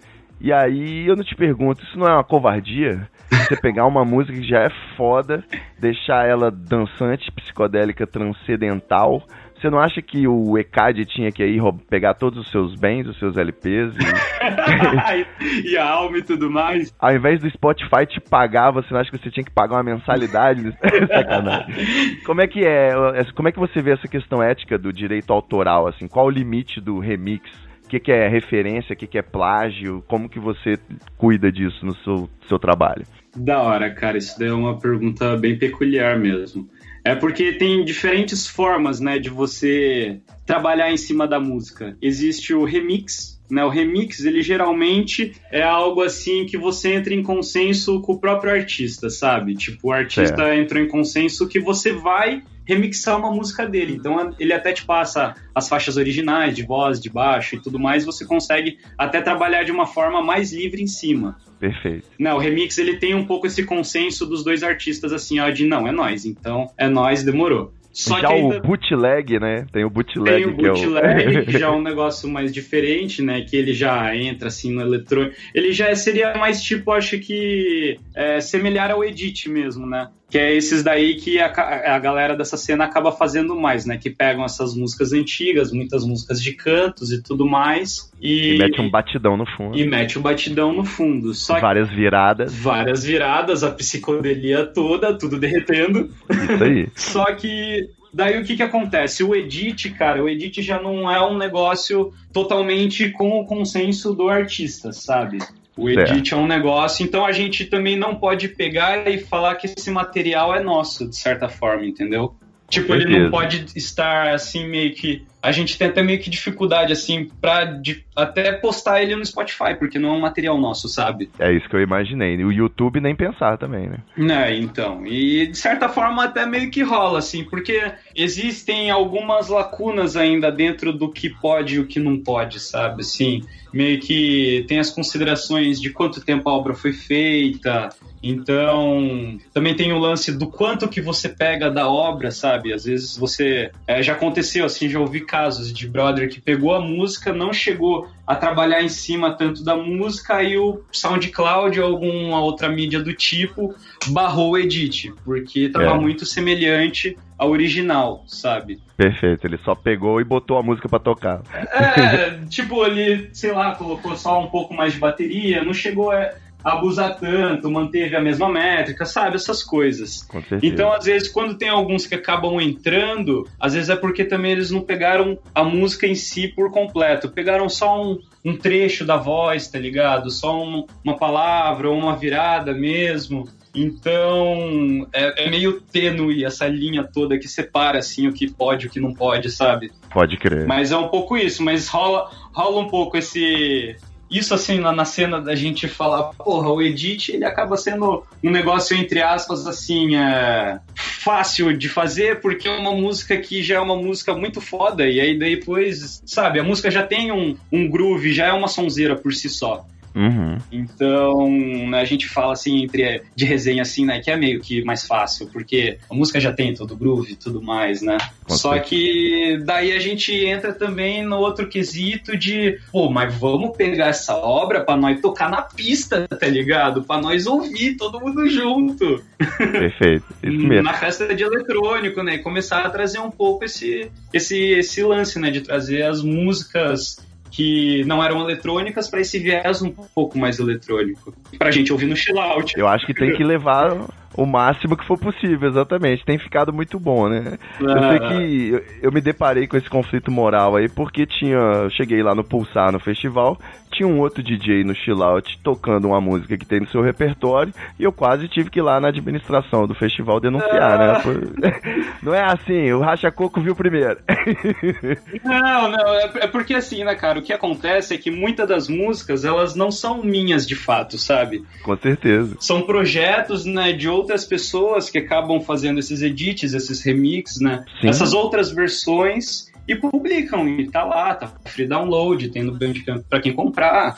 E 0.41 0.53
aí 0.53 1.05
eu 1.05 1.17
não 1.17 1.23
te 1.23 1.35
pergunto, 1.35 1.83
isso 1.83 1.99
não 1.99 2.07
é 2.07 2.13
uma 2.13 2.23
covardia? 2.23 3.09
Você 3.29 3.57
pegar 3.59 3.85
uma 3.85 4.05
música 4.05 4.39
que 4.39 4.47
já 4.47 4.61
é 4.61 4.69
foda, 4.95 5.43
deixar 5.77 6.25
ela 6.25 6.49
dançante, 6.49 7.29
psicodélica, 7.31 8.07
transcendental, 8.07 9.23
você 9.59 9.69
não 9.69 9.79
acha 9.79 10.01
que 10.01 10.27
o 10.27 10.57
ECAD 10.57 11.05
tinha 11.05 11.31
que 11.31 11.43
ir 11.43 11.61
pegar 11.89 12.13
todos 12.13 12.39
os 12.39 12.51
seus 12.51 12.75
bens, 12.75 13.07
os 13.07 13.17
seus 13.19 13.35
LPs 13.37 13.93
e... 13.95 15.69
e 15.71 15.77
a 15.77 15.89
alma 15.89 16.17
e 16.17 16.21
tudo 16.21 16.49
mais? 16.49 16.93
Ao 16.99 17.13
invés 17.13 17.41
do 17.41 17.49
Spotify 17.49 18.05
te 18.07 18.19
pagar, 18.21 18.71
você 18.71 18.93
não 18.93 18.99
acha 18.99 19.11
que 19.11 19.17
você 19.17 19.29
tinha 19.29 19.43
que 19.43 19.51
pagar 19.51 19.75
uma 19.75 19.83
mensalidade? 19.83 20.71
Sacanagem. 21.07 22.21
Como 22.25 22.41
é 22.41 22.47
que 22.47 22.65
é? 22.65 22.91
Como 23.35 23.49
é 23.49 23.51
que 23.51 23.59
você 23.59 23.81
vê 23.81 23.91
essa 23.91 24.07
questão 24.07 24.41
ética 24.41 24.77
do 24.77 24.93
direito 24.93 25.33
autoral? 25.33 25.87
Assim, 25.87 26.07
qual 26.07 26.27
o 26.27 26.31
limite 26.31 26.79
do 26.79 26.99
remix? 26.99 27.49
O 27.85 27.89
que, 27.89 27.99
que 27.99 28.11
é 28.11 28.27
referência? 28.27 28.93
O 28.93 28.95
que, 28.95 29.07
que 29.07 29.17
é 29.17 29.23
plágio? 29.23 30.03
Como 30.07 30.29
que 30.29 30.39
você 30.39 30.75
cuida 31.17 31.51
disso 31.51 31.83
no 31.83 31.95
seu, 31.95 32.29
seu 32.47 32.59
trabalho? 32.59 33.03
Da 33.35 33.61
hora, 33.61 33.91
cara. 33.91 34.17
Isso 34.17 34.37
daí 34.37 34.49
é 34.49 34.53
uma 34.53 34.77
pergunta 34.77 35.35
bem 35.35 35.57
peculiar 35.57 36.17
mesmo. 36.19 36.69
É 37.03 37.15
porque 37.15 37.53
tem 37.53 37.83
diferentes 37.83 38.47
formas, 38.47 38.99
né, 38.99 39.19
de 39.19 39.29
você 39.29 40.19
trabalhar 40.45 40.91
em 40.91 40.97
cima 40.97 41.27
da 41.27 41.39
música. 41.39 41.97
Existe 42.01 42.53
o 42.53 42.65
remix, 42.65 43.38
né? 43.49 43.63
O 43.63 43.69
remix, 43.69 44.23
ele 44.25 44.41
geralmente 44.41 45.33
é 45.51 45.61
algo 45.61 46.01
assim 46.01 46.45
que 46.45 46.57
você 46.57 46.93
entra 46.93 47.13
em 47.13 47.23
consenso 47.23 47.99
com 48.01 48.13
o 48.13 48.19
próprio 48.19 48.51
artista, 48.51 49.09
sabe? 49.09 49.55
Tipo, 49.55 49.89
o 49.89 49.91
artista 49.91 50.49
é. 50.49 50.59
entrou 50.59 50.81
em 50.81 50.87
consenso 50.87 51.47
que 51.47 51.59
você 51.59 51.91
vai 51.91 52.43
remixar 52.69 53.17
uma 53.17 53.31
música 53.31 53.65
dele. 53.65 53.95
Então 53.95 54.35
ele 54.39 54.53
até 54.53 54.71
te 54.71 54.85
passa 54.85 55.33
as 55.55 55.67
faixas 55.67 55.97
originais 55.97 56.55
de 56.55 56.61
voz, 56.61 56.99
de 56.99 57.09
baixo 57.09 57.55
e 57.55 57.59
tudo 57.59 57.79
mais, 57.79 58.05
você 58.05 58.23
consegue 58.23 58.77
até 58.95 59.19
trabalhar 59.21 59.63
de 59.63 59.71
uma 59.71 59.87
forma 59.87 60.21
mais 60.21 60.53
livre 60.53 60.79
em 60.79 60.87
cima. 60.87 61.35
Perfeito. 61.59 62.07
Não, 62.19 62.37
o 62.37 62.39
remix 62.39 62.77
ele 62.77 62.97
tem 62.97 63.15
um 63.15 63.25
pouco 63.25 63.47
esse 63.47 63.65
consenso 63.65 64.23
dos 64.25 64.43
dois 64.43 64.61
artistas 64.61 65.11
assim, 65.11 65.39
ó, 65.39 65.49
de 65.49 65.65
não, 65.65 65.87
é 65.87 65.91
nós, 65.91 66.25
então 66.25 66.69
é 66.77 66.87
nós, 66.87 67.23
demorou. 67.23 67.73
Só 67.99 68.19
já 68.21 68.29
ainda... 68.29 68.57
o 68.57 68.61
bootleg, 68.61 69.39
né? 69.39 69.65
Tem 69.73 69.83
o 69.83 69.89
bootleg. 69.89 70.43
Tem 70.43 70.45
o 70.45 70.55
bootleg, 70.55 71.45
que, 71.45 71.57
é 71.57 71.57
o... 71.57 71.59
já 71.59 71.67
é 71.67 71.69
um 71.69 71.81
negócio 71.81 72.29
mais 72.29 72.53
diferente, 72.53 73.21
né? 73.21 73.41
Que 73.41 73.57
ele 73.57 73.73
já 73.73 74.15
entra 74.15 74.47
assim 74.47 74.71
no 74.71 74.81
eletrônico. 74.81 75.35
Ele 75.53 75.73
já 75.73 75.93
seria 75.95 76.33
mais 76.35 76.63
tipo, 76.63 76.93
acho 76.93 77.19
que 77.19 77.99
é, 78.15 78.39
semelhar 78.39 78.89
ao 78.89 79.03
Edit 79.03 79.49
mesmo, 79.49 79.85
né? 79.85 80.07
Que 80.29 80.37
é 80.37 80.55
esses 80.55 80.83
daí 80.83 81.15
que 81.15 81.39
a, 81.39 81.47
a 81.95 81.99
galera 81.99 82.35
dessa 82.35 82.55
cena 82.55 82.85
acaba 82.85 83.11
fazendo 83.11 83.55
mais, 83.55 83.85
né? 83.85 83.97
Que 83.97 84.09
pegam 84.09 84.45
essas 84.45 84.75
músicas 84.75 85.11
antigas, 85.11 85.71
muitas 85.71 86.05
músicas 86.05 86.41
de 86.41 86.53
cantos 86.53 87.11
e 87.11 87.21
tudo 87.21 87.47
mais. 87.47 88.11
E, 88.21 88.55
e 88.55 88.57
mete 88.57 88.79
um 88.79 88.89
batidão 88.89 89.35
no 89.35 89.45
fundo. 89.45 89.77
E 89.77 89.85
mete 89.87 90.19
um 90.19 90.21
batidão 90.21 90.71
no 90.71 90.85
fundo. 90.85 91.33
Só 91.33 91.59
várias 91.59 91.89
viradas. 91.89 92.53
Várias 92.53 93.03
viradas, 93.03 93.63
a 93.63 93.71
psicodelia 93.71 94.65
toda, 94.65 95.17
tudo 95.17 95.39
derretendo. 95.39 96.11
Isso 96.29 96.63
aí. 96.63 96.89
Só 96.95 97.25
que 97.33 97.89
Daí 98.13 98.41
o 98.41 98.43
que 98.43 98.55
que 98.55 98.63
acontece? 98.63 99.23
O 99.23 99.35
edit, 99.35 99.91
cara, 99.91 100.23
o 100.23 100.27
edit 100.27 100.61
já 100.61 100.81
não 100.81 101.09
é 101.09 101.23
um 101.23 101.37
negócio 101.37 102.11
totalmente 102.33 103.09
com 103.11 103.39
o 103.39 103.45
consenso 103.45 104.13
do 104.13 104.29
artista, 104.29 104.91
sabe? 104.91 105.37
O 105.79 105.89
edit 105.89 106.33
é 106.33 106.37
um 106.37 106.45
negócio, 106.45 107.05
então 107.05 107.25
a 107.25 107.31
gente 107.31 107.65
também 107.65 107.97
não 107.97 108.15
pode 108.15 108.49
pegar 108.49 109.09
e 109.09 109.17
falar 109.17 109.55
que 109.55 109.67
esse 109.67 109.89
material 109.89 110.53
é 110.53 110.61
nosso, 110.61 111.07
de 111.07 111.15
certa 111.15 111.47
forma, 111.47 111.85
entendeu? 111.85 112.35
Tipo, 112.69 112.93
ele 112.93 113.17
não 113.17 113.31
pode 113.31 113.65
estar 113.75 114.33
assim 114.33 114.67
meio 114.67 114.93
que 114.93 115.25
a 115.41 115.51
gente 115.51 115.77
tem 115.77 115.87
até 115.87 116.03
meio 116.03 116.19
que 116.19 116.29
dificuldade, 116.29 116.91
assim, 116.91 117.29
pra 117.39 117.65
de, 117.65 118.03
até 118.15 118.51
postar 118.51 119.01
ele 119.01 119.15
no 119.15 119.25
Spotify, 119.25 119.75
porque 119.77 119.97
não 119.97 120.09
é 120.09 120.11
um 120.13 120.19
material 120.19 120.57
nosso, 120.57 120.89
sabe? 120.89 121.29
É 121.39 121.51
isso 121.51 121.67
que 121.69 121.75
eu 121.75 121.81
imaginei. 121.81 122.35
E 122.35 122.43
o 122.43 122.51
YouTube 122.51 122.99
nem 122.99 123.15
pensar 123.15 123.57
também, 123.57 123.89
né? 123.89 123.99
É, 124.17 124.55
então. 124.55 125.05
E 125.05 125.47
de 125.47 125.57
certa 125.57 125.87
forma 125.87 126.25
até 126.25 126.45
meio 126.45 126.69
que 126.69 126.83
rola, 126.83 127.19
assim, 127.19 127.43
porque 127.43 127.91
existem 128.15 128.91
algumas 128.91 129.47
lacunas 129.47 130.17
ainda 130.17 130.51
dentro 130.51 130.91
do 130.91 131.09
que 131.09 131.29
pode 131.29 131.75
e 131.75 131.79
o 131.79 131.87
que 131.87 131.99
não 131.99 132.17
pode, 132.17 132.59
sabe? 132.59 133.01
Assim, 133.01 133.41
meio 133.73 133.99
que 133.99 134.65
tem 134.67 134.79
as 134.79 134.89
considerações 134.89 135.79
de 135.79 135.89
quanto 135.89 136.21
tempo 136.21 136.49
a 136.49 136.53
obra 136.53 136.73
foi 136.73 136.91
feita, 136.91 137.89
então, 138.21 139.37
também 139.53 139.75
tem 139.75 139.93
o 139.93 139.97
lance 139.97 140.31
do 140.31 140.47
quanto 140.47 140.89
que 140.89 141.01
você 141.01 141.29
pega 141.29 141.71
da 141.71 141.89
obra, 141.89 142.31
sabe? 142.31 142.73
Às 142.73 142.83
vezes 142.83 143.17
você. 143.17 143.71
É, 143.87 144.03
já 144.03 144.13
aconteceu, 144.13 144.65
assim, 144.65 144.89
já 144.89 144.99
ouvi 144.99 145.21
casos 145.21 145.71
de 145.71 145.87
brother 145.87 146.29
que 146.29 146.41
pegou 146.41 146.73
a 146.73 146.81
música, 146.81 147.31
não 147.31 147.53
chegou 147.53 148.07
a 148.27 148.35
trabalhar 148.35 148.83
em 148.83 148.89
cima 148.89 149.35
tanto 149.35 149.63
da 149.63 149.75
música 149.75 150.43
e 150.43 150.57
o 150.57 150.83
SoundCloud 150.91 151.79
ou 151.79 151.87
alguma 151.87 152.41
outra 152.41 152.69
mídia 152.69 153.01
do 153.01 153.13
tipo 153.13 153.73
barrou 154.07 154.51
o 154.51 154.57
edit, 154.57 155.13
porque 155.23 155.61
estava 155.61 155.95
é. 155.95 155.99
muito 155.99 156.25
semelhante 156.25 157.17
ao 157.37 157.49
original, 157.49 158.23
sabe? 158.27 158.79
Perfeito, 158.97 159.47
ele 159.47 159.57
só 159.63 159.73
pegou 159.73 160.19
e 160.19 160.25
botou 160.25 160.57
a 160.57 160.63
música 160.63 160.89
para 160.89 160.99
tocar. 160.99 161.41
É, 161.53 162.45
tipo, 162.49 162.85
ele, 162.85 163.29
sei 163.33 163.53
lá, 163.53 163.73
colocou 163.75 164.15
só 164.15 164.43
um 164.43 164.47
pouco 164.47 164.73
mais 164.73 164.93
de 164.93 164.99
bateria, 164.99 165.63
não 165.63 165.73
chegou 165.73 166.11
a 166.11 166.31
abusar 166.63 167.17
tanto, 167.17 167.69
manteve 167.69 168.15
a 168.15 168.21
mesma 168.21 168.49
métrica, 168.49 169.05
sabe? 169.05 169.35
Essas 169.35 169.63
coisas. 169.63 170.27
Então, 170.61 170.91
às 170.91 171.05
vezes, 171.05 171.27
quando 171.27 171.57
tem 171.57 171.69
alguns 171.69 172.05
que 172.05 172.15
acabam 172.15 172.59
entrando, 172.59 173.47
às 173.59 173.73
vezes 173.73 173.89
é 173.89 173.95
porque 173.95 174.25
também 174.25 174.51
eles 174.51 174.71
não 174.71 174.81
pegaram 174.81 175.39
a 175.53 175.63
música 175.63 176.05
em 176.05 176.15
si 176.15 176.47
por 176.47 176.71
completo. 176.71 177.29
Pegaram 177.29 177.69
só 177.69 178.01
um, 178.01 178.19
um 178.43 178.57
trecho 178.57 179.05
da 179.05 179.17
voz, 179.17 179.67
tá 179.67 179.79
ligado? 179.79 180.29
Só 180.29 180.61
um, 180.61 180.85
uma 181.03 181.17
palavra 181.17 181.89
ou 181.89 181.97
uma 181.97 182.15
virada 182.15 182.73
mesmo. 182.73 183.47
Então, 183.73 185.07
é, 185.13 185.45
é, 185.45 185.49
meio 185.49 185.79
tênue 185.79 186.43
essa 186.43 186.67
linha 186.67 187.03
toda 187.03 187.37
que 187.37 187.47
separa, 187.47 187.99
assim, 187.99 188.27
o 188.27 188.33
que 188.33 188.51
pode 188.51 188.85
e 188.85 188.89
o 188.89 188.91
que 188.91 188.99
não 188.99 189.13
pode, 189.13 189.51
sabe? 189.51 189.91
Pode 190.11 190.37
crer. 190.37 190.65
Mas 190.65 190.91
é 190.91 190.97
um 190.97 191.07
pouco 191.07 191.37
isso, 191.37 191.63
mas 191.63 191.87
rola, 191.87 192.29
rola 192.51 192.81
um 192.81 192.87
pouco 192.87 193.15
esse 193.17 193.95
isso 194.29 194.53
assim 194.53 194.79
na, 194.79 194.91
na 194.91 195.05
cena 195.05 195.41
da 195.41 195.55
gente 195.55 195.87
falar, 195.87 196.23
porra, 196.33 196.71
o 196.71 196.81
edit 196.81 197.31
ele 197.31 197.45
acaba 197.45 197.77
sendo 197.77 198.23
um 198.43 198.51
negócio 198.51 198.95
entre 198.95 199.21
aspas 199.21 199.65
assim, 199.65 200.15
é, 200.15 200.79
fácil 200.95 201.75
de 201.77 201.89
fazer 201.89 202.39
porque 202.41 202.67
é 202.67 202.71
uma 202.71 202.93
música 202.93 203.37
que 203.37 203.63
já 203.63 203.75
é 203.75 203.79
uma 203.79 203.95
música 203.95 204.35
muito 204.35 204.61
foda 204.61 205.07
e 205.07 205.19
aí 205.19 205.37
depois, 205.37 206.21
sabe, 206.25 206.59
a 206.59 206.63
música 206.63 206.91
já 206.91 207.03
tem 207.03 207.31
um, 207.31 207.55
um 207.71 207.89
groove, 207.89 208.33
já 208.33 208.47
é 208.47 208.53
uma 208.53 208.67
sonzeira 208.67 209.15
por 209.15 209.33
si 209.33 209.49
só. 209.49 209.85
Uhum. 210.15 210.57
Então, 210.71 211.49
né, 211.89 212.01
a 212.01 212.05
gente 212.05 212.27
fala 212.27 212.53
assim 212.53 212.83
entre 212.83 213.21
de 213.35 213.45
resenha 213.45 213.81
assim, 213.81 214.05
né, 214.05 214.19
que 214.19 214.31
é 214.31 214.37
meio 214.37 214.59
que 214.59 214.83
mais 214.83 215.05
fácil, 215.05 215.47
porque 215.47 215.97
a 216.09 216.13
música 216.13 216.39
já 216.39 216.51
tem 216.51 216.73
todo 216.73 216.93
o 216.93 216.97
groove 216.97 217.33
e 217.33 217.35
tudo 217.35 217.61
mais, 217.61 218.01
né? 218.01 218.17
Com 218.43 218.55
Só 218.55 218.73
certeza. 218.73 218.89
que 218.89 219.63
daí 219.65 219.91
a 219.91 219.99
gente 219.99 220.33
entra 220.33 220.73
também 220.73 221.23
no 221.23 221.37
outro 221.37 221.67
quesito 221.67 222.37
de, 222.37 222.79
pô, 222.91 223.09
mas 223.09 223.33
vamos 223.35 223.75
pegar 223.77 224.07
essa 224.07 224.35
obra 224.35 224.83
pra 224.83 224.97
nós 224.97 225.19
tocar 225.21 225.49
na 225.49 225.61
pista, 225.61 226.27
tá 226.27 226.47
ligado? 226.47 227.03
Pra 227.03 227.21
nós 227.21 227.45
ouvir 227.45 227.95
todo 227.95 228.19
mundo 228.19 228.47
junto. 228.49 229.23
Perfeito. 229.57 230.25
Isso 230.43 230.57
mesmo. 230.67 230.83
Na 230.83 230.93
festa 230.93 231.33
de 231.33 231.43
eletrônico, 231.43 232.23
né? 232.23 232.37
Começar 232.39 232.85
a 232.85 232.89
trazer 232.89 233.19
um 233.19 233.31
pouco 233.31 233.65
esse, 233.65 234.09
esse, 234.33 234.57
esse 234.57 235.03
lance, 235.03 235.39
né? 235.39 235.51
De 235.51 235.61
trazer 235.61 236.03
as 236.03 236.23
músicas 236.23 237.17
que 237.51 238.03
não 238.05 238.23
eram 238.23 238.41
eletrônicas 238.41 239.09
para 239.09 239.21
esse 239.21 239.39
viés 239.39 239.81
um 239.81 239.91
pouco 239.91 240.37
mais 240.37 240.59
eletrônico. 240.59 241.33
Pra 241.57 241.71
gente 241.71 241.91
ouvir 241.91 242.07
no 242.07 242.15
chill 242.15 242.39
out. 242.39 242.73
Eu 242.77 242.87
acho 242.87 243.05
que 243.05 243.13
tem 243.13 243.33
que 243.33 243.43
levar 243.43 243.97
o 244.35 244.45
máximo 244.45 244.95
que 244.95 245.05
for 245.05 245.17
possível, 245.17 245.69
exatamente. 245.69 246.23
Tem 246.25 246.37
ficado 246.37 246.71
muito 246.73 246.99
bom, 246.99 247.27
né? 247.27 247.57
Eu 247.79 247.89
Ah. 247.89 248.09
sei 248.09 248.19
que 248.19 248.69
eu, 248.69 248.83
eu 249.03 249.11
me 249.11 249.21
deparei 249.21 249.67
com 249.67 249.77
esse 249.77 249.89
conflito 249.89 250.31
moral 250.31 250.75
aí, 250.75 250.87
porque 250.89 251.25
tinha. 251.25 251.55
Eu 251.57 251.89
cheguei 251.89 252.21
lá 252.23 252.33
no 252.35 252.43
Pulsar 252.43 252.91
no 252.91 252.99
festival, 252.99 253.57
tinha 253.91 254.07
um 254.07 254.19
outro 254.19 254.41
DJ 254.43 254.83
no 254.83 254.93
Chill 254.95 255.21
Out 255.23 255.59
tocando 255.63 256.07
uma 256.07 256.21
música 256.21 256.57
que 256.57 256.65
tem 256.65 256.79
no 256.79 256.87
seu 256.87 257.01
repertório, 257.01 257.73
e 257.99 258.03
eu 258.03 258.11
quase 258.11 258.47
tive 258.47 258.69
que 258.69 258.79
ir 258.79 258.83
lá 258.83 258.99
na 258.99 259.07
administração 259.09 259.87
do 259.87 259.93
festival 259.95 260.39
denunciar, 260.39 260.97
né? 260.97 261.19
Por- 261.21 261.49
Não 262.21 262.33
é 262.33 262.41
assim, 262.43 262.91
o 262.91 262.99
Racha 262.99 263.31
Coco 263.31 263.61
viu 263.61 263.75
primeiro. 263.75 264.17
Não, 265.43 265.89
não, 265.91 266.13
é, 266.15 266.31
é 266.41 266.47
porque 266.47 266.73
assim, 266.73 267.03
né, 267.03 267.15
cara, 267.15 267.39
o 267.39 267.41
que 267.41 267.53
acontece 267.53 268.13
é 268.13 268.17
que 268.17 268.29
muitas 268.31 268.67
das 268.67 268.87
músicas, 268.87 269.45
elas 269.45 269.75
não 269.75 269.91
são 269.91 270.21
minhas 270.23 270.67
de 270.67 270.75
fato, 270.75 271.17
sabe? 271.17 271.63
Com 271.83 271.95
certeza. 271.97 272.55
São 272.59 272.81
projetos, 272.81 273.65
né, 273.65 273.91
de 273.93 274.07
outras 274.19 274.45
pessoas 274.45 275.09
que 275.09 275.17
acabam 275.17 275.61
fazendo 275.61 275.99
esses 275.99 276.21
edits, 276.21 276.73
esses 276.73 277.01
remixes, 277.01 277.59
né? 277.61 277.83
Sim. 278.01 278.09
Essas 278.09 278.33
outras 278.33 278.71
versões 278.71 279.69
e 279.87 279.95
publicam, 279.95 280.67
e 280.67 280.89
tá 280.89 281.03
lá, 281.03 281.33
tá 281.33 281.51
free 281.65 281.87
download, 281.87 282.49
tem 282.49 282.61
no 282.61 282.77
Bandcamp 282.77 283.23
pra 283.27 283.41
quem 283.41 283.53
comprar. 283.53 284.15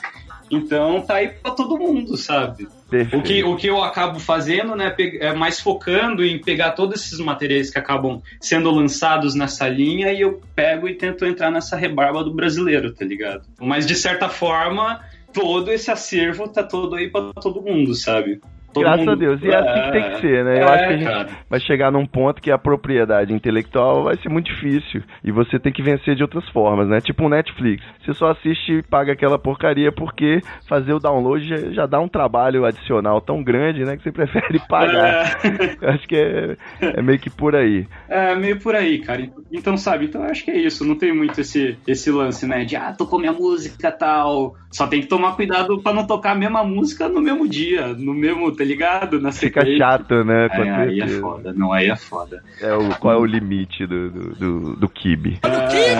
Então 0.50 1.00
tá 1.00 1.14
aí 1.14 1.28
pra 1.28 1.52
todo 1.52 1.78
mundo, 1.78 2.14
sabe? 2.18 2.68
Perfeito. 2.90 3.16
O 3.16 3.22
que, 3.22 3.42
o 3.42 3.56
que 3.56 3.66
eu 3.68 3.82
acabo 3.82 4.20
fazendo, 4.20 4.76
né, 4.76 4.94
é 4.98 5.32
mais 5.32 5.58
focando 5.58 6.22
em 6.22 6.38
pegar 6.38 6.72
todos 6.72 7.00
esses 7.00 7.18
materiais 7.18 7.70
que 7.70 7.78
acabam 7.78 8.20
sendo 8.38 8.70
lançados 8.70 9.34
nessa 9.34 9.66
linha 9.66 10.12
e 10.12 10.20
eu 10.20 10.42
pego 10.54 10.86
e 10.86 10.94
tento 10.94 11.24
entrar 11.24 11.50
nessa 11.50 11.74
rebarba 11.74 12.22
do 12.22 12.34
brasileiro, 12.34 12.92
tá 12.92 13.02
ligado? 13.02 13.44
Mas 13.58 13.86
de 13.86 13.94
certa 13.94 14.28
forma, 14.28 15.00
todo 15.32 15.72
esse 15.72 15.90
acervo 15.90 16.46
tá 16.48 16.62
todo 16.62 16.96
aí 16.96 17.08
pra 17.08 17.32
todo 17.32 17.62
mundo, 17.62 17.94
sabe? 17.94 18.38
Todo 18.72 18.84
Graças 18.84 19.00
mundo- 19.00 19.12
a 19.12 19.14
Deus. 19.14 19.42
E 19.42 19.48
é 19.50 19.56
assim 19.56 19.82
que 19.82 19.92
tem 19.92 20.10
que 20.10 20.20
ser, 20.20 20.44
né? 20.44 20.62
Eu 20.62 20.68
É, 20.68 20.72
acho 20.74 20.86
que 20.88 20.92
a 20.92 20.96
gente 20.96 21.08
cara. 21.10 21.28
vai 21.50 21.60
chegar 21.60 21.90
num 21.92 22.06
ponto 22.06 22.40
que 22.40 22.50
a 22.50 22.58
propriedade 22.58 23.32
intelectual 23.32 24.04
vai 24.04 24.16
ser 24.16 24.28
muito 24.28 24.46
difícil. 24.46 25.02
E 25.24 25.30
você 25.30 25.58
tem 25.58 25.72
que 25.72 25.82
vencer 25.82 26.14
de 26.14 26.22
outras 26.22 26.48
formas, 26.50 26.88
né? 26.88 27.00
Tipo 27.00 27.24
um 27.24 27.28
Netflix. 27.28 27.84
Você 28.04 28.14
só 28.14 28.30
assiste 28.30 28.72
e 28.78 28.82
paga 28.82 29.12
aquela 29.12 29.38
porcaria 29.38 29.92
porque 29.92 30.40
fazer 30.68 30.92
o 30.92 30.98
download 30.98 31.46
já, 31.46 31.56
já 31.72 31.86
dá 31.86 32.00
um 32.00 32.08
trabalho 32.08 32.64
adicional 32.64 33.20
tão 33.20 33.42
grande, 33.42 33.84
né? 33.84 33.96
Que 33.96 34.02
você 34.04 34.12
prefere 34.12 34.58
pagar. 34.68 35.38
Eu 35.80 35.88
acho 35.90 36.06
que 36.08 36.16
é, 36.16 36.56
é 36.80 37.02
meio 37.02 37.18
que 37.18 37.30
por 37.30 37.54
aí. 37.54 37.86
É, 38.08 38.34
meio 38.34 38.58
por 38.60 38.74
aí, 38.74 38.98
cara. 39.00 39.28
Então, 39.52 39.76
sabe, 39.76 40.06
então 40.06 40.22
eu 40.24 40.30
acho 40.30 40.44
que 40.44 40.50
é 40.50 40.56
isso. 40.56 40.84
Não 40.84 40.96
tem 40.96 41.14
muito 41.14 41.40
esse, 41.40 41.76
esse 41.86 42.10
lance, 42.10 42.46
né? 42.46 42.64
De, 42.64 42.76
ah, 42.76 42.92
tocou 42.96 43.18
minha 43.18 43.32
música 43.32 43.88
e 43.88 43.92
tal. 43.92 44.54
Só 44.70 44.86
tem 44.86 45.00
que 45.02 45.06
tomar 45.06 45.36
cuidado 45.36 45.80
pra 45.82 45.92
não 45.92 46.06
tocar 46.06 46.32
a 46.32 46.34
mesma 46.34 46.64
música 46.64 47.08
no 47.08 47.20
mesmo 47.20 47.46
dia, 47.46 47.88
no 47.88 48.14
mesmo, 48.14 48.50
tá 48.62 48.64
ligado? 48.64 49.20
Na 49.20 49.32
Fica 49.32 49.60
sequência. 49.60 49.78
chato, 49.78 50.24
né? 50.24 50.46
É, 50.52 50.70
aí 50.70 51.00
é 51.00 51.08
foda. 51.08 51.52
Não, 51.52 51.72
aí 51.72 51.90
é 51.90 51.96
foda. 51.96 52.42
É 52.60 52.72
o, 52.72 52.94
qual 52.96 53.14
é 53.14 53.18
o 53.18 53.26
limite 53.26 53.84
do, 53.86 54.10
do, 54.10 54.34
do, 54.34 54.76
do 54.76 54.88
Kibe? 54.88 55.40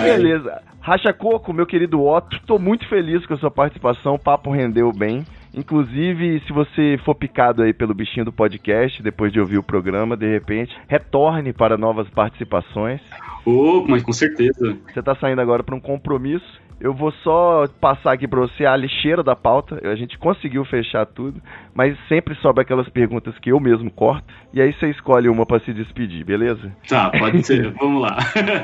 Beleza. 0.03 0.61
Racha 0.79 1.13
Coco, 1.13 1.53
meu 1.53 1.65
querido 1.65 2.01
Otto, 2.03 2.41
tô 2.45 2.59
muito 2.59 2.87
feliz 2.89 3.25
com 3.25 3.33
a 3.33 3.37
sua 3.37 3.51
participação, 3.51 4.15
o 4.15 4.19
papo 4.19 4.51
rendeu 4.51 4.91
bem. 4.91 5.23
Inclusive, 5.53 6.41
se 6.45 6.51
você 6.51 6.99
for 7.05 7.13
picado 7.13 7.61
aí 7.61 7.73
pelo 7.73 7.93
bichinho 7.93 8.25
do 8.25 8.33
podcast, 8.33 9.01
depois 9.03 9.31
de 9.31 9.39
ouvir 9.39 9.57
o 9.59 9.63
programa, 9.63 10.17
de 10.17 10.27
repente, 10.27 10.75
retorne 10.87 11.53
para 11.53 11.77
novas 11.77 12.09
participações. 12.09 12.99
Ô, 13.45 13.85
mas 13.87 14.01
com 14.01 14.11
certeza. 14.11 14.75
Você 14.91 15.01
tá 15.01 15.15
saindo 15.15 15.39
agora 15.39 15.63
para 15.63 15.75
um 15.75 15.79
compromisso. 15.79 16.62
Eu 16.79 16.93
vou 16.93 17.11
só 17.23 17.65
passar 17.79 18.13
aqui 18.13 18.27
para 18.27 18.39
você 18.39 18.65
a 18.65 18.75
lixeira 18.75 19.23
da 19.23 19.35
pauta. 19.35 19.79
A 19.83 19.95
gente 19.95 20.17
conseguiu 20.17 20.65
fechar 20.65 21.05
tudo, 21.05 21.41
mas 21.73 21.97
sempre 22.07 22.35
sobra 22.35 22.63
aquelas 22.63 22.89
perguntas 22.89 23.37
que 23.39 23.51
eu 23.51 23.59
mesmo 23.59 23.89
corto. 23.91 24.25
E 24.53 24.61
aí 24.61 24.73
você 24.73 24.89
escolhe 24.89 25.29
uma 25.29 25.45
para 25.45 25.59
se 25.61 25.73
despedir, 25.73 26.25
beleza? 26.25 26.71
Tá, 26.87 27.09
pode 27.09 27.43
ser. 27.43 27.71
Vamos 27.79 28.01
lá. 28.01 28.17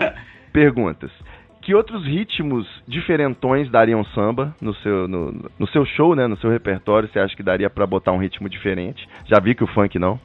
Perguntas. 0.52 1.12
Que 1.62 1.76
outros 1.76 2.06
ritmos 2.06 2.66
diferentões 2.88 3.70
dariam 3.70 4.04
samba 4.06 4.56
no 4.62 4.74
seu, 4.76 5.08
no, 5.08 5.52
no 5.60 5.68
seu 5.68 5.86
show, 5.86 6.16
né? 6.16 6.26
No 6.26 6.38
seu 6.38 6.50
repertório? 6.50 7.08
Você 7.08 7.20
acha 7.20 7.36
que 7.36 7.44
daria 7.44 7.70
pra 7.70 7.86
botar 7.86 8.12
um 8.12 8.18
ritmo 8.18 8.50
diferente? 8.50 9.08
Já 9.26 9.40
vi 9.40 9.54
que 9.54 9.64
o 9.64 9.68
funk 9.68 10.00
não. 10.00 10.20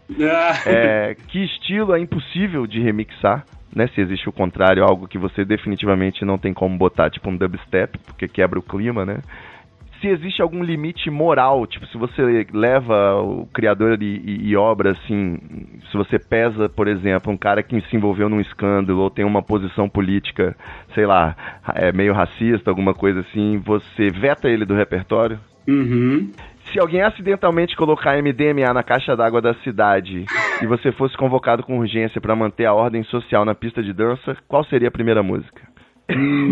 É, 0.64 1.16
que 1.28 1.44
estilo 1.44 1.94
é 1.94 2.00
impossível 2.00 2.66
de 2.66 2.80
remixar? 2.80 3.44
Né, 3.74 3.88
se 3.88 4.00
existe 4.00 4.28
o 4.28 4.32
contrário, 4.32 4.84
algo 4.84 5.08
que 5.08 5.18
você 5.18 5.44
definitivamente 5.44 6.24
não 6.24 6.38
tem 6.38 6.54
como 6.54 6.78
botar, 6.78 7.10
tipo 7.10 7.28
um 7.28 7.36
dubstep, 7.36 7.98
porque 8.06 8.28
quebra 8.28 8.58
o 8.58 8.62
clima, 8.62 9.04
né? 9.04 9.18
Se 10.00 10.08
existe 10.08 10.42
algum 10.42 10.62
limite 10.62 11.10
moral, 11.10 11.66
tipo, 11.66 11.86
se 11.86 11.96
você 11.96 12.46
leva 12.52 13.14
o 13.22 13.46
criador 13.46 14.00
e, 14.02 14.04
e- 14.24 14.48
e 14.50 14.56
obra, 14.56 14.90
assim, 14.92 15.38
se 15.90 15.96
você 15.96 16.18
pesa, 16.18 16.68
por 16.68 16.86
exemplo, 16.88 17.32
um 17.32 17.36
cara 17.38 17.62
que 17.62 17.80
se 17.80 17.96
envolveu 17.96 18.28
num 18.28 18.40
escândalo 18.40 19.00
ou 19.00 19.10
tem 19.10 19.24
uma 19.24 19.42
posição 19.42 19.88
política, 19.88 20.54
sei 20.94 21.06
lá, 21.06 21.34
é 21.74 21.90
meio 21.90 22.12
racista, 22.12 22.70
alguma 22.70 22.92
coisa 22.94 23.20
assim, 23.20 23.58
você 23.64 24.10
veta 24.10 24.48
ele 24.48 24.64
do 24.66 24.74
repertório? 24.74 25.38
Uhum. 25.66 26.30
Se 26.74 26.80
alguém 26.80 27.02
acidentalmente 27.02 27.76
colocar 27.76 28.20
MDMA 28.20 28.74
na 28.74 28.82
caixa 28.82 29.14
d'água 29.14 29.40
da 29.40 29.54
cidade 29.62 30.24
e 30.60 30.66
você 30.66 30.90
fosse 30.90 31.16
convocado 31.16 31.62
com 31.62 31.78
urgência 31.78 32.20
para 32.20 32.34
manter 32.34 32.66
a 32.66 32.74
ordem 32.74 33.04
social 33.04 33.44
na 33.44 33.54
pista 33.54 33.80
de 33.80 33.92
dança, 33.92 34.36
qual 34.48 34.64
seria 34.64 34.88
a 34.88 34.90
primeira 34.90 35.22
música? 35.22 35.62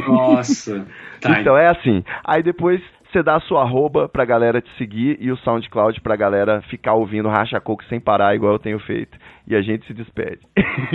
Nossa. 0.06 0.86
Tá, 1.20 1.34
Então 1.42 1.58
é 1.58 1.66
assim. 1.66 2.04
Aí 2.24 2.40
depois 2.40 2.80
você 3.10 3.20
dá 3.20 3.34
a 3.34 3.40
sua 3.40 3.62
arroba 3.62 4.08
pra 4.08 4.24
galera 4.24 4.60
te 4.60 4.70
seguir 4.78 5.18
e 5.20 5.32
o 5.32 5.36
SoundCloud 5.38 6.00
pra 6.00 6.14
galera 6.14 6.62
ficar 6.70 6.94
ouvindo 6.94 7.28
Racha 7.28 7.60
Coco 7.60 7.82
sem 7.86 7.98
parar, 7.98 8.36
igual 8.36 8.52
eu 8.52 8.60
tenho 8.60 8.78
feito. 8.78 9.18
E 9.48 9.56
a 9.56 9.60
gente 9.60 9.84
se 9.88 9.92
despede. 9.92 10.38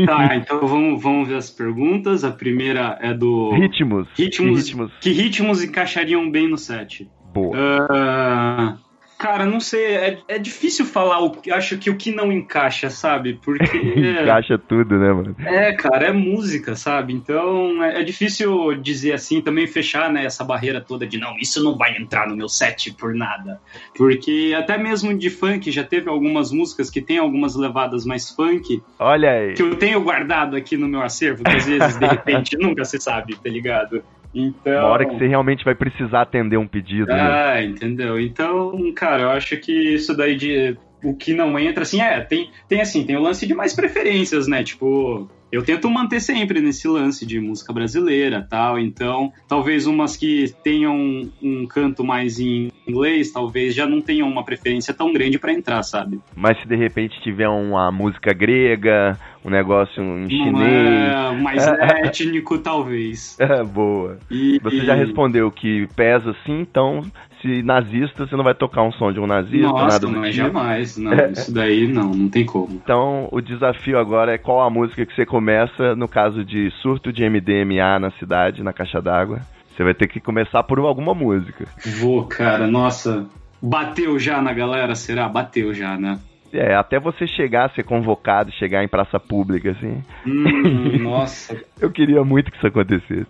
Tá, 0.06 0.38
então 0.38 0.66
vamos, 0.66 1.04
vamos 1.04 1.28
ver 1.28 1.36
as 1.36 1.52
perguntas. 1.52 2.24
A 2.24 2.32
primeira 2.32 2.98
é 3.02 3.14
do. 3.14 3.52
Ritmos. 3.52 4.08
Ritmos. 4.18 4.50
Que 4.50 4.56
ritmos. 4.56 4.92
Que 5.02 5.12
ritmos 5.12 5.64
encaixariam 5.66 6.32
bem 6.32 6.50
no 6.50 6.58
set? 6.58 7.12
Boa. 7.34 7.56
Ah, 7.90 8.78
cara, 9.18 9.46
não 9.46 9.60
sei. 9.60 9.86
É, 9.96 10.20
é 10.28 10.40
difícil 10.40 10.86
falar. 10.86 11.20
O, 11.20 11.32
que- 11.32 11.52
acho 11.52 11.78
que 11.78 11.90
o 11.90 11.96
que 11.96 12.12
não 12.12 12.32
encaixa, 12.32 12.90
sabe? 12.90 13.40
Porque. 13.44 13.78
Encaixa 14.22 14.58
tudo, 14.58 14.98
né, 14.98 15.12
mano? 15.14 15.36
É, 15.40 15.74
cara, 15.74 16.08
é 16.08 16.12
música, 16.14 16.76
sabe? 16.76 17.14
Então 17.14 17.84
é, 17.84 18.02
é 18.02 18.04
difícil 18.04 18.76
dizer 18.76 19.14
assim, 19.14 19.42
também 19.42 19.68
fechar 19.68 20.12
né, 20.12 20.26
essa 20.26 20.44
barreira 20.44 20.80
toda 20.82 21.06
de 21.08 21.18
não, 21.18 21.36
isso 21.38 21.64
não 21.64 21.76
vai 21.78 21.98
entrar 21.98 22.28
no 22.28 22.36
meu 22.36 22.48
set 22.50 22.94
por 22.94 23.14
nada. 23.14 23.60
Porque 23.96 24.54
até 24.58 24.78
mesmo 24.78 25.18
de 25.18 25.30
funk 25.30 25.72
já 25.72 25.84
teve 25.84 26.10
algumas 26.10 26.52
músicas 26.52 26.90
que 26.90 27.02
tem 27.02 27.18
algumas 27.18 27.56
levadas 27.56 28.06
mais 28.06 28.30
funk 28.30 28.82
Olha 29.00 29.32
aí. 29.32 29.54
que 29.54 29.62
eu 29.64 29.76
tenho 29.76 30.02
guardado 30.02 30.56
aqui 30.56 30.78
no 30.78 30.88
meu 30.88 31.02
acervo, 31.02 31.44
que 31.44 31.56
às 31.56 31.66
vezes, 31.66 31.98
de 31.98 32.06
repente, 32.06 32.58
nunca 32.60 32.86
se 32.86 33.00
sabe, 33.00 33.36
tá 33.36 33.50
ligado? 33.50 34.04
Então. 34.34 34.80
Uma 34.80 34.90
hora 34.90 35.06
que 35.06 35.16
você 35.18 35.28
realmente 35.28 35.66
vai 35.66 35.76
precisar 35.76 36.22
atender 36.22 36.58
um 36.58 36.68
pedido. 36.68 37.08
né? 37.08 37.22
Ah, 37.22 37.64
entendeu? 37.64 38.20
Então, 38.20 38.94
cara, 38.94 39.24
eu 39.24 39.30
acho 39.30 39.58
que 39.58 39.72
isso 39.72 40.16
daí 40.16 40.36
de 40.36 40.78
o 41.04 41.16
que 41.16 41.34
não 41.34 41.58
entra, 41.58 41.84
assim, 41.84 42.02
é, 42.02 42.22
tem, 42.22 42.50
tem 42.68 42.82
assim, 42.82 43.06
tem 43.06 43.16
o 43.16 43.22
lance 43.22 43.46
de 43.46 43.54
mais 43.54 43.74
preferências, 43.74 44.48
né? 44.48 44.64
Tipo, 44.64 45.30
eu 45.52 45.64
tento 45.64 45.90
manter 45.90 46.20
sempre 46.20 46.60
nesse 46.60 46.88
lance 46.88 47.26
de 47.26 47.40
música 47.40 47.72
brasileira 47.72 48.46
tal. 48.50 48.78
Então, 48.78 49.32
talvez 49.48 49.88
umas 49.88 50.18
que 50.18 50.54
tenham 50.64 51.30
um, 51.42 51.66
canto 51.68 52.04
mais 52.04 52.40
em 52.40 52.72
inglês, 52.88 53.32
talvez 53.32 53.74
já 53.74 53.86
não 53.86 54.02
tenham 54.02 54.28
uma 54.28 54.44
preferência 54.44 54.94
tão 54.94 55.14
grande 55.14 55.40
para 55.40 55.54
entrar, 55.54 55.84
sabe? 55.84 56.20
Mas 56.36 56.60
se 56.62 56.68
de 56.68 56.76
repente 56.76 57.20
tiver 57.22 57.48
uma 57.48 57.92
música 57.92 58.34
grega, 58.34 59.18
um 59.44 59.50
negócio 59.50 60.04
em 60.04 60.30
chinês. 60.30 61.14
é 61.14 61.32
mais 61.42 61.66
étnico, 62.04 62.58
talvez. 62.58 63.38
É, 63.40 63.64
boa. 63.64 64.18
E, 64.30 64.60
Você 64.62 64.82
já 64.82 64.96
respondeu 64.96 65.50
que 65.50 65.88
pesa 65.96 66.36
sim, 66.46 66.60
então 66.60 67.02
se 67.42 67.62
nazista, 67.64 68.26
você 68.26 68.36
não 68.36 68.44
vai 68.44 68.54
tocar 68.56 68.84
um 68.84 68.92
som 68.92 69.12
de 69.12 69.20
um 69.20 69.28
nazista, 69.28 69.68
Nossa, 69.68 69.84
nada 69.86 70.00
do 70.00 70.12
não 70.12 70.26
é 70.26 70.32
tipo. 70.32 70.44
jamais. 70.44 70.98
Não, 70.98 71.14
isso 71.32 71.54
daí 71.54 71.88
não, 71.88 72.12
não 72.12 72.30
tem 72.30 72.46
como. 72.46 72.70
Então, 72.84 73.28
o 73.32 73.42
desafio 73.42 73.98
agora 74.00 74.34
é 74.34 74.38
qual 74.38 74.62
a 74.62 74.70
música 74.70 75.06
que 75.06 75.14
você 75.16 75.26
começa 75.26 75.96
no 75.96 76.08
caso 76.08 76.44
de 76.44 76.72
surto 76.82 77.12
de 77.14 77.28
MDMA 77.30 78.00
na 78.00 78.12
cidade, 78.12 78.64
na 78.64 78.74
caixa 78.74 79.02
d'água. 79.02 79.42
Você 79.76 79.84
vai 79.84 79.94
ter 79.94 80.08
que 80.08 80.20
começar 80.20 80.64
por 80.64 80.80
alguma 80.80 81.14
música. 81.14 81.66
Vou, 82.00 82.26
cara, 82.26 82.66
nossa. 82.66 83.26
Bateu 83.62 84.18
já 84.18 84.42
na 84.42 84.54
galera, 84.54 84.96
será? 84.96 85.28
Bateu 85.30 85.74
já, 85.74 85.98
né? 85.98 86.20
É, 86.54 86.74
até 86.76 87.00
você 87.00 87.28
chegar, 87.28 87.70
ser 87.76 87.84
convocado, 87.84 88.52
chegar 88.54 88.84
em 88.84 88.88
praça 88.88 89.20
pública, 89.20 89.72
assim. 89.72 90.02
Hum, 90.26 90.98
nossa, 91.04 91.56
Eu 91.80 91.92
queria 91.92 92.24
muito 92.24 92.50
que 92.50 92.58
isso 92.58 92.68
acontecesse. 92.68 93.28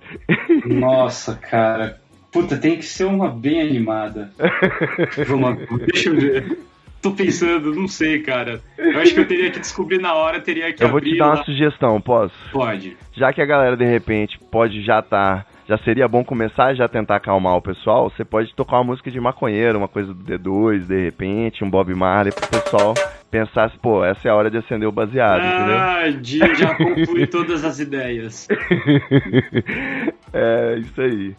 nossa, 0.65 1.35
cara. 1.35 1.97
Puta, 2.41 2.55
tem 2.55 2.77
que 2.77 2.85
ser 2.85 3.05
uma 3.05 3.29
bem 3.29 3.61
animada. 3.61 4.29
Vamos, 5.27 5.57
deixa 5.91 6.09
eu 6.09 6.15
ver. 6.15 6.59
Tô 7.01 7.11
pensando, 7.11 7.73
não 7.73 7.87
sei, 7.87 8.21
cara. 8.21 8.61
Eu 8.77 8.99
acho 8.99 9.13
que 9.13 9.19
eu 9.19 9.27
teria 9.27 9.49
que 9.49 9.59
descobrir 9.59 9.99
na 9.99 10.13
hora, 10.13 10.39
teria 10.39 10.71
que 10.71 10.83
Eu 10.83 10.89
vou 10.89 11.01
te 11.01 11.17
dar 11.17 11.27
uma 11.27 11.35
lá. 11.35 11.43
sugestão, 11.43 11.99
posso? 11.99 12.35
Pode. 12.51 12.95
Já 13.13 13.33
que 13.33 13.41
a 13.41 13.45
galera 13.45 13.75
de 13.75 13.85
repente 13.85 14.39
pode 14.51 14.83
já 14.83 15.01
tá. 15.01 15.45
Já 15.67 15.77
seria 15.79 16.07
bom 16.07 16.23
começar 16.23 16.67
a 16.67 16.73
já 16.73 16.87
tentar 16.87 17.17
acalmar 17.17 17.55
o 17.55 17.61
pessoal. 17.61 18.09
Você 18.09 18.23
pode 18.23 18.53
tocar 18.55 18.77
uma 18.77 18.85
música 18.85 19.11
de 19.11 19.19
maconheiro, 19.19 19.77
uma 19.77 19.87
coisa 19.87 20.13
do 20.13 20.23
D2, 20.23 20.87
de 20.87 21.03
repente, 21.03 21.63
um 21.63 21.69
Bob 21.69 21.93
Marley, 21.93 22.31
pro 22.31 22.61
pessoal 22.61 22.93
pensar 23.29 23.69
pô, 23.81 24.03
essa 24.03 24.27
é 24.27 24.31
a 24.31 24.35
hora 24.35 24.49
de 24.49 24.57
acender 24.57 24.87
o 24.87 24.91
baseado, 24.91 25.43
entendeu? 25.45 25.77
Ah, 25.77 26.09
Di 26.09 26.39
já 26.55 26.75
conclui 26.75 27.27
todas 27.27 27.63
as 27.63 27.79
ideias. 27.79 28.47
é, 30.33 30.77
isso 30.79 31.01
aí. 31.01 31.35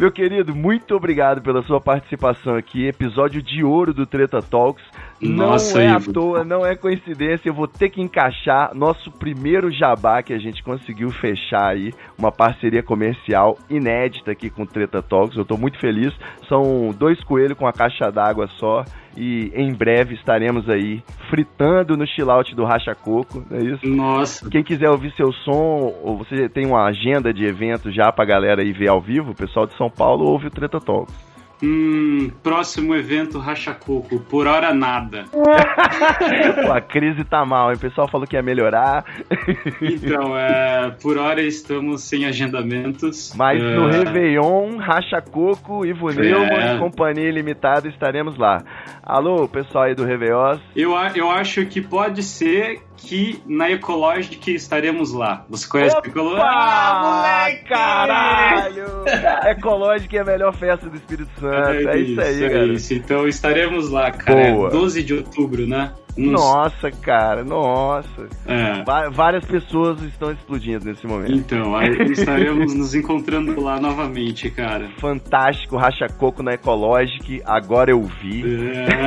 Meu 0.00 0.10
querido, 0.10 0.56
muito 0.56 0.96
obrigado 0.96 1.42
pela 1.42 1.62
sua 1.62 1.78
participação 1.78 2.56
aqui. 2.56 2.86
Episódio 2.86 3.42
de 3.42 3.62
ouro 3.62 3.92
do 3.92 4.06
Treta 4.06 4.40
Talks. 4.40 4.82
Nossa, 5.28 5.78
não 5.78 5.84
é 5.84 5.88
à 5.88 5.96
Ivo. 5.96 6.12
toa, 6.12 6.44
não 6.44 6.64
é 6.66 6.74
coincidência. 6.74 7.48
Eu 7.48 7.54
vou 7.54 7.68
ter 7.68 7.90
que 7.90 8.00
encaixar 8.00 8.74
nosso 8.74 9.10
primeiro 9.10 9.70
jabá 9.70 10.22
que 10.22 10.32
a 10.32 10.38
gente 10.38 10.62
conseguiu 10.62 11.10
fechar 11.10 11.68
aí. 11.68 11.92
Uma 12.18 12.32
parceria 12.32 12.82
comercial 12.82 13.58
inédita 13.68 14.30
aqui 14.30 14.48
com 14.48 14.62
o 14.62 14.66
Treta 14.66 15.02
Talks. 15.02 15.36
Eu 15.36 15.44
tô 15.44 15.56
muito 15.56 15.78
feliz. 15.78 16.12
São 16.48 16.90
dois 16.96 17.22
coelhos 17.24 17.58
com 17.58 17.66
a 17.66 17.72
caixa 17.72 18.10
d'água 18.10 18.48
só. 18.58 18.84
E 19.16 19.50
em 19.54 19.72
breve 19.72 20.14
estaremos 20.14 20.68
aí 20.68 21.02
fritando 21.28 21.96
no 21.96 22.06
chillout 22.06 22.54
do 22.54 22.64
Racha 22.64 22.94
Coco, 22.94 23.44
não 23.50 23.58
é 23.58 23.62
isso? 23.62 23.86
Nossa, 23.86 24.48
Quem 24.48 24.62
quiser 24.62 24.88
ouvir 24.88 25.12
seu 25.16 25.32
som, 25.32 25.92
ou 26.02 26.16
você 26.16 26.48
tem 26.48 26.64
uma 26.64 26.84
agenda 26.84 27.34
de 27.34 27.44
eventos 27.44 27.92
já 27.92 28.12
pra 28.12 28.24
galera 28.24 28.62
aí 28.62 28.72
ver 28.72 28.88
ao 28.88 29.00
vivo, 29.00 29.32
o 29.32 29.34
pessoal 29.34 29.66
de 29.66 29.76
São 29.76 29.90
Paulo 29.90 30.24
ouve 30.26 30.46
o 30.46 30.50
Treta 30.50 30.78
Talks. 30.80 31.29
Hum, 31.62 32.30
próximo 32.42 32.94
evento 32.94 33.38
Racha 33.38 33.74
Coco, 33.74 34.20
por 34.20 34.46
hora 34.46 34.72
nada. 34.74 35.24
Pô, 35.32 36.72
a 36.72 36.80
crise 36.80 37.24
tá 37.24 37.44
mal, 37.44 37.70
hein? 37.70 37.76
O 37.76 37.80
pessoal 37.80 38.08
falou 38.10 38.26
que 38.26 38.36
ia 38.36 38.42
melhorar, 38.42 39.04
Então, 39.80 40.36
é, 40.38 40.90
por 41.02 41.18
hora 41.18 41.42
estamos 41.42 42.02
sem 42.02 42.24
agendamentos. 42.26 43.34
mas 43.36 43.62
É, 43.62 43.74
no 43.76 43.88
Réveillon, 43.88 44.76
Racha 44.78 45.20
Coco, 45.20 45.84
Ivo 45.84 46.10
É. 46.10 46.14
Neumann, 46.14 46.78
Companhia 46.78 47.30
Limitada, 47.30 47.88
estaremos 47.88 48.36
lá. 48.38 48.62
Alô, 49.02 49.48
pessoal 49.48 49.84
aí 49.84 49.94
do 49.94 50.04
Réveillon. 50.04 50.58
eu, 50.76 50.92
eu 51.14 51.30
acho 51.30 51.66
que 51.66 51.80
pode 51.80 52.22
ser 52.22 52.80
que 53.00 53.42
na 53.46 53.70
Ecologic 53.70 54.54
estaremos 54.54 55.12
lá. 55.12 55.44
Você 55.48 55.66
conhece 55.68 55.96
o 55.96 56.00
Ecologic? 56.06 56.42
Ah, 56.44 57.46
caralho! 57.68 58.86
Ecológica 59.50 60.16
é 60.16 60.20
a 60.20 60.24
melhor 60.24 60.52
festa 60.54 60.88
do 60.88 60.96
Espírito 60.96 61.30
Santo. 61.40 61.70
É, 61.70 61.98
isso 61.98 62.20
aí, 62.20 62.44
é 62.44 62.48
cara. 62.50 62.66
isso. 62.66 62.94
Então 62.94 63.26
estaremos 63.26 63.90
lá, 63.90 64.10
cara. 64.10 64.52
Boa. 64.52 64.68
É 64.68 64.70
12 64.72 65.02
de 65.02 65.14
outubro, 65.14 65.66
né? 65.66 65.92
Uns- 66.18 66.32
Nossa, 66.32 66.90
cara, 66.90 67.44
nossa. 67.44 68.28
É. 68.46 68.82
Várias 69.12 69.44
pessoas 69.44 70.02
estão 70.02 70.30
explodindo 70.32 70.84
nesse 70.84 71.06
momento. 71.06 71.32
Então, 71.32 71.74
aí 71.76 71.88
estaremos 72.12 72.74
nos 72.74 72.94
encontrando 72.94 73.58
lá 73.60 73.80
novamente, 73.80 74.50
cara. 74.50 74.88
Fantástico, 74.98 75.76
Racha 75.76 76.06
Coco 76.08 76.42
na 76.42 76.54
Ecologic, 76.54 77.40
agora 77.46 77.92
eu 77.92 78.02
vi. 78.02 78.42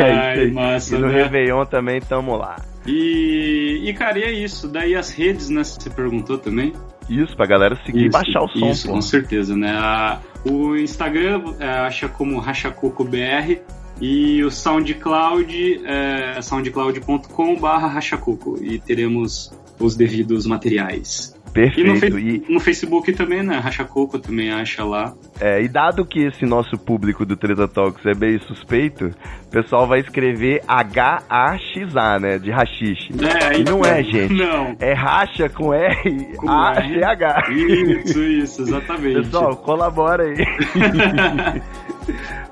Ai, 0.01 0.31
isso 0.33 0.41
aí. 0.41 0.51
massa, 0.51 0.95
e 0.95 0.99
no 0.99 1.07
né? 1.07 1.23
Réveillon 1.23 1.65
também 1.65 1.99
tamo 2.01 2.35
lá. 2.37 2.55
E, 2.85 3.81
e, 3.83 3.93
cara, 3.93 4.19
e 4.19 4.23
é 4.23 4.31
isso. 4.31 4.67
Daí 4.67 4.95
as 4.95 5.09
redes, 5.11 5.49
né? 5.49 5.63
Você 5.63 5.89
perguntou 5.89 6.37
também? 6.37 6.73
Isso, 7.09 7.35
pra 7.35 7.45
galera 7.45 7.75
seguir 7.85 7.99
e 7.99 8.07
Isso, 8.07 8.11
baixar 8.11 8.43
o 8.43 8.47
som, 8.47 8.69
Isso, 8.69 8.87
pô. 8.87 8.93
com 8.93 9.01
certeza, 9.01 9.55
né? 9.55 9.71
A- 9.77 10.19
o 10.45 10.75
Instagram 10.75 11.41
é, 11.59 11.67
acha 11.67 12.07
como 12.09 12.39
RachaCocoBR 12.39 13.61
e 14.01 14.43
o 14.43 14.49
SoundCloud 14.51 15.81
é 15.85 16.41
soundcloud.com 16.41 17.55
barra 17.59 17.87
rachacoco 17.87 18.57
e 18.61 18.79
teremos 18.79 19.51
os 19.79 19.95
devidos 19.95 20.45
materiais. 20.45 21.35
E 21.55 21.83
no, 21.83 21.99
Perfeito. 21.99 22.19
E, 22.19 22.43
no 22.49 22.59
Facebook 22.59 23.13
também, 23.13 23.43
né? 23.43 23.59
Rachacoco 23.59 24.17
também 24.19 24.51
acha 24.51 24.83
lá. 24.83 25.13
é, 25.39 25.61
e 25.61 25.67
dado 25.67 26.03
que 26.05 26.19
esse 26.25 26.45
nosso 26.45 26.77
público 26.77 27.25
do 27.25 27.35
Treta 27.37 27.67
Talks 27.67 28.05
é 28.05 28.13
bem 28.13 28.39
suspeito, 28.39 29.05
o 29.47 29.49
pessoal 29.51 29.87
vai 29.87 29.99
escrever 29.99 30.61
H-A-X-A, 30.67 32.19
né? 32.19 32.39
De 32.39 32.49
rachixe. 32.51 33.09
É, 33.51 33.59
E 33.59 33.63
não 33.63 33.81
é, 33.85 34.03
gente. 34.03 34.33
Não. 34.33 34.75
É 34.79 34.93
racha 34.93 35.47
com 35.49 35.65
Com 35.65 35.73
R-A-C-H. 35.73 37.43
Isso, 37.51 38.19
isso, 38.23 38.61
exatamente. 38.63 39.21
Pessoal, 39.21 39.55
colabora 39.57 40.23
aí. 40.23 40.35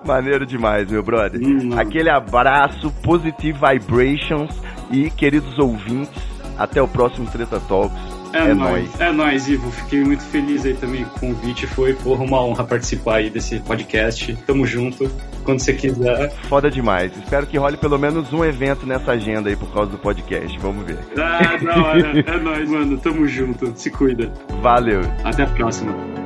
Maneiro 0.05 0.45
demais, 0.45 0.89
meu 0.89 1.03
brother. 1.03 1.39
Hum, 1.41 1.77
Aquele 1.77 2.09
abraço, 2.09 2.91
positive 3.03 3.57
vibrations 3.59 4.49
e 4.89 5.09
queridos 5.11 5.57
ouvintes, 5.59 6.21
até 6.57 6.81
o 6.81 6.87
próximo 6.87 7.29
Treta 7.29 7.59
Talks. 7.59 8.10
É, 8.33 8.39
É 8.49 8.53
nóis. 8.53 8.99
É 8.99 9.11
nóis, 9.11 9.47
Ivo. 9.47 9.71
Fiquei 9.71 10.03
muito 10.03 10.23
feliz 10.23 10.65
aí 10.65 10.73
também 10.73 11.03
com 11.05 11.31
o 11.31 11.35
convite. 11.35 11.67
Foi, 11.67 11.93
porra, 11.93 12.23
uma 12.23 12.41
honra 12.43 12.63
participar 12.63 13.15
aí 13.17 13.29
desse 13.29 13.59
podcast. 13.59 14.35
Tamo 14.47 14.65
junto. 14.65 15.09
Quando 15.43 15.59
você 15.59 15.73
quiser. 15.73 16.29
Foda 16.47 16.69
demais. 16.69 17.11
Espero 17.17 17.47
que 17.47 17.57
role 17.57 17.75
pelo 17.77 17.97
menos 17.97 18.31
um 18.31 18.45
evento 18.45 18.85
nessa 18.85 19.11
agenda 19.11 19.49
aí 19.49 19.55
por 19.55 19.71
causa 19.73 19.91
do 19.91 19.97
podcast. 19.97 20.57
Vamos 20.59 20.85
ver. 20.85 20.99
Ah, 21.17 21.57
da 21.57 21.83
hora. 21.83 22.19
É 22.19 22.37
nóis, 22.39 22.69
mano. 22.69 22.97
Tamo 22.97 23.27
junto. 23.27 23.71
Se 23.75 23.89
cuida. 23.89 24.31
Valeu. 24.61 25.01
Até 25.23 25.43
a 25.43 25.47
próxima. 25.47 26.20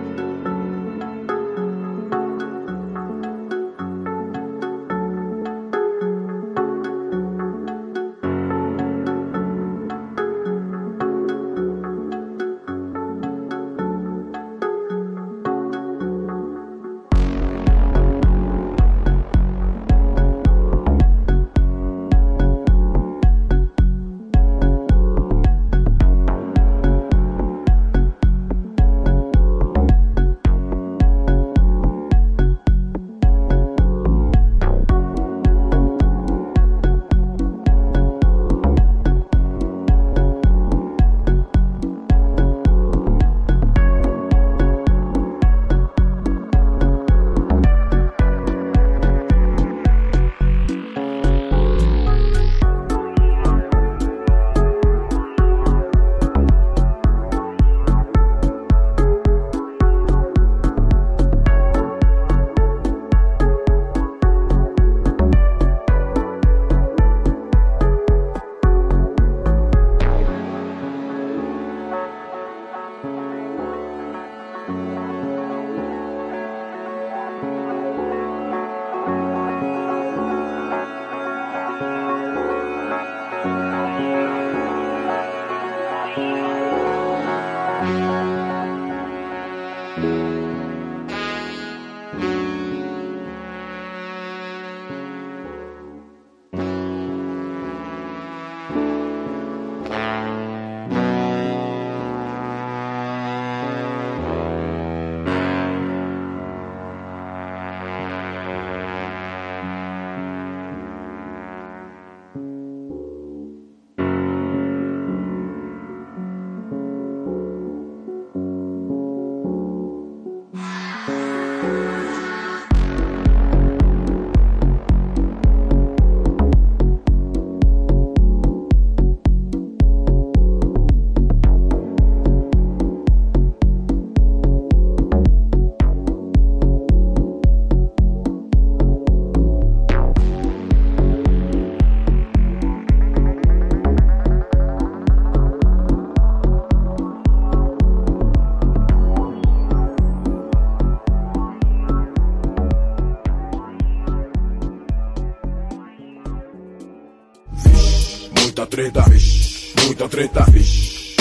Treta, 160.15 160.45
vixe, 160.49 161.13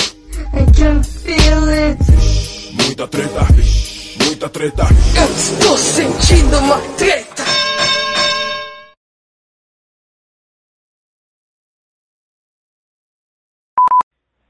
I 0.53 0.65
can 0.71 1.03
feel 1.03 1.69
it. 1.69 1.99
muita 2.81 3.09
treta, 3.09 3.41
muita 4.25 4.49
treta. 4.49 4.85
Eu 5.19 5.35
estou 5.35 5.77
sentindo 5.77 6.57
uma 6.59 6.79
treta. 6.97 7.43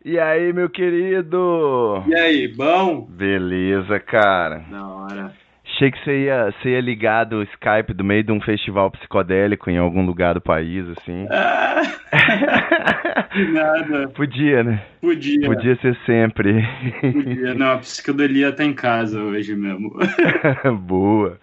E 0.04 0.18
aí, 0.18 0.52
meu 0.52 0.68
querido? 0.68 2.04
E 2.06 2.14
aí, 2.14 2.48
bom? 2.48 3.00
Beleza, 3.00 3.98
cara. 3.98 4.58
Da 4.70 4.86
hora. 4.86 5.43
Achei 5.74 5.90
que 5.90 6.04
você 6.04 6.26
ia, 6.26 6.52
você 6.52 6.68
ia 6.68 6.80
ligar 6.80 7.24
do 7.24 7.42
Skype 7.42 7.92
do 7.92 8.04
meio 8.04 8.22
de 8.22 8.30
um 8.30 8.40
festival 8.40 8.92
psicodélico 8.92 9.68
em 9.68 9.76
algum 9.76 10.06
lugar 10.06 10.34
do 10.34 10.40
país, 10.40 10.86
assim. 10.90 11.26
Ah, 11.28 11.82
nada. 13.52 14.08
Podia, 14.10 14.62
né? 14.62 14.86
Podia. 15.00 15.48
Podia 15.48 15.76
ser 15.80 15.98
sempre. 16.06 16.62
Podia. 17.00 17.54
Não, 17.54 17.72
a 17.72 17.78
psicodelia 17.78 18.52
tá 18.52 18.64
em 18.64 18.72
casa 18.72 19.20
hoje 19.20 19.56
mesmo. 19.56 19.90
Boa. 20.86 21.40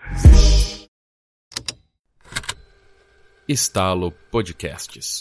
Estalo 3.49 4.13
Podcasts. 4.31 5.19